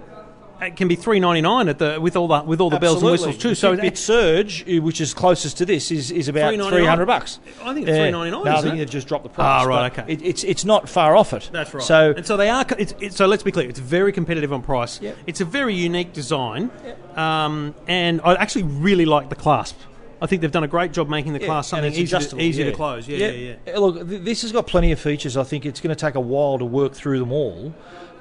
uh, 0.62 0.70
can 0.76 0.88
be 0.88 0.96
three 0.96 1.20
ninety 1.20 1.42
nine 1.42 1.68
at 1.68 1.80
the 1.80 2.00
with 2.00 2.16
all 2.16 2.28
the 2.28 2.44
with 2.44 2.62
all 2.62 2.70
the 2.70 2.80
bells 2.80 3.02
and 3.02 3.12
whistles 3.12 3.38
too. 3.38 3.56
So 3.56 3.76
Fitbit 3.76 3.98
Surge, 3.98 4.66
which 4.68 5.02
is 5.02 5.14
closest 5.14 5.58
to 5.58 5.66
this, 5.66 5.92
is, 5.92 6.12
is 6.12 6.28
about 6.28 6.54
$3.99. 6.54 6.70
three 6.70 6.86
hundred 6.86 7.06
bucks. 7.08 7.40
I 7.64 7.74
think 7.74 7.88
it's 7.88 7.98
Yeah. 7.98 8.12
$3.99, 8.12 8.46
No, 8.46 8.52
I 8.56 8.62
think 8.62 8.78
they've 8.78 8.90
just 8.90 9.08
dropped 9.08 9.24
the 9.24 9.30
price. 9.30 9.66
Ah, 9.66 9.68
right, 9.68 9.92
okay. 9.92 10.14
It, 10.14 10.22
it's 10.22 10.44
it's 10.44 10.64
not 10.66 10.88
far 10.88 11.16
off 11.16 11.34
it. 11.34 11.50
That's 11.52 11.74
right. 11.74 11.84
So 11.84 12.14
and 12.16 12.26
so 12.26 12.38
they 12.38 12.50
are. 12.50 12.66
It's, 12.78 12.94
it's, 13.00 13.16
so 13.16 13.26
let's 13.26 13.44
be 13.44 13.52
clear. 13.52 13.68
It's 13.68 13.80
very 13.80 14.12
competitive 14.12 14.54
on 14.54 14.62
price. 14.62 15.02
Yep. 15.02 15.18
It's 15.28 15.42
a 15.42 15.46
very 15.46 15.74
unique 15.74 16.14
design, 16.14 16.70
um, 17.16 17.74
and 17.88 18.22
I 18.24 18.36
actually 18.36 18.64
really 18.64 19.06
like 19.06 19.30
the 19.30 19.36
clasp. 19.36 19.78
I 20.22 20.28
think 20.28 20.44
they've 20.44 20.52
done 20.52 20.64
a 20.64 20.68
great 20.68 20.92
job 20.92 21.10
making 21.10 21.34
the 21.34 21.40
Yeah, 21.40 21.48
clasp 21.48 21.72
something 21.72 21.90
it's 21.90 21.98
easy, 21.98 22.30
to, 22.30 22.40
easy 22.40 22.64
to 22.64 22.72
close. 22.72 23.08
Yeah, 23.08 23.30
yeah, 23.30 23.56
yeah. 23.66 23.74
Uh, 23.74 23.80
Look, 23.80 24.08
this 24.08 24.44
has 24.44 24.52
got 24.52 24.68
plenty 24.68 24.92
of 24.92 25.00
features. 25.00 25.36
I 25.36 25.44
think 25.44 25.66
it's 25.66 25.82
going 25.82 25.96
to 25.96 26.00
take 26.00 26.14
a 26.14 26.20
while 26.20 26.60
to 26.60 26.66
work 26.66 26.94
through 26.94 27.18
them 27.18 27.32
all, 27.32 27.74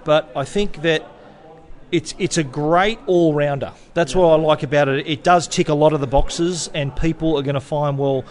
but 0.05 0.33
I 0.35 0.47
think 0.47 0.81
that 0.81 1.07
it's 1.93 2.15
it's 2.19 2.39
a 2.39 2.45
great 2.45 2.99
all 3.07 3.35
rounder. 3.35 3.73
That's 3.95 4.15
what 4.15 4.27
I 4.27 4.37
like 4.37 4.63
about 4.63 4.89
it. 4.89 5.07
It 5.07 5.23
does 5.25 5.49
tick 5.49 5.69
a 5.69 5.75
lot 5.75 5.93
of 5.93 6.01
the 6.01 6.07
boxes, 6.07 6.69
and 6.75 6.95
people 6.95 7.37
are 7.37 7.43
going 7.43 7.55
to 7.55 7.61
find 7.61 7.99
well. 7.99 8.25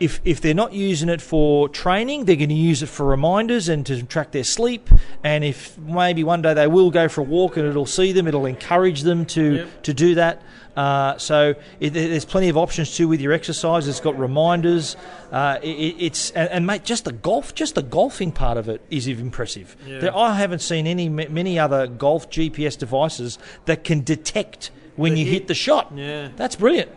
If, 0.00 0.20
if 0.24 0.40
they're 0.40 0.54
not 0.54 0.72
using 0.72 1.08
it 1.08 1.20
for 1.22 1.68
training, 1.68 2.24
they're 2.24 2.36
going 2.36 2.48
to 2.48 2.54
use 2.54 2.82
it 2.82 2.88
for 2.88 3.06
reminders 3.06 3.68
and 3.68 3.86
to 3.86 4.02
track 4.02 4.32
their 4.32 4.44
sleep. 4.44 4.88
And 5.22 5.44
if 5.44 5.78
maybe 5.78 6.24
one 6.24 6.42
day 6.42 6.52
they 6.54 6.66
will 6.66 6.90
go 6.90 7.08
for 7.08 7.20
a 7.20 7.24
walk 7.24 7.56
and 7.56 7.66
it'll 7.66 7.86
see 7.86 8.12
them, 8.12 8.26
it'll 8.26 8.46
encourage 8.46 9.02
them 9.02 9.24
to, 9.26 9.54
Yep. 9.56 9.82
to 9.84 9.94
do 9.94 10.14
that. 10.16 10.42
Uh, 10.76 11.16
so 11.18 11.54
it, 11.78 11.90
there's 11.90 12.24
plenty 12.24 12.48
of 12.48 12.56
options 12.56 12.96
too 12.96 13.06
with 13.06 13.20
your 13.20 13.32
exercise. 13.32 13.86
It's 13.86 14.00
got 14.00 14.18
reminders. 14.18 14.96
Uh, 15.30 15.58
it, 15.62 15.94
it's 16.00 16.30
and, 16.32 16.48
and 16.50 16.66
mate, 16.66 16.82
just 16.84 17.04
the 17.04 17.12
golf, 17.12 17.54
just 17.54 17.76
the 17.76 17.82
golfing 17.82 18.32
part 18.32 18.56
of 18.58 18.68
it 18.68 18.82
is 18.90 19.06
impressive. 19.06 19.76
Yeah. 19.86 19.98
There, 20.00 20.16
I 20.16 20.34
haven't 20.34 20.58
seen 20.62 20.88
any 20.88 21.08
many 21.08 21.60
other 21.60 21.86
golf 21.86 22.28
GPS 22.28 22.76
devices 22.76 23.38
that 23.66 23.84
can 23.84 24.02
detect 24.02 24.72
when 24.96 25.14
The 25.14 25.20
you 25.20 25.26
hit. 25.26 25.32
hit 25.32 25.46
the 25.48 25.54
shot. 25.54 25.92
Yeah. 25.94 26.30
That's 26.34 26.56
brilliant. 26.56 26.90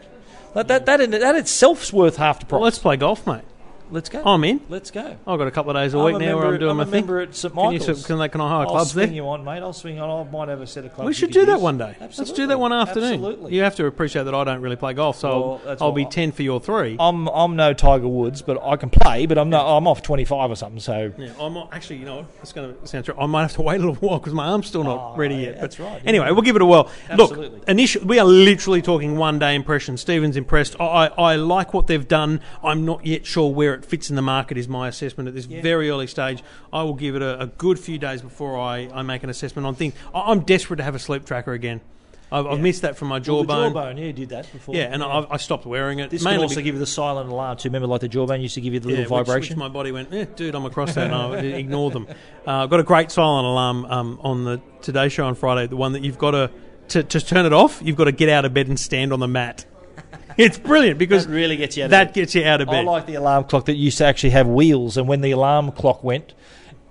That, 0.58 0.68
that, 0.70 0.86
that, 0.88 1.02
in, 1.02 1.12
that 1.12 1.36
worth 1.94 2.18
half 2.18 2.40
the 2.40 2.48
price. 2.48 2.58
Well, 2.58 2.64
let's 2.64 2.80
play 2.80 2.98
golf, 2.98 3.28
mate. 3.28 3.44
Let's 3.90 4.10
go. 4.10 4.22
Oh, 4.26 4.34
I'm 4.34 4.44
in. 4.44 4.60
Let's 4.70 4.92
go. 4.92 5.18
Oh, 5.26 5.34
I've 5.34 5.40
got 5.40 5.48
a 5.48 5.52
couple 5.52 5.72
of 5.72 5.78
days 5.78 5.94
a 5.94 5.98
I'm 5.98 6.06
week 6.06 6.16
a 6.16 6.20
now 6.20 6.36
where 6.38 6.48
I'm 6.48 6.54
at- 6.56 6.60
doing 6.60 6.72
I'm 6.72 6.78
my 6.78 6.84
a 6.84 6.86
thing. 6.86 6.94
member 7.06 7.20
at 7.22 7.36
St 7.36 7.54
Can, 7.54 7.72
you, 7.74 7.80
Michael's. 7.80 8.06
can, 8.06 8.20
they, 8.20 8.30
can 8.30 8.42
I 8.42 8.50
hire 8.50 8.66
I'll 8.66 8.72
clubs 8.72 8.92
swing 8.92 9.08
there? 9.08 9.16
you 9.16 9.28
on, 9.30 9.44
mate. 9.44 9.60
I'll 9.62 9.74
swing 9.74 10.00
on. 10.00 10.28
I 10.28 10.30
might 10.30 10.50
have 10.50 10.62
a 10.62 10.68
set 10.68 10.86
of 10.86 10.94
clubs. 10.94 11.06
We 11.06 11.10
you 11.10 11.14
should 11.14 11.30
could 11.30 11.34
do 11.42 11.46
that 11.46 11.54
use. 11.54 11.62
one 11.62 11.78
day. 11.78 11.96
Let's 12.00 12.16
do 12.18 12.22
Absolutely. 12.22 12.46
that 12.48 12.60
one 12.60 12.74
afternoon. 12.74 13.14
Absolutely. 13.14 13.56
You 13.56 13.62
have 13.64 13.76
to 13.76 13.86
appreciate 13.86 14.24
that 14.24 14.36
I 14.36 14.44
don't 14.44 14.62
really 14.62 14.76
play 14.76 14.94
golf, 14.94 15.18
so 15.18 15.30
Well, 15.30 15.62
I'll, 15.66 15.78
I'll 15.82 15.88
what 15.90 15.96
be 15.96 16.06
I- 16.06 16.10
ten 16.10 16.32
for 16.32 16.44
your 16.44 16.60
three. 16.60 16.98
I'm 17.00 17.28
I'm 17.30 17.56
no 17.56 17.74
Tiger 17.74 18.08
Woods, 18.08 18.42
but 18.42 18.62
I 18.64 18.76
can 18.76 18.90
play. 18.90 19.26
But 19.26 19.38
I'm 19.38 19.50
not. 19.50 19.66
I'm 19.78 19.88
off 19.88 20.02
25 20.02 20.52
or 20.52 20.56
something. 20.56 20.80
So 20.80 21.14
Yeah, 21.18 21.32
I 21.40 21.50
might 21.50 21.68
actually. 21.72 21.98
You 22.00 22.06
know, 22.06 22.16
what? 22.18 22.26
it's 22.42 22.54
going 22.54 22.76
to 22.76 22.88
sound 22.88 23.06
true. 23.06 23.16
I 23.20 23.26
might 23.26 23.44
have 23.44 23.54
to 23.54 23.62
wait 23.62 23.76
a 23.78 23.80
little 23.80 23.96
while 23.96 24.20
because 24.20 24.34
my 24.34 24.48
arm's 24.48 24.68
still 24.68 24.84
not 24.84 25.14
Oh, 25.14 25.18
ready 25.18 25.36
yeah, 25.36 25.42
yet. 25.42 25.62
that's 25.62 25.76
but 25.78 25.84
right, 25.86 26.02
yeah. 26.04 26.10
Anyway, 26.10 26.32
we'll 26.32 26.42
give 26.42 26.56
it 26.56 26.62
a 26.62 26.66
whirl. 26.66 26.90
Absolutely. 27.10 27.50
Look, 27.60 27.70
initial, 27.70 28.04
we 28.06 28.20
are 28.20 28.26
literally 28.26 28.82
talking 28.82 29.18
one 29.18 29.40
day 29.40 29.56
impression. 29.56 29.96
Stephen's 29.98 30.36
impressed. 30.38 30.76
I, 30.80 30.84
I, 30.86 31.06
I 31.34 31.36
like 31.36 31.74
what 31.74 31.88
they've 31.88 32.08
done. 32.08 32.42
I'm 32.64 32.84
not 32.86 33.06
yet 33.06 33.26
sure 33.26 33.52
where 33.52 33.77
it 33.78 33.86
fits 33.86 34.10
in 34.10 34.16
the 34.16 34.22
market. 34.22 34.58
Is 34.58 34.68
my 34.68 34.88
assessment 34.88 35.28
at 35.30 35.36
this 35.36 35.46
very 35.46 35.90
early 35.90 36.08
stage. 36.08 36.44
I 36.72 36.84
will 36.84 36.94
give 36.94 37.16
it 37.16 37.22
a, 37.22 37.42
a 37.42 37.48
good 37.48 37.80
few 37.80 37.98
days 37.98 38.22
before 38.22 38.60
I, 38.60 38.90
I 38.94 39.02
make 39.02 39.24
an 39.24 39.30
assessment 39.30 39.66
on 39.66 39.76
things. 39.76 39.94
I, 40.14 40.32
I'm 40.32 40.42
desperate 40.42 40.78
to 40.78 40.84
have 40.84 40.96
a 40.96 41.00
sleep 41.00 41.26
tracker 41.26 41.54
again. 41.54 41.82
I've, 42.30 42.46
I've 42.46 42.60
missed 42.60 42.82
that 42.82 42.98
from 42.98 43.08
my 43.08 43.16
Well, 43.16 43.44
jawbone. 43.44 43.72
jawbone, 43.72 43.98
yeah, 43.98 44.08
you 44.08 44.14
did 44.14 44.30
that 44.30 44.52
before. 44.52 44.76
Yeah, 44.76 44.90
and 44.92 45.02
I, 45.02 45.26
I 45.32 45.38
stopped 45.38 45.66
wearing 45.66 46.00
it. 46.00 46.10
this 46.10 46.24
can 46.24 46.32
mainly 46.32 46.44
also 46.44 46.62
give 46.62 46.76
you 46.76 46.80
the 46.80 46.86
silent 46.86 47.30
alarm 47.30 47.58
too. 47.58 47.70
Remember, 47.70 47.88
like 47.88 48.02
the 48.02 48.10
jawbone 48.10 48.42
used 48.42 48.56
to 48.56 48.62
give 48.62 48.74
you 48.74 48.82
the 48.82 48.90
yeah, 48.90 48.98
little 48.98 49.18
which- 49.18 49.28
vibration. 49.28 49.56
Which, 49.56 49.60
my 49.60 49.70
body 49.70 49.94
went, 49.94 50.14
eh, 50.14 50.26
dude, 50.36 50.54
I'm 50.54 50.66
across 50.66 50.96
that. 50.96 51.10
No, 51.10 51.32
ignore 51.34 51.90
them. 51.92 52.06
Uh, 52.46 52.64
I've 52.64 52.70
got 52.70 52.82
a 52.82 52.84
great 52.84 53.12
silent 53.12 53.46
alarm 53.46 53.86
um, 53.86 54.20
on 54.22 54.44
the 54.44 54.62
Today 54.82 55.08
Show 55.08 55.26
on 55.26 55.36
Friday. 55.36 55.68
The 55.68 55.78
one 55.78 55.94
that 55.94 56.04
you've 56.04 56.18
got 56.18 56.32
to, 56.32 56.52
to 56.90 57.04
to 57.04 57.22
turn 57.22 57.46
it 57.46 57.54
off. 57.54 57.82
You've 57.82 57.96
got 57.96 58.06
to 58.06 58.12
get 58.12 58.28
out 58.28 58.44
of 58.44 58.54
bed 58.54 58.68
and 58.68 58.78
stand 58.78 59.14
on 59.14 59.22
the 59.22 59.28
mat. 59.28 59.66
It's 60.46 60.58
brilliant 60.60 61.00
because 61.00 61.26
That 61.26 61.34
really 61.34 61.58
gets 61.58 61.78
you 61.78 61.84
out 61.84 61.86
of 61.86 61.92
that 61.92 62.08
bed. 62.10 62.14
gets 62.14 62.36
you 62.36 62.46
out 62.46 62.62
of 62.62 62.70
I 62.70 62.82
like 62.82 63.08
the 63.08 63.16
alarm 63.16 63.46
clock 63.46 63.66
that 63.66 63.76
used 63.76 63.98
to 63.98 64.06
actually 64.06 64.30
have 64.32 64.48
wheels, 64.48 64.96
and 64.98 65.08
when 65.08 65.22
the 65.22 65.32
alarm 65.32 65.72
clock 65.72 66.04
went, 66.04 66.34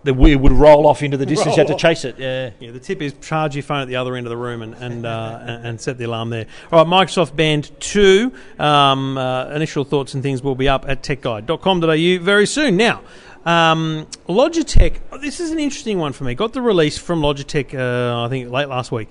the 0.02 0.14
wheel 0.14 0.38
would 0.38 0.52
roll 0.52 0.86
off 0.86 1.02
into 1.02 1.16
the 1.16 1.26
distance. 1.32 1.56
you 1.56 1.60
had 1.60 1.68
to 1.68 1.76
chase 1.76 2.04
it. 2.04 2.18
Yeah. 2.18 2.50
Yeah, 2.58 2.70
the 2.70 2.80
tip 2.80 3.02
is 3.02 3.12
charge 3.20 3.54
your 3.54 3.62
phone 3.62 3.82
at 3.82 3.88
the 3.88 3.96
other 3.96 4.16
end 4.16 4.26
of 4.26 4.30
the 4.30 4.36
room 4.36 4.62
and 4.62 4.74
and, 4.74 5.06
uh, 5.06 5.38
and, 5.42 5.80
set 5.80 5.98
the 5.98 6.04
alarm 6.04 6.30
there. 6.30 6.46
All 6.72 6.84
right, 6.84 7.06
Microsoft 7.06 7.36
Band 7.36 7.70
2. 7.80 8.32
Um, 8.58 9.18
uh, 9.18 9.50
initial 9.50 9.84
thoughts 9.84 10.14
and 10.14 10.22
things 10.22 10.42
will 10.42 10.54
be 10.54 10.68
up 10.68 10.84
at 10.88 11.02
techguide.com.au 11.02 12.24
very 12.24 12.46
soon. 12.46 12.76
Now, 12.76 13.02
um, 13.44 14.06
Logitech, 14.28 14.98
oh, 15.12 15.18
this 15.18 15.38
is 15.38 15.50
an 15.52 15.60
interesting 15.60 15.98
one 15.98 16.12
for 16.12 16.24
me. 16.24 16.34
Got 16.34 16.52
the 16.52 16.62
release 16.62 16.98
from 16.98 17.20
Logitech, 17.20 17.74
uh, 17.78 18.24
I 18.24 18.28
think, 18.28 18.50
late 18.50 18.68
last 18.68 18.90
week. 18.90 19.08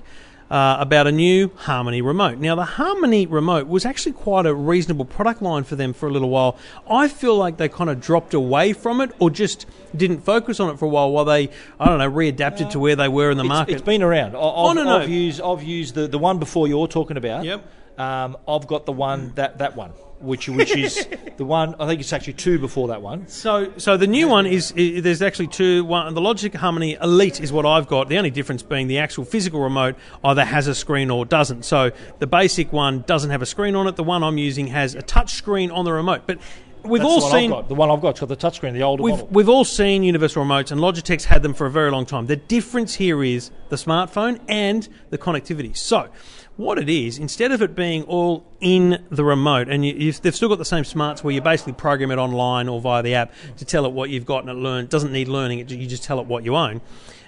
Uh, 0.47 0.77
about 0.79 1.07
a 1.07 1.11
new 1.11 1.49
Harmony 1.55 2.03
remote. 2.03 2.37
Now, 2.37 2.53
the 2.53 2.65
Harmony 2.65 3.25
remote 3.25 3.67
was 3.67 3.83
actually 3.83 4.11
quite 4.11 4.45
a 4.45 4.53
reasonable 4.53 5.03
product 5.05 5.41
line 5.41 5.63
for 5.63 5.75
them 5.75 5.91
for 5.91 6.07
a 6.07 6.11
little 6.11 6.29
while. 6.29 6.55
I 6.87 7.07
feel 7.07 7.35
like 7.35 7.57
they 7.57 7.67
kind 7.67 7.89
of 7.89 7.99
dropped 7.99 8.35
away 8.35 8.71
from 8.73 9.01
it 9.01 9.09
or 9.17 9.31
just 9.31 9.65
didn't 9.97 10.19
focus 10.19 10.59
on 10.59 10.69
it 10.69 10.77
for 10.77 10.85
a 10.85 10.87
while 10.87 11.09
while 11.11 11.25
they, 11.25 11.49
I 11.79 11.85
don't 11.85 11.97
know, 11.97 12.11
readapted 12.11 12.69
to 12.71 12.79
where 12.79 12.95
they 12.95 13.07
were 13.07 13.31
in 13.31 13.37
the 13.37 13.43
It's- 13.43 13.57
market. 13.57 13.71
it's 13.73 13.81
been 13.81 14.03
around. 14.03 14.35
I- 14.35 14.39
I've, 14.39 14.43
Oh, 14.55 14.73
no, 14.73 14.83
no. 14.83 14.97
I've 14.99 15.09
used 15.09 15.41
I've 15.41 15.63
used 15.63 15.95
the, 15.95 16.07
the 16.07 16.19
one 16.19 16.37
before 16.37 16.67
you're 16.67 16.87
talking 16.87 17.17
about. 17.17 17.43
Yep. 17.43 17.63
Um, 17.97 18.37
I've 18.47 18.67
got 18.67 18.85
the 18.85 18.91
one 18.91 19.31
that 19.35 19.57
that 19.57 19.75
one, 19.75 19.93
which 20.25 20.49
which 20.49 20.75
is 20.75 21.07
the 21.37 21.45
one. 21.45 21.75
I 21.79 21.87
think 21.87 22.01
it's 22.01 22.13
actually 22.13 22.33
two 22.33 22.59
before 22.59 22.89
that 22.89 23.01
one. 23.01 23.27
So, 23.27 23.71
so 23.77 23.97
the 23.97 24.07
new 24.07 24.27
one 24.27 24.45
is, 24.45 24.73
i 24.77 24.99
there's 24.99 25.21
actually 25.21 25.47
two. 25.47 25.85
One, 25.85 26.13
the 26.13 26.21
Logitech 26.21 26.55
Harmony 26.55 26.97
Elite 27.01 27.41
is 27.41 27.51
what 27.51 27.65
I've 27.65 27.87
got. 27.87 28.09
The 28.09 28.17
only 28.17 28.31
difference 28.31 28.63
being 28.63 28.87
the 28.87 28.97
actual 28.99 29.25
physical 29.25 29.61
remote 29.61 29.95
either 30.23 30.43
has 30.43 30.67
a 30.67 30.75
screen 30.75 31.09
or 31.09 31.25
doesn't. 31.25 31.63
So 31.63 31.91
the 32.19 32.27
basic 32.27 32.73
one 32.73 33.03
doesn't 33.07 33.29
have 33.29 33.41
a 33.41 33.45
screen 33.45 33.75
on 33.75 33.87
it. 33.87 33.95
The 33.95 34.03
one 34.03 34.23
I'm 34.23 34.37
using 34.37 34.67
has 34.67 34.95
a 34.95 35.01
touch 35.01 35.33
screen 35.33 35.71
on 35.71 35.85
the 35.85 35.93
remote. 35.93 36.23
But 36.25 36.39
we've 36.87 37.01
That's 37.01 37.11
all 37.11 37.21
the 37.21 37.31
seen 37.31 37.49
the 37.67 37.75
one 37.75 37.89
I've 37.89 38.01
got. 38.01 38.09
It's 38.09 38.19
got 38.19 38.29
the 38.29 38.37
touchscreen, 38.37 38.73
the 38.73 38.83
older 38.83 39.03
We've, 39.03 39.13
model. 39.13 39.27
we've 39.31 39.49
all 39.49 39.65
seen 39.65 40.03
universal 40.03 40.43
remotes, 40.43 40.71
and 40.71 40.79
Logitech's 40.81 41.25
had 41.25 41.43
them 41.43 41.53
for 41.53 41.65
a 41.65 41.71
very 41.71 41.91
long 41.91 42.05
time. 42.05 42.27
The 42.27 42.35
difference 42.35 42.95
here 42.95 43.23
is 43.23 43.51
the 43.69 43.75
smartphone 43.75 44.39
and 44.47 44.87
the 45.09 45.17
connectivity. 45.17 45.75
So, 45.75 46.09
what 46.57 46.77
it 46.77 46.89
is, 46.89 47.17
instead 47.17 47.51
of 47.51 47.61
it 47.61 47.75
being 47.75 48.03
all 48.03 48.45
in 48.61 49.03
the 49.09 49.23
remote, 49.25 49.67
and 49.67 49.85
you, 49.85 49.93
you've, 49.93 50.21
they've 50.21 50.35
still 50.35 50.49
got 50.49 50.57
the 50.57 50.65
same 50.65 50.85
smarts 50.85 51.23
where 51.23 51.33
you 51.33 51.41
basically 51.41 51.73
program 51.73 52.11
it 52.11 52.17
online 52.17 52.69
or 52.69 52.79
via 52.79 53.03
the 53.03 53.15
app 53.15 53.33
to 53.57 53.65
tell 53.65 53.85
it 53.85 53.91
what 53.91 54.09
you've 54.09 54.25
got, 54.25 54.41
and 54.43 54.49
it 54.49 54.53
learn 54.53 54.85
doesn't 54.87 55.11
need 55.11 55.27
learning. 55.27 55.59
It, 55.59 55.71
you 55.71 55.87
just 55.87 56.03
tell 56.03 56.19
it 56.19 56.27
what 56.27 56.43
you 56.43 56.55
own. 56.55 56.81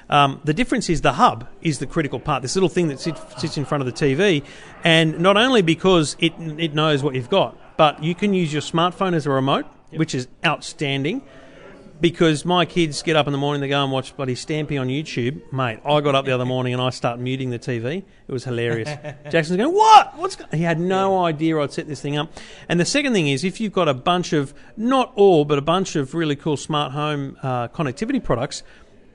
Um, 0.10 0.40
the 0.46 0.54
difference 0.54 0.90
is 0.90 1.02
the 1.02 1.14
hub 1.14 1.48
is 1.62 1.80
the 1.80 1.86
critical 1.86 2.20
part. 2.20 2.42
This 2.42 2.56
little 2.56 2.70
thing 2.70 2.88
that 2.88 3.00
sit, 3.00 3.18
sits 3.38 3.58
in 3.58 3.66
front 3.66 3.86
of 3.86 3.86
the 3.86 3.92
TV, 3.92 4.46
and 4.84 5.20
not 5.20 5.36
only 5.36 5.62
because 5.62 6.16
it 6.20 6.34
it 6.58 6.74
knows 6.74 7.04
what 7.04 7.14
you've 7.14 7.30
got, 7.30 7.58
but 7.78 8.02
you 8.02 8.16
can 8.16 8.34
use 8.34 8.54
your 8.54 8.62
smartphone 8.62 9.14
as 9.14 9.26
a 9.26 9.30
remote, 9.30 9.66
which 9.92 10.16
is 10.16 10.28
outstanding. 10.46 11.22
Because 12.00 12.46
my 12.46 12.66
kids 12.66 13.02
get 13.02 13.16
up 13.16 13.26
in 13.26 13.32
the 13.32 13.40
morning, 13.40 13.60
they 13.60 13.68
go 13.68 13.82
and 13.84 13.92
watch 13.92 14.16
bloody 14.16 14.36
Stampy 14.36 14.80
on 14.80 14.88
YouTube, 14.88 15.52
mate. 15.52 15.80
I 15.84 16.00
got 16.02 16.14
up 16.14 16.26
the 16.26 16.32
other 16.32 16.46
morning 16.46 16.74
and 16.74 16.82
I 16.82 16.92
start 16.92 17.20
muting 17.20 17.50
the 17.50 17.58
TV. 17.58 18.04
It 18.28 18.32
was 18.32 18.44
hilarious. 18.44 18.88
Jackson's 19.32 19.58
going, 19.58 19.74
"What? 19.74 20.16
What's?" 20.18 20.36
Go-? 20.36 20.46
He 20.54 20.62
had 20.62 20.80
no 20.80 21.24
idea 21.26 21.60
I'd 21.60 21.74
set 21.74 21.88
this 21.88 22.02
thing 22.02 22.16
up. 22.16 22.32
And 22.70 22.80
the 22.80 22.86
second 22.86 23.14
thing 23.14 23.28
is, 23.28 23.44
if 23.44 23.60
you've 23.60 23.74
got 23.74 23.88
a 23.88 23.96
bunch 23.96 24.32
of, 24.32 24.54
not 24.76 25.12
all, 25.16 25.44
but 25.44 25.58
a 25.58 25.62
bunch 25.62 25.96
of 25.96 26.14
really 26.14 26.36
cool 26.36 26.56
smart 26.58 26.92
home 26.92 27.38
uh, 27.42 27.68
connectivity 27.70 28.24
products, 28.24 28.62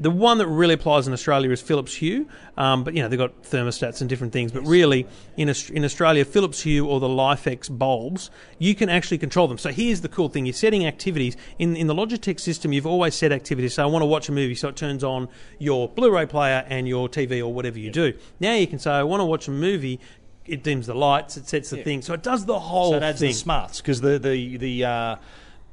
the 0.02 0.10
one 0.10 0.38
that 0.38 0.48
really 0.48 0.74
applies 0.74 1.06
in 1.06 1.12
Australia 1.12 1.50
is 1.50 1.62
Philips 1.62 1.94
Hue, 1.94 2.28
um, 2.56 2.82
but 2.82 2.92
you 2.94 3.02
know 3.02 3.08
they've 3.08 3.18
got 3.18 3.42
thermostats 3.44 4.00
and 4.00 4.10
different 4.10 4.32
things. 4.32 4.50
But 4.50 4.62
really, 4.62 5.06
in 5.36 5.48
in 5.48 5.84
Australia, 5.84 6.24
Philips 6.24 6.62
Hue 6.62 6.86
or 6.86 6.98
the 6.98 7.08
LIFX 7.08 7.76
bulbs, 7.78 8.30
you 8.58 8.74
can 8.74 8.88
actually 8.88 9.18
control 9.18 9.46
them. 9.46 9.58
So 9.58 9.70
here's 9.70 10.00
the 10.00 10.08
cool 10.08 10.28
thing: 10.28 10.44
you're 10.44 10.54
setting 10.54 10.86
activities 10.86 11.36
in 11.58 11.76
in 11.76 11.86
the 11.86 11.94
Logitech 11.94 12.40
system. 12.40 12.72
You've 12.72 12.86
always 12.86 13.14
set 13.14 13.30
activities. 13.30 13.74
So 13.74 13.84
I 13.84 13.86
want 13.86 14.02
to 14.02 14.06
watch 14.06 14.28
a 14.28 14.32
movie, 14.32 14.56
so 14.56 14.68
it 14.68 14.76
turns 14.76 15.04
on 15.04 15.28
your 15.60 15.88
Blu-ray 15.88 16.26
player 16.26 16.64
and 16.66 16.88
your 16.88 17.08
TV 17.08 17.40
or 17.40 17.52
whatever 17.52 17.78
you 17.78 17.90
do. 17.90 18.12
Now 18.40 18.54
you 18.54 18.66
can 18.66 18.80
say 18.80 18.90
I 18.90 19.04
want 19.04 19.20
to 19.20 19.24
watch 19.24 19.46
a 19.46 19.52
movie. 19.52 20.00
It 20.44 20.64
dims 20.64 20.88
the 20.88 20.94
lights. 20.94 21.36
It 21.36 21.48
sets 21.48 21.70
the 21.70 21.76
thing. 21.76 22.02
So 22.02 22.14
it 22.14 22.24
does 22.24 22.44
the 22.46 22.58
whole 22.58 22.90
thing. 22.90 23.00
so 23.00 23.06
it 23.06 23.08
adds 23.08 23.20
thing. 23.20 23.28
the 23.28 23.34
smarts 23.34 23.80
because 23.80 24.00
the 24.00 24.18
the 24.18 24.56
the 24.56 24.84
uh, 24.84 25.16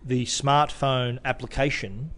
the 0.06 0.26
smartphone 0.26 1.18
application 1.26 2.12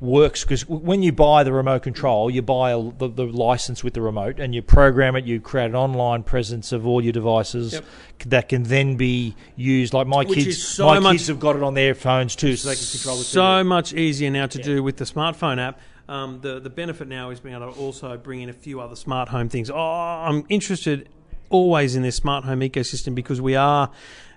works 0.00 0.42
because 0.44 0.68
when 0.68 1.02
you 1.02 1.12
buy 1.12 1.44
the 1.44 1.52
remote 1.52 1.82
control, 1.82 2.30
you 2.30 2.42
buy 2.42 2.72
a, 2.72 2.82
the, 2.92 3.08
the 3.08 3.24
license 3.24 3.82
with 3.82 3.94
the 3.94 4.02
remote 4.02 4.38
and 4.38 4.54
you 4.54 4.62
program 4.62 5.16
it. 5.16 5.24
You 5.24 5.40
create 5.40 5.66
an 5.66 5.74
online 5.74 6.22
presence 6.22 6.72
of 6.72 6.86
all 6.86 7.02
your 7.02 7.12
devices 7.12 7.74
Yep. 7.74 7.84
that 8.26 8.48
can 8.48 8.64
then 8.64 8.96
be 8.96 9.34
used. 9.56 9.94
Like 9.94 10.06
my 10.06 10.24
Which 10.24 10.44
kids, 10.44 10.62
so 10.62 11.00
my 11.00 11.12
kids 11.12 11.28
have 11.28 11.40
got 11.40 11.56
it 11.56 11.62
on 11.62 11.74
their 11.74 11.94
phones 11.94 12.36
too, 12.36 12.56
so 12.56 12.68
they 12.68 12.76
can 12.76 12.86
control 12.86 13.16
the 13.16 13.24
so 13.24 13.64
much 13.64 13.92
easier 13.92 14.30
now 14.30 14.46
to 14.46 14.58
do 14.58 14.82
with 14.82 14.96
the 14.96 15.04
smartphone 15.04 15.58
app. 15.58 15.80
Um, 16.08 16.40
the 16.42 16.60
the 16.60 16.70
benefit 16.70 17.08
now 17.08 17.30
is 17.30 17.40
being 17.40 17.54
able 17.54 17.72
to 17.72 17.78
also 17.78 18.16
bring 18.18 18.42
in 18.42 18.50
a 18.50 18.52
few 18.52 18.80
other 18.80 18.96
smart 18.96 19.30
home 19.30 19.48
things. 19.48 19.70
Oh, 19.70 19.76
I'm 19.78 20.44
interested 20.48 21.08
always 21.48 21.96
in 21.96 22.02
this 22.02 22.16
smart 22.16 22.44
home 22.44 22.60
ecosystem 22.60 23.14
because 23.14 23.40
we 23.40 23.54
are. 23.56 23.90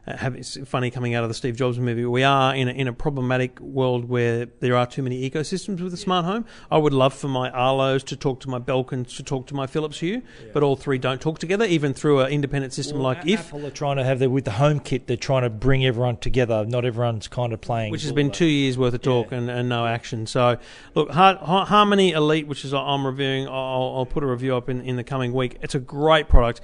Uh, 0.08 0.16
have, 0.16 0.36
it's 0.36 0.58
funny 0.66 0.90
coming 0.90 1.16
out 1.16 1.24
of 1.24 1.30
the 1.30 1.34
Steve 1.34 1.58
Jobs 1.58 1.78
movie. 1.80 2.06
We 2.06 2.24
are 2.24 2.56
in 2.56 2.70
a, 2.70 2.72
in 2.72 2.88
a 2.88 2.94
problematic 2.94 3.60
world 3.60 4.08
where 4.08 4.46
there 4.62 4.76
are 4.78 4.86
too 4.88 5.04
many 5.04 5.30
ecosystems 5.30 5.82
with 5.82 5.92
the 5.92 5.98
smart 5.98 6.24
home. 6.24 6.46
I 6.72 6.78
would 6.78 6.94
love 6.94 7.14
for 7.14 7.28
my 7.28 7.50
Arlos 7.52 8.04
to 8.06 8.16
talk 8.16 8.40
to 8.42 8.50
my 8.50 8.60
Belkins 8.60 9.18
to 9.18 9.24
talk 9.24 9.48
to 9.48 9.54
my 9.54 9.68
Philips 9.68 10.00
Hue, 10.00 10.22
but 10.54 10.64
all 10.64 10.78
three 10.78 10.98
don't 10.98 11.20
talk 11.20 11.40
together, 11.40 11.66
even 11.66 11.94
through 11.94 12.22
an 12.22 12.32
independent 12.32 12.72
system 12.74 13.00
like 13.00 13.26
A- 13.26 13.32
If. 13.32 13.48
Apple 13.48 13.66
are 13.66 13.72
trying 13.72 13.98
to 13.98 14.04
have 14.06 14.20
their 14.20 14.30
with 14.30 14.46
the 14.46 14.52
HomeKit. 14.52 15.08
they're 15.08 15.18
trying 15.18 15.44
to 15.44 15.50
bring 15.50 15.86
everyone 15.86 16.18
together. 16.18 16.66
Not 16.66 16.86
everyone's 16.86 17.28
kind 17.28 17.52
of 17.52 17.60
playing, 17.60 17.92
which 17.92 18.04
has 18.04 18.14
been 18.14 18.32
two 18.32 18.46
years 18.46 18.78
worth 18.78 18.94
of 18.94 19.02
talk 19.02 19.32
and, 19.34 19.50
and 19.50 19.68
no 19.68 19.86
action. 19.86 20.26
So, 20.26 20.58
look, 20.96 21.12
Har- 21.12 21.36
Har- 21.36 21.66
Harmony 21.66 22.12
Elite, 22.12 22.48
which 22.48 22.64
is 22.64 22.74
I'm 22.74 23.06
reviewing, 23.06 23.48
I'll, 23.48 23.94
I'll 23.98 24.06
put 24.06 24.24
a 24.24 24.28
review 24.28 24.56
up 24.56 24.70
in, 24.70 24.80
in 24.82 24.96
the 24.96 25.04
coming 25.04 25.34
week. 25.34 25.58
It's 25.62 25.76
a 25.76 25.80
great 25.80 26.30
product, 26.30 26.62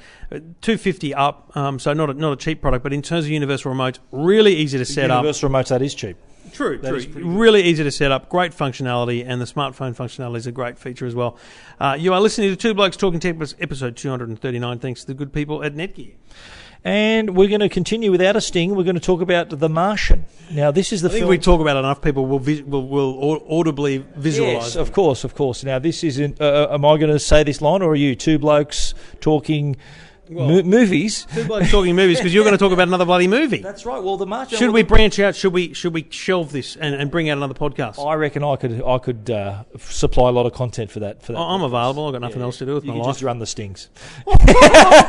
two 0.61 0.77
fifty 0.77 1.13
up, 1.13 1.51
um, 1.57 1.77
so 1.79 1.91
not 1.93 2.09
a, 2.09 2.13
not 2.13 2.31
a 2.31 2.37
cheap 2.37 2.61
product, 2.61 2.83
but 2.83 2.93
in 2.93 3.01
terms 3.01 3.25
of 3.25 3.32
universal 3.33 3.73
remotes, 3.73 3.99
really 4.11 4.55
easy 4.55 4.77
to 4.77 4.85
set 4.85 5.11
up. 5.11 5.23
Universal 5.23 5.49
remotes. 5.49 5.69
That 5.69 5.81
is 5.81 5.93
cheap. 5.93 6.17
True, 6.51 6.77
That 6.77 7.11
true. 7.11 7.25
Really 7.25 7.63
easy 7.63 7.83
to 7.83 7.91
set 7.91 8.11
up, 8.11 8.29
great 8.29 8.51
functionality, 8.51 9.25
and 9.25 9.41
the 9.41 9.45
smartphone 9.45 9.95
functionality 9.95 10.37
is 10.37 10.47
a 10.47 10.51
great 10.51 10.77
feature 10.77 11.05
as 11.05 11.15
well. 11.15 11.37
Uh, 11.79 11.95
you 11.99 12.13
are 12.13 12.21
listening 12.21 12.49
to 12.49 12.55
Two 12.55 12.73
Blokes 12.73 12.95
Talking 12.95 13.19
Tech, 13.19 13.35
episode 13.59 13.95
239, 13.95 14.79
thanks 14.79 15.01
to 15.01 15.07
the 15.07 15.13
good 15.13 15.33
people 15.33 15.63
at 15.63 15.73
Netgear. 15.73 16.13
And 16.85 17.35
we're 17.35 17.47
going 17.47 17.61
to 17.61 17.69
continue 17.69 18.11
without 18.11 18.35
a 18.35 18.41
sting. 18.41 18.75
We're 18.75 18.83
going 18.83 18.95
to 18.95 19.01
talk 19.01 19.21
about 19.21 19.49
The 19.49 19.69
Martian. 19.69 20.25
Now, 20.51 20.69
this 20.69 20.91
is 20.91 21.01
the 21.01 21.07
I 21.07 21.11
think 21.11 21.21
film. 21.21 21.29
we 21.29 21.37
talk 21.37 21.61
about 21.61 21.77
it 21.77 21.79
enough, 21.79 22.01
people 22.01 22.25
will, 22.25 22.39
vis- 22.39 22.61
will, 22.61 22.85
will 22.85 23.41
audibly 23.49 23.99
visualise 24.17 24.53
Yes, 24.53 24.75
of 24.75 24.91
course, 24.91 25.23
of 25.23 25.33
course. 25.33 25.63
Now, 25.63 25.79
this 25.79 26.03
isn't. 26.03 26.41
Uh, 26.41 26.67
am 26.71 26.83
I 26.83 26.97
going 26.97 27.11
to 27.11 27.19
say 27.19 27.43
this 27.43 27.61
line, 27.61 27.81
or 27.81 27.91
are 27.91 27.95
you 27.95 28.15
two 28.15 28.37
blokes 28.37 28.93
talking 29.21 29.77
mo- 30.29 30.63
movies? 30.63 31.25
Two 31.33 31.45
blokes 31.45 31.69
talking 31.71 31.95
movies 31.95 32.17
because 32.17 32.33
you're 32.33 32.43
going 32.43 32.53
to 32.53 32.57
talk 32.57 32.71
about 32.71 32.87
another 32.87 33.05
bloody 33.05 33.27
movie. 33.27 33.57
That's 33.59 33.85
right. 33.85 34.01
Well, 34.01 34.17
The 34.17 34.25
Martian. 34.25 34.57
Should 34.57 34.71
we 34.71 34.83
branch 34.83 35.19
out? 35.19 35.35
Should 35.35 35.53
we 35.53 35.73
should 35.73 35.93
we 35.93 36.07
shelve 36.09 36.51
this 36.51 36.75
and, 36.75 36.95
and 36.95 37.09
bring 37.11 37.29
out 37.29 37.37
another 37.37 37.53
podcast? 37.53 38.03
I 38.05 38.13
reckon 38.15 38.43
I 38.43 38.55
could. 38.55 38.81
I 38.83 38.97
could 38.99 39.29
uh, 39.29 39.63
supply 39.79 40.29
a 40.29 40.31
lot 40.31 40.45
of 40.45 40.53
content 40.53 40.91
for 40.91 40.99
that. 41.01 41.21
For 41.23 41.33
that. 41.33 41.39
I'm 41.39 41.61
available. 41.61 42.07
I've 42.07 42.13
got 42.13 42.21
nothing 42.21 42.39
Yeah, 42.39 42.45
else 42.45 42.57
to 42.59 42.65
do 42.65 42.73
with 42.75 42.83
you 42.85 42.89
my 42.91 42.95
can 42.97 43.03
life. 43.03 43.13
just 43.15 43.23
run 43.23 43.39
the 43.39 43.45
stings. 43.45 43.89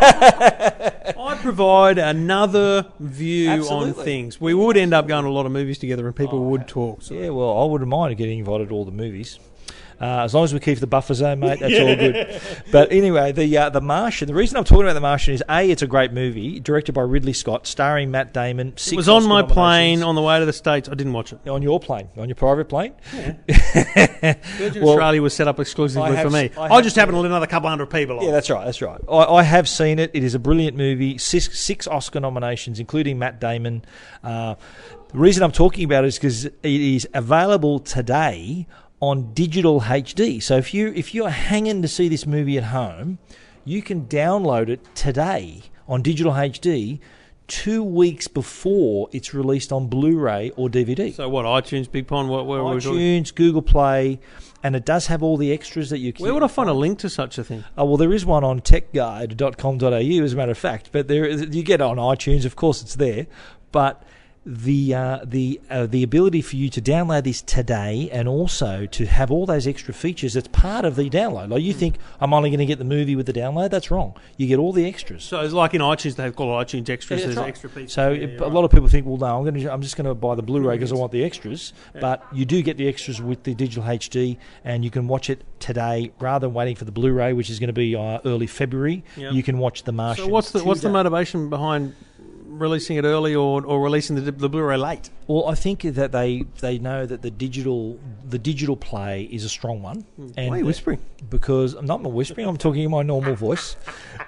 I 0.07 1.39
provide 1.41 1.99
another 1.99 2.87
view 3.01 3.51
on 3.51 3.59
Absolutely. 3.61 4.05
things. 4.05 4.41
We 4.41 4.55
would 4.55 4.77
end 4.77 4.95
up 4.95 5.07
going 5.07 5.25
to 5.25 5.31
a 5.31 5.33
lot 5.33 5.47
of 5.47 5.53
movies 5.53 5.79
together, 5.79 6.07
and 6.07 6.15
people 6.17 6.45
would 6.47 6.67
talk. 6.69 7.03
So. 7.03 7.15
Yeah, 7.15 7.31
well, 7.31 7.59
I 7.63 7.65
wouldn't 7.67 7.89
mind 7.91 8.17
getting 8.17 8.39
invited 8.41 8.69
to 8.69 8.75
all 8.75 8.85
the 8.85 8.91
movies. 8.93 9.39
Uh, 10.01 10.23
as 10.25 10.35
long 10.35 10.45
as 10.45 10.53
we 10.53 10.61
keep 10.61 10.79
the 10.79 10.87
buffer 10.87 11.15
zone, 11.15 11.41
mate, 11.41 11.61
that's 11.61 11.79
all 11.79 11.97
good. 11.97 12.41
But 12.73 12.91
anyway, 12.91 13.33
the 13.33 13.57
uh, 13.57 13.71
the 13.71 13.81
Martian. 13.81 14.27
The 14.27 14.35
reason 14.35 14.57
I'm 14.57 14.65
talking 14.65 14.85
about 14.85 14.95
the 14.95 15.01
Martian 15.01 15.35
is 15.35 15.43
a, 15.49 15.71
it's 15.71 15.83
a 15.83 15.87
great 15.87 16.13
movie 16.13 16.59
directed 16.59 16.93
by 16.93 17.03
Ridley 17.03 17.33
Scott, 17.33 17.67
starring 17.67 18.11
Matt 18.11 18.33
Damon. 18.33 18.73
Six 18.77 18.93
It 18.93 18.97
was 18.97 19.09
on 19.09 19.19
Oscar 19.19 19.29
my 19.29 19.43
plane 19.43 20.03
on 20.03 20.15
the 20.15 20.23
way 20.23 20.39
to 20.41 20.47
the 20.47 20.53
states. 20.53 20.89
I 20.89 20.95
didn't 20.95 21.13
watch 21.13 21.33
it. 21.33 21.47
on 21.49 21.63
your 21.63 21.79
plane, 21.79 22.09
on 22.17 22.29
your 22.29 22.37
private 22.37 22.69
plane. 22.69 22.95
Virgin 23.13 24.83
Well, 24.83 24.91
Australia 24.91 25.23
was 25.23 25.35
set 25.35 25.47
up 25.47 25.61
exclusively 25.61 26.17
have 26.17 26.27
for 26.27 26.31
me. 26.31 26.51
I, 26.59 26.75
have 26.75 26.85
just 26.85 26.97
happened 26.97 27.15
to 27.15 27.21
let 27.21 27.27
another 27.27 27.47
couple 27.47 27.69
hundred 27.69 27.91
people. 27.91 28.19
on. 28.19 28.25
Yeah, 28.25 28.33
that's 28.33 28.51
right. 28.51 28.65
That's 28.65 28.83
right. 28.83 29.01
I, 29.09 29.25
I 29.25 29.43
have 29.43 29.69
seen 29.69 29.99
it. 29.99 30.11
It 30.15 30.25
is 30.25 30.35
a 30.35 30.39
brilliant 30.39 30.77
movie. 30.77 31.19
Six, 31.19 31.59
six 31.59 31.87
Oscar 31.87 32.21
nominations, 32.21 32.81
including 32.81 33.19
Matt 33.19 33.41
Damon. 33.41 33.85
Uh, 34.23 34.55
the 35.09 35.19
reason 35.19 35.45
I'm 35.45 35.53
talking 35.53 35.85
about 35.85 36.05
it 36.05 36.09
is 36.09 36.17
because 36.17 36.45
it 36.47 36.57
is 36.65 37.09
available 37.15 37.79
today 37.79 38.67
on 39.01 39.33
digital 39.35 39.83
HD. 39.83 40.43
So 40.43 40.57
if 40.57 40.73
you 40.73 40.93
if 40.95 41.15
you're 41.15 41.31
hanging 41.31 41.83
to 41.83 41.89
see 41.89 42.09
this 42.09 42.27
movie 42.27 42.59
at 42.59 42.65
home, 42.65 43.19
you 43.65 43.83
can 43.83 44.07
download 44.07 44.69
it 44.69 44.81
today 44.95 45.63
on 45.89 46.03
digital 46.03 46.33
HD. 46.33 47.01
Two 47.47 47.83
weeks 47.83 48.27
before 48.27 49.11
it's 49.13 49.35
released 49.35 49.71
on 49.71 49.89
Blu-ray 49.89 50.53
or 50.57 50.71
DVD. 50.71 51.13
So 51.13 51.29
what? 51.29 51.45
iTunes, 51.45 51.87
BigPond. 51.87 52.29
What? 52.29 52.47
Where, 52.47 52.65
were 52.65 52.75
we 52.77 52.81
talking? 52.81 52.99
iTunes, 52.99 53.35
Google 53.35 53.61
Play, 53.61 54.19
and 54.63 54.75
it 54.75 54.87
does 54.87 55.09
have 55.09 55.23
all 55.23 55.37
the 55.37 55.53
extras 55.53 55.91
that 55.91 55.99
you 55.99 56.15
can. 56.15 56.25
Where 56.25 56.33
would 56.33 56.43
I 56.43 56.49
find 56.49 56.71
a 56.71 56.73
link 56.73 57.01
to 57.01 57.11
such 57.11 57.37
a 57.37 57.45
thing? 57.45 57.63
Oh, 57.77 57.85
well, 57.85 57.97
there 57.99 58.15
is 58.15 58.25
one 58.25 58.45
on 58.45 58.63
techguide.com.au, 58.63 60.25
as 60.25 60.33
a 60.33 60.37
matter 60.37 60.53
of 60.53 60.57
fact. 60.59 60.89
But 60.91 61.09
there, 61.09 61.29
you 61.29 61.63
get 61.63 61.83
it 61.83 61.85
on 61.85 61.99
iTunes, 61.99 62.47
of 62.47 62.57
course, 62.57 62.81
it's 62.81 62.95
there. 62.95 63.27
But 63.73 64.03
the 64.47 64.95
uh, 64.95 65.21
the 65.25 65.59
uh, 65.71 65.87
the 65.87 66.03
ability 66.03 66.43
for 66.43 66.57
you 66.57 66.69
to 66.69 66.81
download 66.83 67.25
this 67.25 67.41
today 67.41 68.11
and 68.13 68.29
also 68.29 68.85
to 68.87 69.07
have 69.07 69.31
all 69.31 69.47
those 69.47 69.67
extra 69.67 69.95
features 69.95 70.35
that's 70.35 70.49
part 70.49 70.85
of 70.85 70.97
the 70.97 71.09
download. 71.09 71.49
Like 71.51 71.63
you 71.63 71.73
Hmm. 71.73 71.79
think 71.79 71.99
I'm 72.21 72.35
only 72.35 72.51
going 72.51 72.59
to 72.59 72.67
get 72.67 72.79
the 72.79 72.85
movie 72.85 73.17
with 73.17 73.25
the 73.27 73.33
download, 73.33 73.71
that's 73.71 73.91
wrong. 73.91 74.15
You 74.37 74.47
get 74.47 74.59
all 74.59 74.73
the 74.73 74.85
extras. 74.87 75.25
So 75.25 75.41
it's 75.41 75.55
like 75.55 75.73
in 75.73 75.81
iTunes, 75.81 76.17
they've 76.17 76.35
called 76.35 76.67
iTunes 76.67 76.91
extras. 76.91 77.21
Yeah, 77.21 77.27
There's 77.27 77.37
right. 77.39 77.49
extra 77.49 77.71
features. 77.71 77.93
So 77.95 78.11
Yeah, 78.11 78.27
a 78.27 78.39
right. 78.43 78.53
lot 78.53 78.65
of 78.65 78.71
people 78.71 78.89
think, 78.89 79.07
well, 79.07 79.17
no, 79.17 79.27
I'm 79.39 79.45
going 79.45 79.55
to, 79.63 79.73
I'm 79.73 79.81
just 79.81 79.97
going 79.97 80.07
to 80.07 80.15
buy 80.15 80.35
the 80.35 80.43
Blu-ray 80.43 80.77
because 80.77 80.93
I 80.93 80.97
want 80.97 81.13
the 81.13 81.25
extras. 81.25 81.73
But 81.99 82.23
you 82.33 82.45
do 82.45 82.63
get 82.63 82.77
the 82.77 82.87
extras 82.89 83.23
with 83.23 83.45
the 83.45 83.55
digital 83.55 83.83
HD, 83.85 84.37
and 84.65 84.85
you 84.85 84.91
can 84.91 85.09
watch 85.09 85.31
it 85.31 85.43
today 85.59 86.13
rather 86.21 86.47
than 86.47 86.55
waiting 86.55 86.77
for 86.77 86.85
the 86.85 86.93
Blu-ray, 86.93 87.33
which 87.33 87.49
is 87.49 87.59
going 87.59 87.69
to 87.69 87.73
be 87.73 87.97
uh, 87.97 88.19
early 88.27 88.47
February. 88.47 89.05
Yep. 89.17 89.33
You 89.33 89.43
can 89.43 89.59
watch 89.59 89.85
The 89.85 89.93
Martian. 89.93 90.27
So 90.27 90.31
what's 90.31 90.51
the 90.51 90.63
what's 90.63 90.83
the 90.83 90.91
motivation 90.91 91.49
behind 91.49 91.95
releasing 92.59 92.97
it 92.97 93.05
early 93.05 93.35
or, 93.35 93.65
or 93.65 93.83
releasing 93.83 94.17
the, 94.17 94.33
the 94.33 94.49
Blu-ray 94.49 94.77
late? 94.77 95.11
Well, 95.27 95.49
I 95.49 95.55
think 95.55 95.83
that 95.83 96.13
they 96.13 96.45
they 96.61 96.79
know 96.79 97.07
that 97.07 97.23
the 97.23 97.31
digital 97.31 97.99
the 98.29 98.39
digital 98.39 98.77
play 98.77 99.23
is 99.23 99.45
a 99.45 99.49
strong 99.49 99.81
one. 99.83 100.05
And 100.37 100.51
Why 100.51 100.57
are 100.57 100.59
you 100.59 100.67
whispering? 100.67 100.99
Because 101.31 101.73
I'm 101.75 101.87
not 101.87 102.03
whispering. 102.03 102.47
I'm 102.47 102.59
talking 102.59 102.83
in 102.83 102.91
my 102.91 103.03
normal 103.03 103.35
voice. 103.35 103.77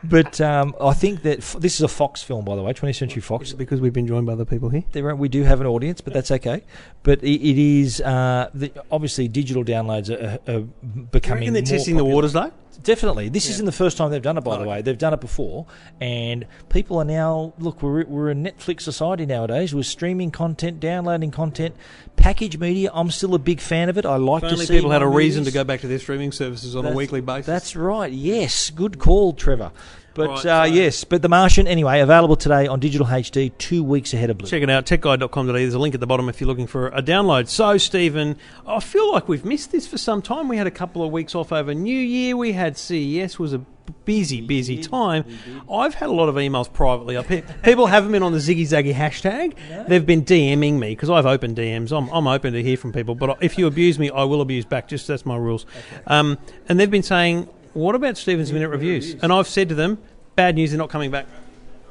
But 0.02 0.40
um, 0.40 0.74
I 0.80 0.94
think 0.94 1.22
that 1.22 1.38
f- 1.38 1.56
this 1.59 1.74
is 1.74 1.82
a 1.82 1.88
Fox 1.88 2.22
film, 2.22 2.44
by 2.44 2.56
the 2.56 2.62
way, 2.62 2.72
20th 2.72 2.96
Century 2.96 3.20
Fox. 3.20 3.52
Because 3.52 3.80
we've 3.80 3.92
been 3.92 4.07
joined 4.07 4.26
by 4.26 4.32
other 4.32 4.44
people 4.47 4.68
here. 4.70 4.84
There 4.92 5.14
we 5.14 5.28
do 5.28 5.42
have 5.42 5.61
an 5.61 5.66
audience, 5.66 6.01
but 6.01 6.14
that's 6.14 6.30
okay. 6.30 6.62
But 7.03 7.22
it, 7.22 7.40
it 7.47 7.59
is 7.59 8.01
uh, 8.01 8.51
the, 8.55 8.72
obviously 8.90 9.28
digital 9.28 9.64
downloads 9.64 10.09
are, 10.11 10.38
are 10.51 10.61
becoming. 10.61 11.47
And 11.49 11.55
they're 11.57 11.62
testing 11.62 11.97
the 11.97 12.05
waters 12.05 12.32
though. 12.32 12.53
Definitely, 12.82 13.30
this 13.30 13.49
isn't 13.49 13.64
the 13.64 13.72
first 13.72 13.97
time 13.97 14.11
they've 14.11 14.20
done 14.20 14.36
it. 14.36 14.44
By 14.44 14.59
the 14.59 14.64
Oh, 14.64 14.68
way, 14.68 14.82
they've 14.82 14.99
done 14.99 15.14
it 15.14 15.20
before, 15.20 15.66
and 15.99 16.47
people 16.68 16.99
are 16.99 17.07
now 17.07 17.55
look. 17.59 17.82
We're 17.82 18.05
we're 18.05 18.30
a 18.30 18.34
Netflix 18.34 18.82
society 18.82 19.24
nowadays. 19.24 19.74
We're 19.74 19.82
streaming 19.82 20.30
content 20.30 20.78
downloading 20.87 21.30
content. 21.30 21.74
Package 22.16 22.59
media, 22.59 22.91
I'm 22.95 23.11
still 23.11 23.34
a 23.34 23.39
big 23.39 23.61
fan 23.61 23.89
of 23.89 23.99
it. 23.99 24.07
I 24.07 24.16
like 24.16 24.43
If 24.45 24.51
to 24.51 24.57
see 24.59 24.74
people 24.76 24.91
had 24.91 25.03
a 25.03 25.07
reason 25.07 25.45
to 25.45 25.51
go 25.51 25.64
back 25.64 25.80
to 25.80 25.89
their 25.89 25.99
streaming 25.99 26.32
services 26.32 26.76
on 26.76 26.87
a 26.87 26.93
weekly 26.93 27.20
basis. 27.20 27.47
That's 27.47 27.76
right. 27.76 28.12
Yes, 28.12 28.70
good 28.70 28.99
call, 28.99 29.32
Trevor. 29.32 29.72
But 30.14 30.28
Right, 30.28 30.39
uh, 30.47 30.64
so- 30.64 30.72
yes, 30.72 31.05
but 31.05 31.20
The 31.20 31.28
Martian 31.28 31.66
anyway 31.66 32.01
available 32.01 32.37
today 32.37 32.66
on 32.66 32.80
digital 32.80 33.07
HD, 33.07 33.51
two 33.59 33.84
weeks 33.84 34.14
ahead 34.14 34.30
of 34.30 34.39
Blue. 34.39 34.49
Check 34.49 34.62
it 34.62 34.70
out, 34.70 34.87
techguide.com.au. 34.87 35.53
There's 35.53 35.74
a 35.74 35.78
link 35.78 35.95
at 35.95 36.01
the 36.01 36.07
bottom 36.07 36.30
if 36.30 36.41
you're 36.41 36.49
looking 36.49 36.66
for 36.66 36.89
a 36.89 37.03
download. 37.03 37.49
So, 37.49 37.76
Stephen, 37.76 38.37
I 38.66 38.80
feel 38.80 39.12
like 39.12 39.28
we've 39.28 39.45
missed 39.45 39.72
this 39.72 39.87
for 39.87 39.99
some 39.99 40.22
time. 40.22 40.49
We 40.49 40.57
had 40.57 40.66
a 40.66 40.70
couple 40.70 41.03
of 41.05 41.12
weeks 41.12 41.34
off 41.34 41.53
over 41.53 41.74
New 41.74 41.99
Year. 41.99 42.34
We 42.34 42.53
had 42.53 42.78
CES, 42.78 43.39
was 43.39 43.53
a 43.53 43.61
busy, 44.05 44.41
busy 44.41 44.82
time. 44.82 45.24
I've 45.70 45.95
had 45.95 46.09
a 46.09 46.12
lot 46.12 46.28
of 46.28 46.34
emails 46.37 46.72
privately. 46.72 47.16
I've, 47.16 47.26
pe- 47.26 47.43
people 47.62 47.87
haven't 47.87 48.12
been 48.12 48.22
on 48.22 48.32
the 48.32 48.39
Ziggy 48.39 48.62
Zaggy 48.62 48.95
hashtag. 48.95 49.57
They've 49.89 50.05
been 50.05 50.24
DMing 50.24 50.78
me 50.78 50.91
because 50.91 51.11
I've 51.11 51.26
opened 51.26 51.57
DMs. 51.57 51.97
I'm, 51.97 52.09
I'm 52.11 52.26
open 52.26 52.53
to 52.53 52.62
hear 52.62 52.76
from 52.76 52.93
people, 52.93 53.14
but 53.14 53.39
if 53.41 53.59
you 53.59 53.66
abuse 53.66 53.99
me, 53.99 54.11
I 54.11 54.24
will 54.24 54.41
abuse 54.41 54.64
back. 54.64 54.89
Just 54.89 55.07
that's 55.07 55.26
my 55.26 55.37
rules. 55.37 55.66
Um, 56.07 56.39
and 56.68 56.78
they've 56.78 56.91
been 56.91 57.03
saying, 57.03 57.49
"What 57.72 57.95
about 57.95 58.16
Stephen's 58.16 58.53
minute 58.53 58.68
reviews?" 58.68 59.14
And 59.22 59.32
I've 59.32 59.49
said 59.49 59.68
to 59.70 59.74
them, 59.74 59.99
"Bad 60.34 60.55
news, 60.55 60.70
they're 60.70 60.78
not 60.78 60.91
coming 60.91 61.11
back." 61.11 61.26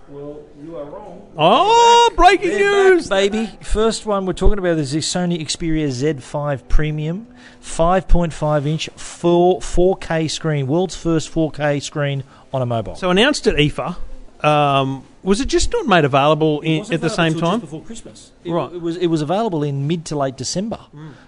Well, 0.08 0.41
you 0.64 0.78
are 0.78 0.86
wrong. 0.86 1.25
Oh, 1.38 2.12
breaking 2.16 2.50
They're 2.50 2.94
news! 2.96 3.10
back, 3.10 3.32
baby. 3.32 3.52
First 3.62 4.06
one 4.06 4.26
we're 4.26 4.34
talking 4.34 4.58
about 4.58 4.78
is 4.78 4.92
the 4.92 5.00
Sony 5.00 5.42
Xperia 5.42 5.88
Z5 5.88 6.68
Premium, 6.70 7.28
5.5 7.62 8.66
inch, 8.66 8.90
full 8.96 9.60
4K 9.60 10.30
screen, 10.32 10.68
world's 10.68 10.96
first 10.96 11.32
4K 11.34 11.82
screen 11.82 12.24
on 12.54 12.62
a 12.62 12.66
mobile. 12.66 12.96
So 12.96 13.10
announced 13.10 13.48
at 13.48 13.56
IFA. 13.56 13.98
Um, 14.44 15.04
was 15.24 15.42
it 15.42 15.48
just 15.48 15.72
not 15.74 15.88
made 15.88 16.06
available 16.06 16.62
in, 16.62 16.80
wasn't 16.80 16.96
at 16.96 17.02
the 17.02 17.10
same 17.10 17.34
time? 17.34 17.60
just 17.60 17.62
before 17.62 17.82
Christmas. 17.82 18.32
It, 18.44 18.52
Right. 18.52 18.72
It 18.72 18.82
was 18.82 18.96
it 18.98 19.08
was 19.08 19.22
available 19.22 19.64
in 19.64 19.88
mid 19.88 20.06
to 20.06 20.16
late 20.18 20.38
December. 20.38 20.80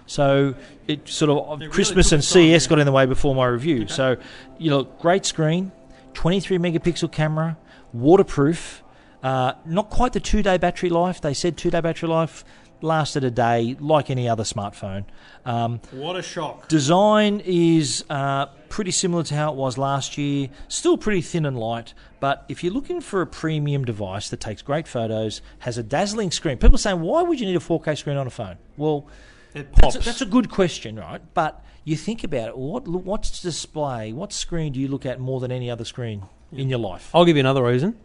So 0.06 0.54
it 0.86 1.08
sort 1.08 1.30
of 1.30 1.58
really 1.58 1.70
Christmas 1.72 2.06
took 2.06 2.12
and 2.14 2.18
its 2.20 2.32
time, 2.32 2.42
CES 2.44 2.66
got 2.68 2.78
in 2.78 2.86
the 2.86 2.92
way 2.92 3.06
before 3.06 3.34
my 3.34 3.46
review. 3.46 3.88
So 3.88 4.16
you 4.56 4.70
know, 4.70 4.84
great 4.84 5.26
screen, 5.26 5.72
23 6.14 6.58
megapixel 6.58 7.10
camera, 7.12 7.58
waterproof. 7.92 8.82
Uh, 9.22 9.52
not 9.66 9.90
quite 9.90 10.12
the 10.12 10.20
two 10.20 10.42
day 10.42 10.56
battery 10.58 10.90
life. 10.90 11.20
They 11.20 11.34
said 11.34 11.56
two 11.56 11.70
day 11.70 11.80
battery 11.80 12.08
life 12.08 12.44
lasted 12.80 13.24
a 13.24 13.30
day, 13.30 13.76
like 13.80 14.08
any 14.08 14.28
other 14.28 14.44
smartphone. 14.44 15.04
Um, 15.44 15.80
What 15.90 16.14
a 16.14 16.22
shock! 16.22 16.68
Design 16.68 17.42
is 17.44 18.04
uh, 18.08 18.46
pretty 18.68 18.92
similar 18.92 19.24
to 19.24 19.34
how 19.34 19.50
it 19.50 19.56
was 19.56 19.76
last 19.76 20.16
year. 20.16 20.48
Still 20.68 20.96
pretty 20.96 21.20
thin 21.20 21.44
and 21.44 21.58
light, 21.58 21.92
but 22.20 22.44
if 22.48 22.62
you're 22.62 22.72
looking 22.72 23.00
for 23.00 23.20
a 23.20 23.26
premium 23.26 23.84
device 23.84 24.28
that 24.30 24.38
takes 24.38 24.62
great 24.62 24.86
photos, 24.86 25.42
has 25.60 25.76
a 25.76 25.82
dazzling 25.82 26.30
screen, 26.30 26.56
people 26.56 26.76
are 26.76 26.78
saying, 26.78 27.00
why 27.00 27.22
would 27.22 27.40
you 27.40 27.46
need 27.46 27.56
a 27.56 27.60
4K 27.60 27.98
screen 27.98 28.16
on 28.16 28.28
a 28.28 28.30
phone? 28.30 28.58
Well, 28.76 29.08
It 29.54 29.74
that's 29.74 29.80
pops. 29.80 29.96
a, 29.96 29.98
that's 30.08 30.20
a 30.20 30.26
good 30.26 30.48
question, 30.48 30.94
right? 31.00 31.20
But 31.34 31.64
you 31.82 31.96
think 31.96 32.22
about 32.22 32.50
it. 32.50 32.56
What 32.58 32.86
what's 32.86 33.40
display? 33.42 34.12
What 34.12 34.32
screen 34.32 34.72
do 34.72 34.78
you 34.78 34.86
look 34.86 35.04
at 35.04 35.18
more 35.18 35.40
than 35.40 35.50
any 35.50 35.68
other 35.68 35.84
screen 35.84 36.22
in 36.52 36.68
your 36.68 36.78
life? 36.78 37.10
I'll 37.12 37.24
give 37.24 37.36
you 37.36 37.40
another 37.40 37.64
reason: 37.64 37.96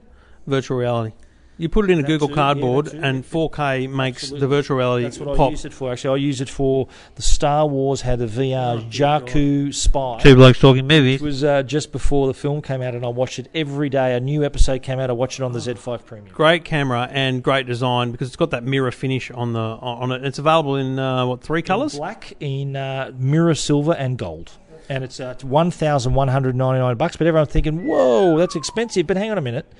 virtual 0.47 0.77
reality. 0.77 1.15
You 1.55 1.69
put 1.69 1.85
it 1.85 1.91
in 1.91 1.99
a 1.99 2.01
That 2.01 2.07
Google 2.07 2.29
too, 2.29 2.33
Cardboard, 2.33 2.85
that 2.87 2.91
too. 2.93 2.99
and 3.03 3.23
4K 3.23 3.87
makes 3.87 4.23
Absolutely. 4.23 4.39
the 4.39 4.47
virtual 4.47 4.77
reality 4.77 5.03
That's 5.03 5.19
what 5.19 5.39
I 5.39 5.49
use 5.49 5.65
it 5.65 5.71
for. 5.71 5.91
Actually, 5.91 6.19
I 6.19 6.23
use 6.23 6.41
it 6.41 6.49
for 6.49 6.87
the 7.13 7.21
Star 7.21 7.67
Wars 7.67 8.01
had 8.01 8.19
a 8.21 8.27
VR 8.27 8.81
Jakku 8.89 9.71
Spy. 9.73 10.19
Two 10.19 10.33
blokes 10.35 10.57
talking 10.59 10.87
movies. 10.87 11.21
It 11.21 11.23
was 11.23 11.43
uh, 11.43 11.61
just 11.61 11.91
before 11.91 12.25
the 12.25 12.33
film 12.33 12.63
came 12.63 12.81
out, 12.81 12.95
and 12.95 13.05
I 13.05 13.09
watched 13.09 13.37
it 13.37 13.49
every 13.53 13.87
day. 13.89 14.15
A 14.15 14.19
new 14.19 14.43
episode 14.43 14.81
came 14.81 14.99
out. 14.99 15.11
I 15.11 15.13
watched 15.13 15.39
it 15.39 15.43
on 15.43 15.51
the 15.51 15.59
Z5 15.59 16.03
Premium. 16.05 16.33
Great 16.33 16.65
camera 16.65 17.07
and 17.11 17.43
great 17.43 17.67
design 17.67 18.11
because 18.11 18.29
it's 18.29 18.35
got 18.35 18.49
that 18.49 18.63
mirror 18.63 18.91
finish 18.91 19.29
on 19.29 19.53
the 19.53 19.59
on 19.59 20.11
it. 20.11 20.25
It's 20.25 20.39
available 20.39 20.75
in 20.75 20.97
uh, 20.97 21.27
what 21.27 21.41
three 21.43 21.61
colours? 21.61 21.95
Black 21.97 22.33
in 22.39 22.75
uh, 22.75 23.11
mirror 23.15 23.53
silver 23.53 23.93
and 23.93 24.17
gold, 24.17 24.53
and 24.89 25.03
it's, 25.03 25.19
uh, 25.19 25.35
one 25.43 25.69
thousand 25.69 26.15
one 26.15 26.29
hundred 26.29 26.55
ninety 26.55 26.79
nine 26.79 26.97
bucks. 26.97 27.15
But 27.15 27.27
everyone's 27.27 27.51
thinking, 27.51 27.85
"Whoa, 27.85 28.39
that's 28.39 28.55
expensive." 28.55 29.05
But 29.05 29.17
hang 29.17 29.29
on 29.29 29.37
a 29.37 29.41
minute, 29.41 29.71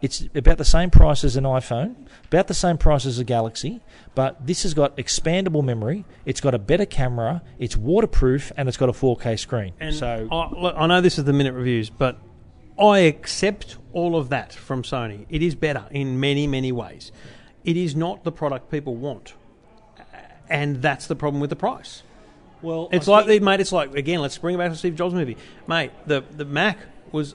it's 0.00 0.28
about 0.34 0.58
the 0.58 0.64
same 0.64 0.90
price 0.90 1.24
as 1.24 1.36
an 1.36 1.44
iPhone, 1.44 1.96
about 2.26 2.46
the 2.46 2.54
same 2.54 2.78
price 2.78 3.04
as 3.04 3.18
a 3.18 3.24
Galaxy. 3.24 3.80
But 4.14 4.46
this 4.46 4.62
has 4.62 4.74
got 4.74 4.96
expandable 4.96 5.64
memory. 5.64 6.04
It's 6.24 6.40
got 6.40 6.54
a 6.54 6.58
better 6.58 6.86
camera. 6.86 7.42
It's 7.58 7.76
waterproof, 7.76 8.52
and 8.56 8.68
it's 8.68 8.76
got 8.76 8.88
a 8.88 8.92
4K 8.92 9.38
screen. 9.38 9.72
And 9.80 9.94
so 9.94 10.28
I, 10.30 10.48
look, 10.54 10.74
I 10.76 10.86
know 10.86 11.00
this 11.00 11.18
is 11.18 11.24
the 11.24 11.32
minute 11.32 11.52
reviews, 11.54 11.90
but 11.90 12.18
I 12.80 13.00
accept 13.00 13.76
all 13.92 14.14
of 14.16 14.28
that 14.28 14.52
from 14.52 14.82
Sony. 14.84 15.26
It 15.28 15.42
is 15.42 15.54
better 15.56 15.86
in 15.90 16.20
many, 16.20 16.46
many 16.46 16.70
ways. 16.70 17.10
It 17.64 17.76
is 17.76 17.96
not 17.96 18.22
the 18.22 18.32
product 18.32 18.70
people 18.70 18.94
want, 18.94 19.34
and 20.48 20.80
that's 20.80 21.06
the 21.06 21.16
problem 21.16 21.40
with 21.40 21.50
the 21.50 21.56
price. 21.56 22.02
well, 22.62 22.88
It's 22.92 23.08
like, 23.08 23.26
mate. 23.42 23.60
It's 23.60 23.72
like 23.72 23.94
again. 23.94 24.20
Let's 24.20 24.38
bring 24.38 24.54
it 24.54 24.58
back 24.58 24.70
to 24.70 24.76
Steve 24.76 24.94
Jobs 24.94 25.12
movie, 25.12 25.36
mate. 25.66 25.90
The 26.06 26.22
the 26.30 26.44
Mac 26.44 26.78
was 27.12 27.34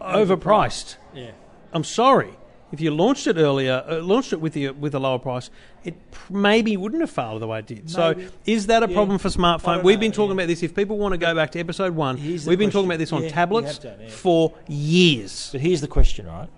overpriced. 0.00 0.96
yeah. 1.14 1.30
I'm 1.72 1.84
sorry. 1.84 2.30
If 2.70 2.82
you 2.82 2.90
launched 2.90 3.26
it 3.26 3.38
earlier, 3.38 3.82
uh, 3.88 4.00
launched 4.02 4.34
it 4.34 4.42
with 4.42 4.52
the 4.52 4.70
with 4.70 4.94
a 4.94 4.98
lower 4.98 5.18
price, 5.18 5.48
it 5.84 5.94
pr- 6.10 6.34
maybe 6.34 6.76
wouldn't 6.76 7.00
have 7.00 7.10
failed 7.10 7.40
the 7.40 7.46
way 7.46 7.60
it 7.60 7.66
did. 7.66 7.88
So, 7.88 8.14
is 8.44 8.66
that 8.66 8.82
a 8.82 8.88
Yeah. 8.88 8.94
problem 8.94 9.16
for 9.18 9.28
smartphone? 9.30 9.82
We've 9.82 9.98
been 9.98 10.12
talking 10.12 10.36
yeah. 10.36 10.42
about 10.44 10.48
this. 10.48 10.62
If 10.62 10.74
people 10.74 10.98
want 10.98 11.12
to 11.12 11.18
go 11.18 11.34
back 11.34 11.50
to 11.52 11.58
episode 11.60 11.94
one, 11.94 12.18
Here's 12.18 12.46
we've 12.46 12.58
been 12.58 12.70
talking 12.70 12.84
about 12.86 12.98
this 12.98 13.10
on 13.12 13.22
Yeah, 13.22 13.30
tablets 13.30 13.78
done, 13.78 14.08
for 14.08 14.52
years. 14.68 15.48
But 15.52 15.62
here's 15.62 15.80
the 15.80 15.88
question, 15.88 16.26
right? 16.26 16.50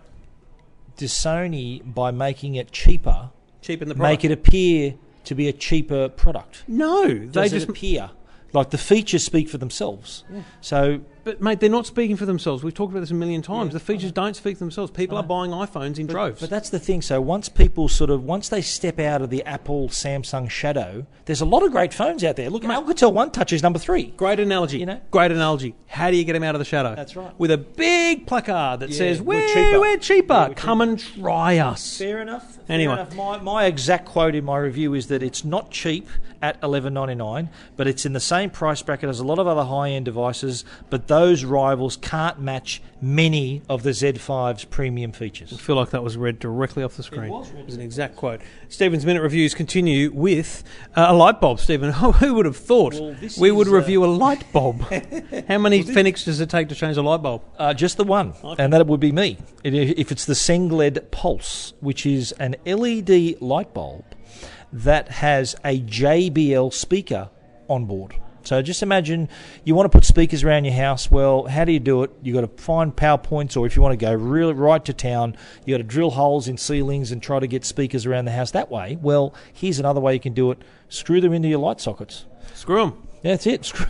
Does 0.96 1.12
Sony, 1.12 1.80
by 1.84 2.10
making 2.10 2.56
it 2.56 2.72
cheaper, 2.72 3.30
Cheapen 3.62 3.88
the 3.88 3.94
product. 3.94 4.12
make 4.22 4.24
it 4.24 4.32
appear 4.32 4.94
to 5.24 5.34
be 5.34 5.48
a 5.48 5.52
cheaper 5.52 6.08
product? 6.08 6.64
no, 6.66 7.06
they 7.08 7.26
Does 7.26 7.52
just. 7.52 7.68
appear? 7.68 8.10
Like 8.52 8.70
the 8.70 8.78
features 8.78 9.22
speak 9.22 9.48
for 9.48 9.58
themselves. 9.58 10.24
So 10.60 11.02
But 11.24 11.40
mate, 11.40 11.60
they're 11.60 11.68
not 11.70 11.86
speaking 11.86 12.16
for 12.16 12.26
themselves. 12.26 12.62
We've 12.62 12.74
talked 12.74 12.92
about 12.92 13.00
this 13.00 13.10
a 13.10 13.14
million 13.14 13.42
times. 13.42 13.72
the 13.72 13.80
features 13.80 14.12
don't 14.12 14.34
speak 14.34 14.56
for 14.56 14.64
themselves. 14.64 14.90
People 14.90 15.16
are 15.18 15.22
buying 15.22 15.50
iPhones 15.50 15.98
in 15.98 16.06
droves. 16.06 16.40
But 16.40 16.50
that's 16.50 16.70
the 16.70 16.78
thing. 16.78 17.02
So 17.02 17.20
once 17.20 17.48
people 17.48 17.88
sort 17.88 18.10
of 18.10 18.24
once 18.24 18.48
they 18.48 18.62
step 18.62 18.98
out 18.98 19.22
of 19.22 19.30
the 19.30 19.42
Apple 19.44 19.88
Samsung 19.88 20.48
shadow, 20.50 21.06
there's 21.26 21.40
a 21.40 21.44
lot 21.46 21.62
of 21.62 21.72
great 21.72 21.92
phones 21.94 22.24
out 22.24 22.36
there. 22.36 22.50
Look, 22.50 22.64
at 22.64 22.70
Alcatel 22.70 23.12
One 23.12 23.30
Touch 23.30 23.52
is 23.52 23.62
number 23.62 23.78
three. 23.78 24.06
Great 24.16 24.40
analogy. 24.40 24.78
You 24.78 24.86
know? 24.86 25.00
Great 25.10 25.30
analogy. 25.30 25.74
How 25.86 26.10
do 26.10 26.16
you 26.16 26.24
get 26.24 26.32
them 26.34 26.42
out 26.42 26.54
of 26.54 26.58
the 26.58 26.64
shadow? 26.64 26.94
That's 26.94 27.16
right. 27.16 27.32
With 27.38 27.50
a 27.50 27.58
big 27.58 28.26
placard 28.26 28.80
that 28.80 28.90
Yeah, 28.90 28.96
says, 28.96 29.20
we're 29.22 29.40
"We're 29.40 29.54
cheaper. 29.54 29.80
We're 29.80 29.96
cheaper. 29.98 30.34
Yeah, 30.34 30.48
we're 30.48 30.54
Come 30.54 30.80
and 30.80 30.98
try 30.98 31.58
us." 31.58 31.98
Fair 31.98 32.20
enough. 32.22 32.54
Fair 32.56 32.64
Anyway. 32.68 32.94
enough. 32.94 33.14
My, 33.14 33.38
my 33.38 33.64
exact 33.66 34.06
quote 34.06 34.34
in 34.34 34.44
my 34.44 34.58
review 34.58 34.94
is 34.94 35.08
that 35.08 35.22
it's 35.22 35.44
not 35.44 35.70
cheap 35.70 36.08
at 36.42 36.56
eleven 36.62 36.94
ninety 36.94 37.14
nine, 37.14 37.50
but 37.76 37.86
it's 37.86 38.06
in 38.06 38.12
the 38.14 38.20
same 38.20 38.48
price 38.50 38.80
bracket 38.82 39.08
as 39.10 39.20
a 39.20 39.24
lot 39.24 39.38
of 39.38 39.46
other 39.46 39.64
high 39.64 39.90
end 39.90 40.06
devices. 40.06 40.64
But 40.88 41.08
those 41.10 41.42
rivals 41.42 41.96
can't 41.96 42.38
match 42.38 42.80
many 43.02 43.62
of 43.68 43.82
the 43.82 43.90
Z5's 43.90 44.64
premium 44.66 45.10
features. 45.10 45.52
I 45.52 45.56
feel 45.56 45.74
like 45.74 45.90
that 45.90 46.04
was 46.04 46.16
read 46.16 46.38
directly 46.38 46.84
off 46.84 46.96
the 46.96 47.02
screen. 47.02 47.30
was 47.30 47.50
It 47.50 47.66
was 47.66 47.74
an 47.74 47.80
exact 47.80 48.14
quote. 48.14 48.40
Stephen's 48.68 49.04
Minute 49.04 49.20
Reviews 49.20 49.52
continue 49.52 50.12
with 50.12 50.62
uh, 50.94 51.06
a 51.08 51.12
light 51.12 51.40
bulb. 51.40 51.58
Stephen, 51.58 51.90
who 51.94 52.34
would 52.34 52.46
have 52.46 52.56
thought 52.56 52.94
Well, 52.94 53.16
this 53.20 53.36
we 53.36 53.50
would 53.50 53.66
is, 53.66 53.72
uh, 53.72 53.76
review 53.76 54.04
a 54.04 54.06
light 54.06 54.44
bulb? 54.52 54.82
How 55.48 55.58
many 55.58 55.82
Fenechs 55.82 56.26
does 56.26 56.38
it 56.38 56.48
take 56.48 56.68
to 56.68 56.76
change 56.76 56.96
a 56.96 57.02
light 57.02 57.22
bulb? 57.22 57.42
Uh, 57.58 57.74
just 57.74 57.96
the 57.96 58.04
one, 58.04 58.32
and 58.56 58.72
that 58.72 58.86
would 58.86 59.00
be 59.00 59.10
me. 59.10 59.36
It, 59.64 59.74
if 59.74 60.12
it's 60.12 60.26
the 60.26 60.36
Sengled 60.36 61.10
Pulse, 61.10 61.72
which 61.80 62.06
is 62.06 62.30
an 62.38 62.54
LED 62.64 63.40
light 63.42 63.74
bulb 63.74 64.04
that 64.72 65.08
has 65.08 65.56
a 65.64 65.80
JBL 65.80 66.72
speaker 66.72 67.30
on 67.68 67.86
board. 67.86 68.14
So 68.42 68.62
just 68.62 68.82
imagine 68.82 69.28
you 69.64 69.74
want 69.74 69.90
to 69.90 69.96
put 69.96 70.04
speakers 70.04 70.42
around 70.44 70.64
your 70.64 70.74
house. 70.74 71.10
Well, 71.10 71.44
how 71.44 71.64
do 71.64 71.72
you 71.72 71.80
do 71.80 72.02
it? 72.02 72.10
You've 72.22 72.34
got 72.34 72.40
to 72.56 72.62
find 72.62 72.94
power 72.94 73.18
points, 73.18 73.56
or 73.56 73.66
if 73.66 73.76
you 73.76 73.82
want 73.82 73.92
to 73.98 74.04
go 74.04 74.12
really 74.12 74.52
right 74.54 74.84
to 74.84 74.92
town, 74.92 75.36
you've 75.64 75.74
got 75.74 75.78
to 75.78 75.82
drill 75.88 76.10
holes 76.10 76.48
in 76.48 76.56
ceilings 76.56 77.12
and 77.12 77.22
try 77.22 77.38
to 77.38 77.46
get 77.46 77.64
speakers 77.64 78.06
around 78.06 78.24
the 78.24 78.32
house 78.32 78.50
that 78.52 78.70
way. 78.70 78.98
Well, 79.00 79.34
here's 79.52 79.78
another 79.78 80.00
way 80.00 80.14
you 80.14 80.20
can 80.20 80.32
do 80.34 80.50
it: 80.50 80.58
screw 80.88 81.20
them 81.20 81.32
into 81.32 81.48
your 81.48 81.58
light 81.60 81.80
sockets. 81.80 82.24
Screw 82.54 82.84
them. 82.86 83.06
That's 83.22 83.46
it. 83.46 83.64
Screw, 83.66 83.86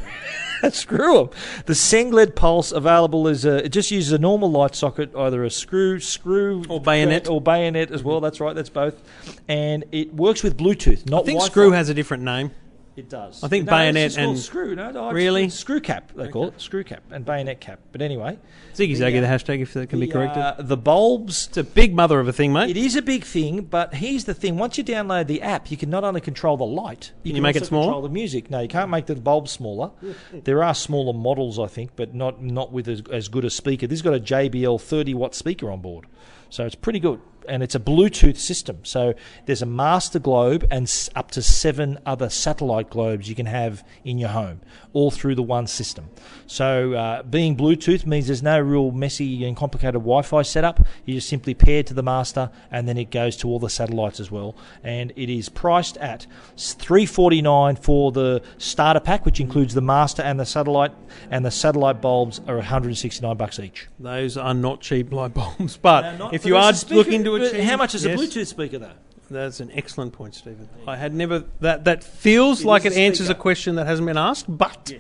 screw 0.72 1.14
them. 1.18 1.30
The 1.66 1.74
Sengled 1.74 2.34
Pulse 2.34 2.72
available 2.72 3.28
is 3.28 3.44
a. 3.44 3.64
It 3.64 3.68
just 3.70 3.90
uses 3.92 4.12
a 4.12 4.18
normal 4.18 4.51
light 4.51 4.74
socket, 4.74 5.14
either 5.16 5.44
a 5.44 5.51
screw, 5.51 6.01
screw, 6.01 6.64
Or 6.68 6.80
bayonet. 6.80 7.28
or 7.28 7.40
bayonet 7.40 7.92
as 7.92 8.03
well. 8.03 8.20
That's 8.20 8.40
right. 8.40 8.55
That's 8.55 8.68
both, 8.68 9.01
and 9.48 9.84
it 9.92 10.12
works 10.12 10.42
with 10.42 10.59
Bluetooth. 10.59 11.09
Not 11.09 11.22
I 11.22 11.26
think 11.26 11.36
Wi-Fi. 11.38 11.51
Screw 11.51 11.70
has 11.70 11.88
a 11.88 11.94
different 11.94 12.24
name. 12.24 12.51
It 13.01 13.09
does. 13.09 13.42
I 13.42 13.48
think 13.48 13.64
No, 13.64 13.70
bayonet 13.72 14.18
and- 14.18 14.38
screw. 14.38 14.74
No, 14.76 14.90
no, 14.90 15.11
Really? 15.11 15.48
screw 15.48 15.80
cap. 15.80 16.12
They 16.14 16.28
call 16.28 16.48
it 16.48 16.61
screw 16.61 16.84
cap 16.84 17.03
and 17.11 17.24
bayonet 17.24 17.59
cap. 17.59 17.80
But 17.92 18.03
anyway, 18.03 18.38
Ziggy 18.74 18.96
The, 18.98 19.05
Zaggy, 19.05 19.18
uh, 19.18 19.20
the 19.22 19.26
hashtag, 19.26 19.62
if 19.62 19.72
that 19.72 19.88
can 19.88 20.01
be 20.01 20.07
corrected. 20.07 20.42
uh, 20.42 20.55
the 20.59 20.76
bulbs 20.76 21.46
it's 21.48 21.57
a 21.57 21.64
big 21.64 21.94
mother 21.94 22.20
of 22.20 22.28
a 22.28 22.32
thing, 22.32 22.53
mate. 22.53 22.68
It 22.68 22.76
is 22.76 22.96
a 22.96 23.01
big 23.03 23.24
thing, 23.24 23.62
but 23.62 23.94
here's 23.94 24.24
the 24.24 24.34
thing: 24.34 24.59
once 24.59 24.76
you 24.76 24.84
download 24.84 25.28
the 25.28 25.40
app, 25.40 25.70
you 25.70 25.78
can 25.78 25.88
not 25.88 26.05
only 26.05 26.20
control 26.20 26.59
the 26.59 26.64
light, 26.66 27.12
you 27.22 27.30
Can 27.30 27.30
can, 27.30 27.36
you 27.36 27.42
make 27.42 27.57
it 27.57 27.64
smaller? 27.64 27.86
Control 27.86 28.03
the 28.03 28.09
music. 28.11 28.51
No, 28.51 28.61
you 28.61 28.68
can't 28.68 28.90
make 28.90 29.07
the 29.07 29.14
bulb 29.16 29.48
smaller. 29.48 29.92
there 30.44 30.62
are 30.62 30.74
smaller 30.74 31.14
models, 31.14 31.59
I 31.59 31.68
think, 31.68 31.92
but 31.96 32.14
not 32.14 32.42
not 32.42 32.70
with 32.70 32.86
as, 32.86 33.03
as 33.11 33.28
good 33.28 33.46
a 33.46 33.51
speaker. 33.51 33.86
This 33.86 34.01
has 34.01 34.03
got 34.03 34.14
a 34.14 34.20
JBL 34.20 34.78
30 34.78 35.14
watt 35.14 35.34
speaker 35.34 35.70
on 35.70 35.80
board, 35.80 36.05
so 36.51 36.66
it's 36.66 36.74
pretty 36.74 37.01
good. 37.01 37.20
And 37.49 37.62
it's 37.62 37.74
a 37.74 37.80
Bluetooth 37.80 38.36
system. 38.36 38.78
So 38.84 39.14
there's 39.47 39.62
a 39.62 39.66
master 39.66 40.18
globe 40.18 40.66
and 40.70 40.84
s- 40.84 41.11
up 41.14 41.30
to 41.32 41.43
seven 41.43 41.99
other 42.07 42.28
satellite 42.28 42.91
globes 42.91 43.28
you 43.28 43.34
can 43.34 43.47
have 43.47 43.84
in 44.05 44.18
your 44.18 44.30
home, 44.30 44.61
all 44.93 45.11
through 45.11 45.34
the 45.34 45.43
one 45.43 45.66
system. 45.66 46.09
So 46.47 46.93
uh, 46.95 47.22
being 47.22 47.57
Bluetooth 47.57 48.07
means 48.07 48.26
there's 48.26 48.43
no 48.43 48.59
real 48.61 48.91
messy 48.91 49.45
and 49.45 49.57
complicated 49.57 49.95
Wi-Fi 50.01 50.43
setup. 50.43 50.80
You 51.05 51.14
just 51.14 51.28
simply 51.28 51.55
pair 51.55 51.82
to 51.84 51.95
the 51.95 52.03
master, 52.03 52.51
and 52.70 52.88
then 52.88 52.99
it 52.99 53.11
goes 53.11 53.36
to 53.38 53.49
all 53.49 53.59
the 53.59 53.70
satellites 53.70 54.20
as 54.20 54.30
well. 54.30 54.57
And 54.82 55.12
it 55.16 55.28
is 55.28 55.49
priced 55.49 55.97
at 55.99 56.26
three 56.57 57.07
forty 57.07 57.43
nine 57.43 57.76
for 57.76 58.12
the 58.12 58.43
starter 58.59 59.01
pack, 59.01 59.24
which 59.24 59.41
includes 59.41 59.74
the 59.74 59.80
master 59.80 60.22
and 60.22 60.38
the 60.41 60.47
satellite, 60.47 60.93
and 61.30 61.45
the 61.45 61.51
satellite 61.51 62.01
bulbs 62.01 62.41
are 62.47 62.57
one 62.57 62.64
hundred 62.64 62.88
and 62.88 62.99
sixty 62.99 63.24
nine 63.26 63.36
bucks 63.36 63.59
each. 63.59 63.86
Those 63.99 64.36
are 64.36 64.55
not 64.55 64.80
cheap 64.80 65.12
light 65.12 65.34
bulbs, 65.34 65.76
but 65.82 66.05
if 66.34 66.45
you 66.45 66.57
are 66.57 66.72
looking 66.91 67.24
to 67.24 67.30
achieve, 67.37 67.64
how 67.64 67.76
much 67.76 67.95
is 67.95 68.05
Yes. 68.05 68.18
a 68.18 68.22
Bluetooth 68.22 68.47
speaker 68.47 68.78
though? 68.78 68.93
That's 69.31 69.61
an 69.61 69.70
excellent 69.74 70.12
point, 70.12 70.35
Stephen. 70.35 70.68
I 70.89 70.97
had 70.97 71.14
never 71.14 71.45
that. 71.61 71.85
That 71.85 72.03
feels 72.03 72.62
It 72.62 72.66
like 72.66 72.85
it 72.85 72.95
a 72.95 72.99
answers 72.99 73.28
a 73.28 73.35
question 73.37 73.76
that 73.76 73.87
hasn't 73.87 74.05
been 74.07 74.16
asked, 74.18 74.47
but 74.49 74.93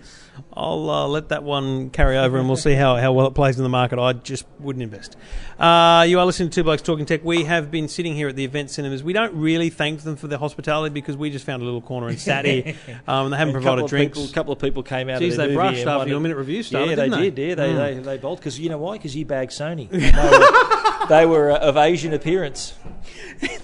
I'll 0.54 0.88
uh, 0.88 1.08
let 1.08 1.30
that 1.30 1.42
one 1.42 1.90
carry 1.90 2.16
over, 2.16 2.38
and 2.38 2.46
we'll 2.46 2.56
see 2.56 2.74
how, 2.74 2.94
how 2.94 3.12
well 3.12 3.26
it 3.26 3.34
plays 3.34 3.56
in 3.58 3.64
the 3.64 3.68
market. 3.68 3.98
I 3.98 4.12
just 4.12 4.44
wouldn't 4.60 4.84
invest. 4.84 5.16
Uh, 5.58 6.04
you 6.08 6.20
are 6.20 6.24
listening 6.26 6.48
to 6.50 6.54
Two 6.54 6.62
Blokes 6.62 6.80
Talking 6.80 7.06
Tech. 7.06 7.24
We 7.24 7.42
have 7.42 7.72
been 7.72 7.88
sitting 7.88 8.14
here 8.14 8.28
at 8.28 8.36
the 8.36 8.44
event 8.44 8.70
cinemas. 8.70 9.02
We 9.02 9.12
don't 9.12 9.34
really 9.34 9.68
thank 9.68 10.02
them 10.02 10.14
for 10.14 10.28
their 10.28 10.38
hospitality 10.38 10.92
because 10.94 11.16
we 11.16 11.30
just 11.30 11.44
found 11.44 11.60
a 11.62 11.64
little 11.64 11.80
corner 11.82 12.06
and 12.06 12.18
sat 12.20 12.44
here, 12.44 12.76
um, 13.08 13.24
and 13.24 13.32
they 13.32 13.36
haven't 13.36 13.56
A 13.56 13.58
provided 13.58 13.84
of 13.86 13.90
drinks. 13.90 14.16
People, 14.16 14.30
a 14.30 14.32
couple 14.32 14.52
of 14.52 14.60
people 14.60 14.84
came 14.84 15.08
out. 15.08 15.18
Geez, 15.18 15.36
of 15.38 15.48
they 15.48 15.54
brushed 15.56 15.84
after 15.88 16.08
your 16.08 16.20
minute 16.20 16.36
review 16.36 16.62
started, 16.62 16.90
Yeah, 16.90 16.94
they 16.94 17.08
they? 17.08 17.30
did. 17.30 17.48
Yeah, 17.48 17.54
they 17.56 17.72
Mm. 17.72 17.76
they, 17.96 18.02
they 18.12 18.16
bolt 18.18 18.38
because 18.38 18.60
you 18.60 18.70
know 18.70 18.78
why? 18.78 18.92
Because 18.92 19.16
you 19.16 19.24
bagged 19.24 19.50
Sony. 19.50 19.88
And 21.10 21.20
they 21.20 21.26
were, 21.26 21.32
they 21.32 21.42
were 21.42 21.50
uh, 21.52 21.58
of 21.58 21.76
Asian 21.76 22.12
appearance. 22.12 22.74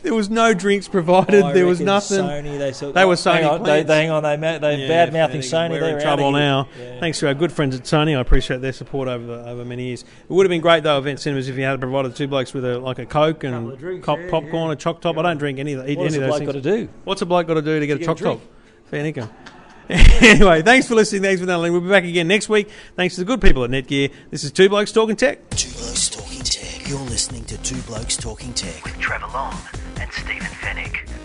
There 0.02 0.14
was 0.14 0.30
no 0.30 0.54
drinks 0.54 0.88
provided. 0.88 1.42
I 1.42 1.52
there 1.52 1.66
was 1.66 1.80
nothing. 1.80 2.24
Sony. 2.24 2.58
They, 2.58 2.72
sort 2.72 2.94
They 2.94 3.04
were 3.04 3.12
oh, 3.12 3.16
Sony 3.16 3.42
Hang 3.42 3.44
on, 3.44 3.62
they, 3.62 3.82
they, 3.82 4.02
hang 4.02 4.10
on. 4.10 4.22
They 4.22 4.36
they 4.36 4.76
Yeah, 4.82 4.88
bad 4.88 5.12
mouthing 5.12 5.40
Sony. 5.42 5.70
We're 5.70 5.80
They're 5.80 5.96
in 5.98 6.02
trouble 6.02 6.30
now. 6.30 6.68
Yeah. 6.78 6.98
Thanks 6.98 7.18
to 7.18 7.26
our 7.26 7.34
good 7.34 7.52
friends 7.52 7.74
at 7.76 7.82
Sony. 7.82 8.16
I 8.16 8.20
appreciate 8.20 8.62
their 8.62 8.72
support 8.72 9.06
over 9.08 9.26
the, 9.26 9.46
over 9.46 9.64
many 9.66 9.88
years. 9.88 10.02
It 10.02 10.30
would 10.32 10.46
have 10.46 10.50
been 10.50 10.62
great 10.62 10.82
though, 10.82 10.96
event 10.96 11.20
cinemas, 11.20 11.48
if 11.48 11.58
you 11.58 11.64
had 11.64 11.78
provided 11.78 12.16
two 12.16 12.26
blokes 12.28 12.54
with 12.54 12.64
a 12.64 12.78
like 12.78 12.98
a 12.98 13.04
coke 13.04 13.44
and 13.44 13.54
Couple 13.54 13.72
of 13.72 13.78
drinks, 13.78 14.04
cop, 14.06 14.18
yeah, 14.18 14.30
popcorn, 14.30 14.68
yeah. 14.68 14.72
a 14.72 14.76
choc 14.76 15.00
top. 15.02 15.18
I 15.18 15.22
don't 15.22 15.38
drink 15.38 15.58
any 15.58 15.74
of, 15.74 15.86
eat 15.86 15.98
What 15.98 16.04
any 16.06 16.14
has 16.14 16.16
of 16.16 16.22
a 16.22 16.26
bloke 16.28 16.46
got 16.46 16.52
to 16.52 16.60
do? 16.62 16.88
What's 17.04 17.22
a 17.22 17.26
bloke 17.26 17.46
got 17.46 17.54
to 17.54 17.62
do 17.62 17.78
to 17.78 17.86
get 17.86 17.96
a 17.96 17.98
get 17.98 18.04
a 18.04 18.06
choc 18.06 18.16
top? 18.16 18.38
drink. 18.38 18.42
Fair 18.86 19.04
income. 19.04 19.30
anyway, 19.88 20.62
thanks 20.62 20.88
for 20.88 20.94
listening. 20.94 21.22
Thanks 21.22 21.40
for 21.40 21.46
listening. 21.46 21.72
We'll 21.72 21.82
be 21.82 21.90
back 21.90 22.04
again 22.04 22.28
next 22.28 22.48
week. 22.48 22.70
Thanks 22.94 23.16
to 23.16 23.20
the 23.20 23.24
good 23.24 23.42
people 23.42 23.62
at 23.62 23.70
Netgear. 23.70 24.10
This 24.30 24.42
is 24.42 24.52
Two 24.52 24.68
Blokes 24.68 24.90
Talking 24.90 25.16
Tech. 25.16 25.50
Two 25.50 25.70
Blokes 25.70 26.08
Talking 26.08 26.40
Tech. 26.40 26.55
You're 26.88 27.00
listening 27.00 27.44
to 27.46 27.58
Two 27.64 27.80
Blokes 27.82 28.16
Talking 28.16 28.52
Tech 28.52 28.84
with 28.84 28.96
Trevor 29.00 29.26
Long 29.34 29.56
and 29.98 30.12
Stephen 30.12 30.46
Fenech. 30.46 31.15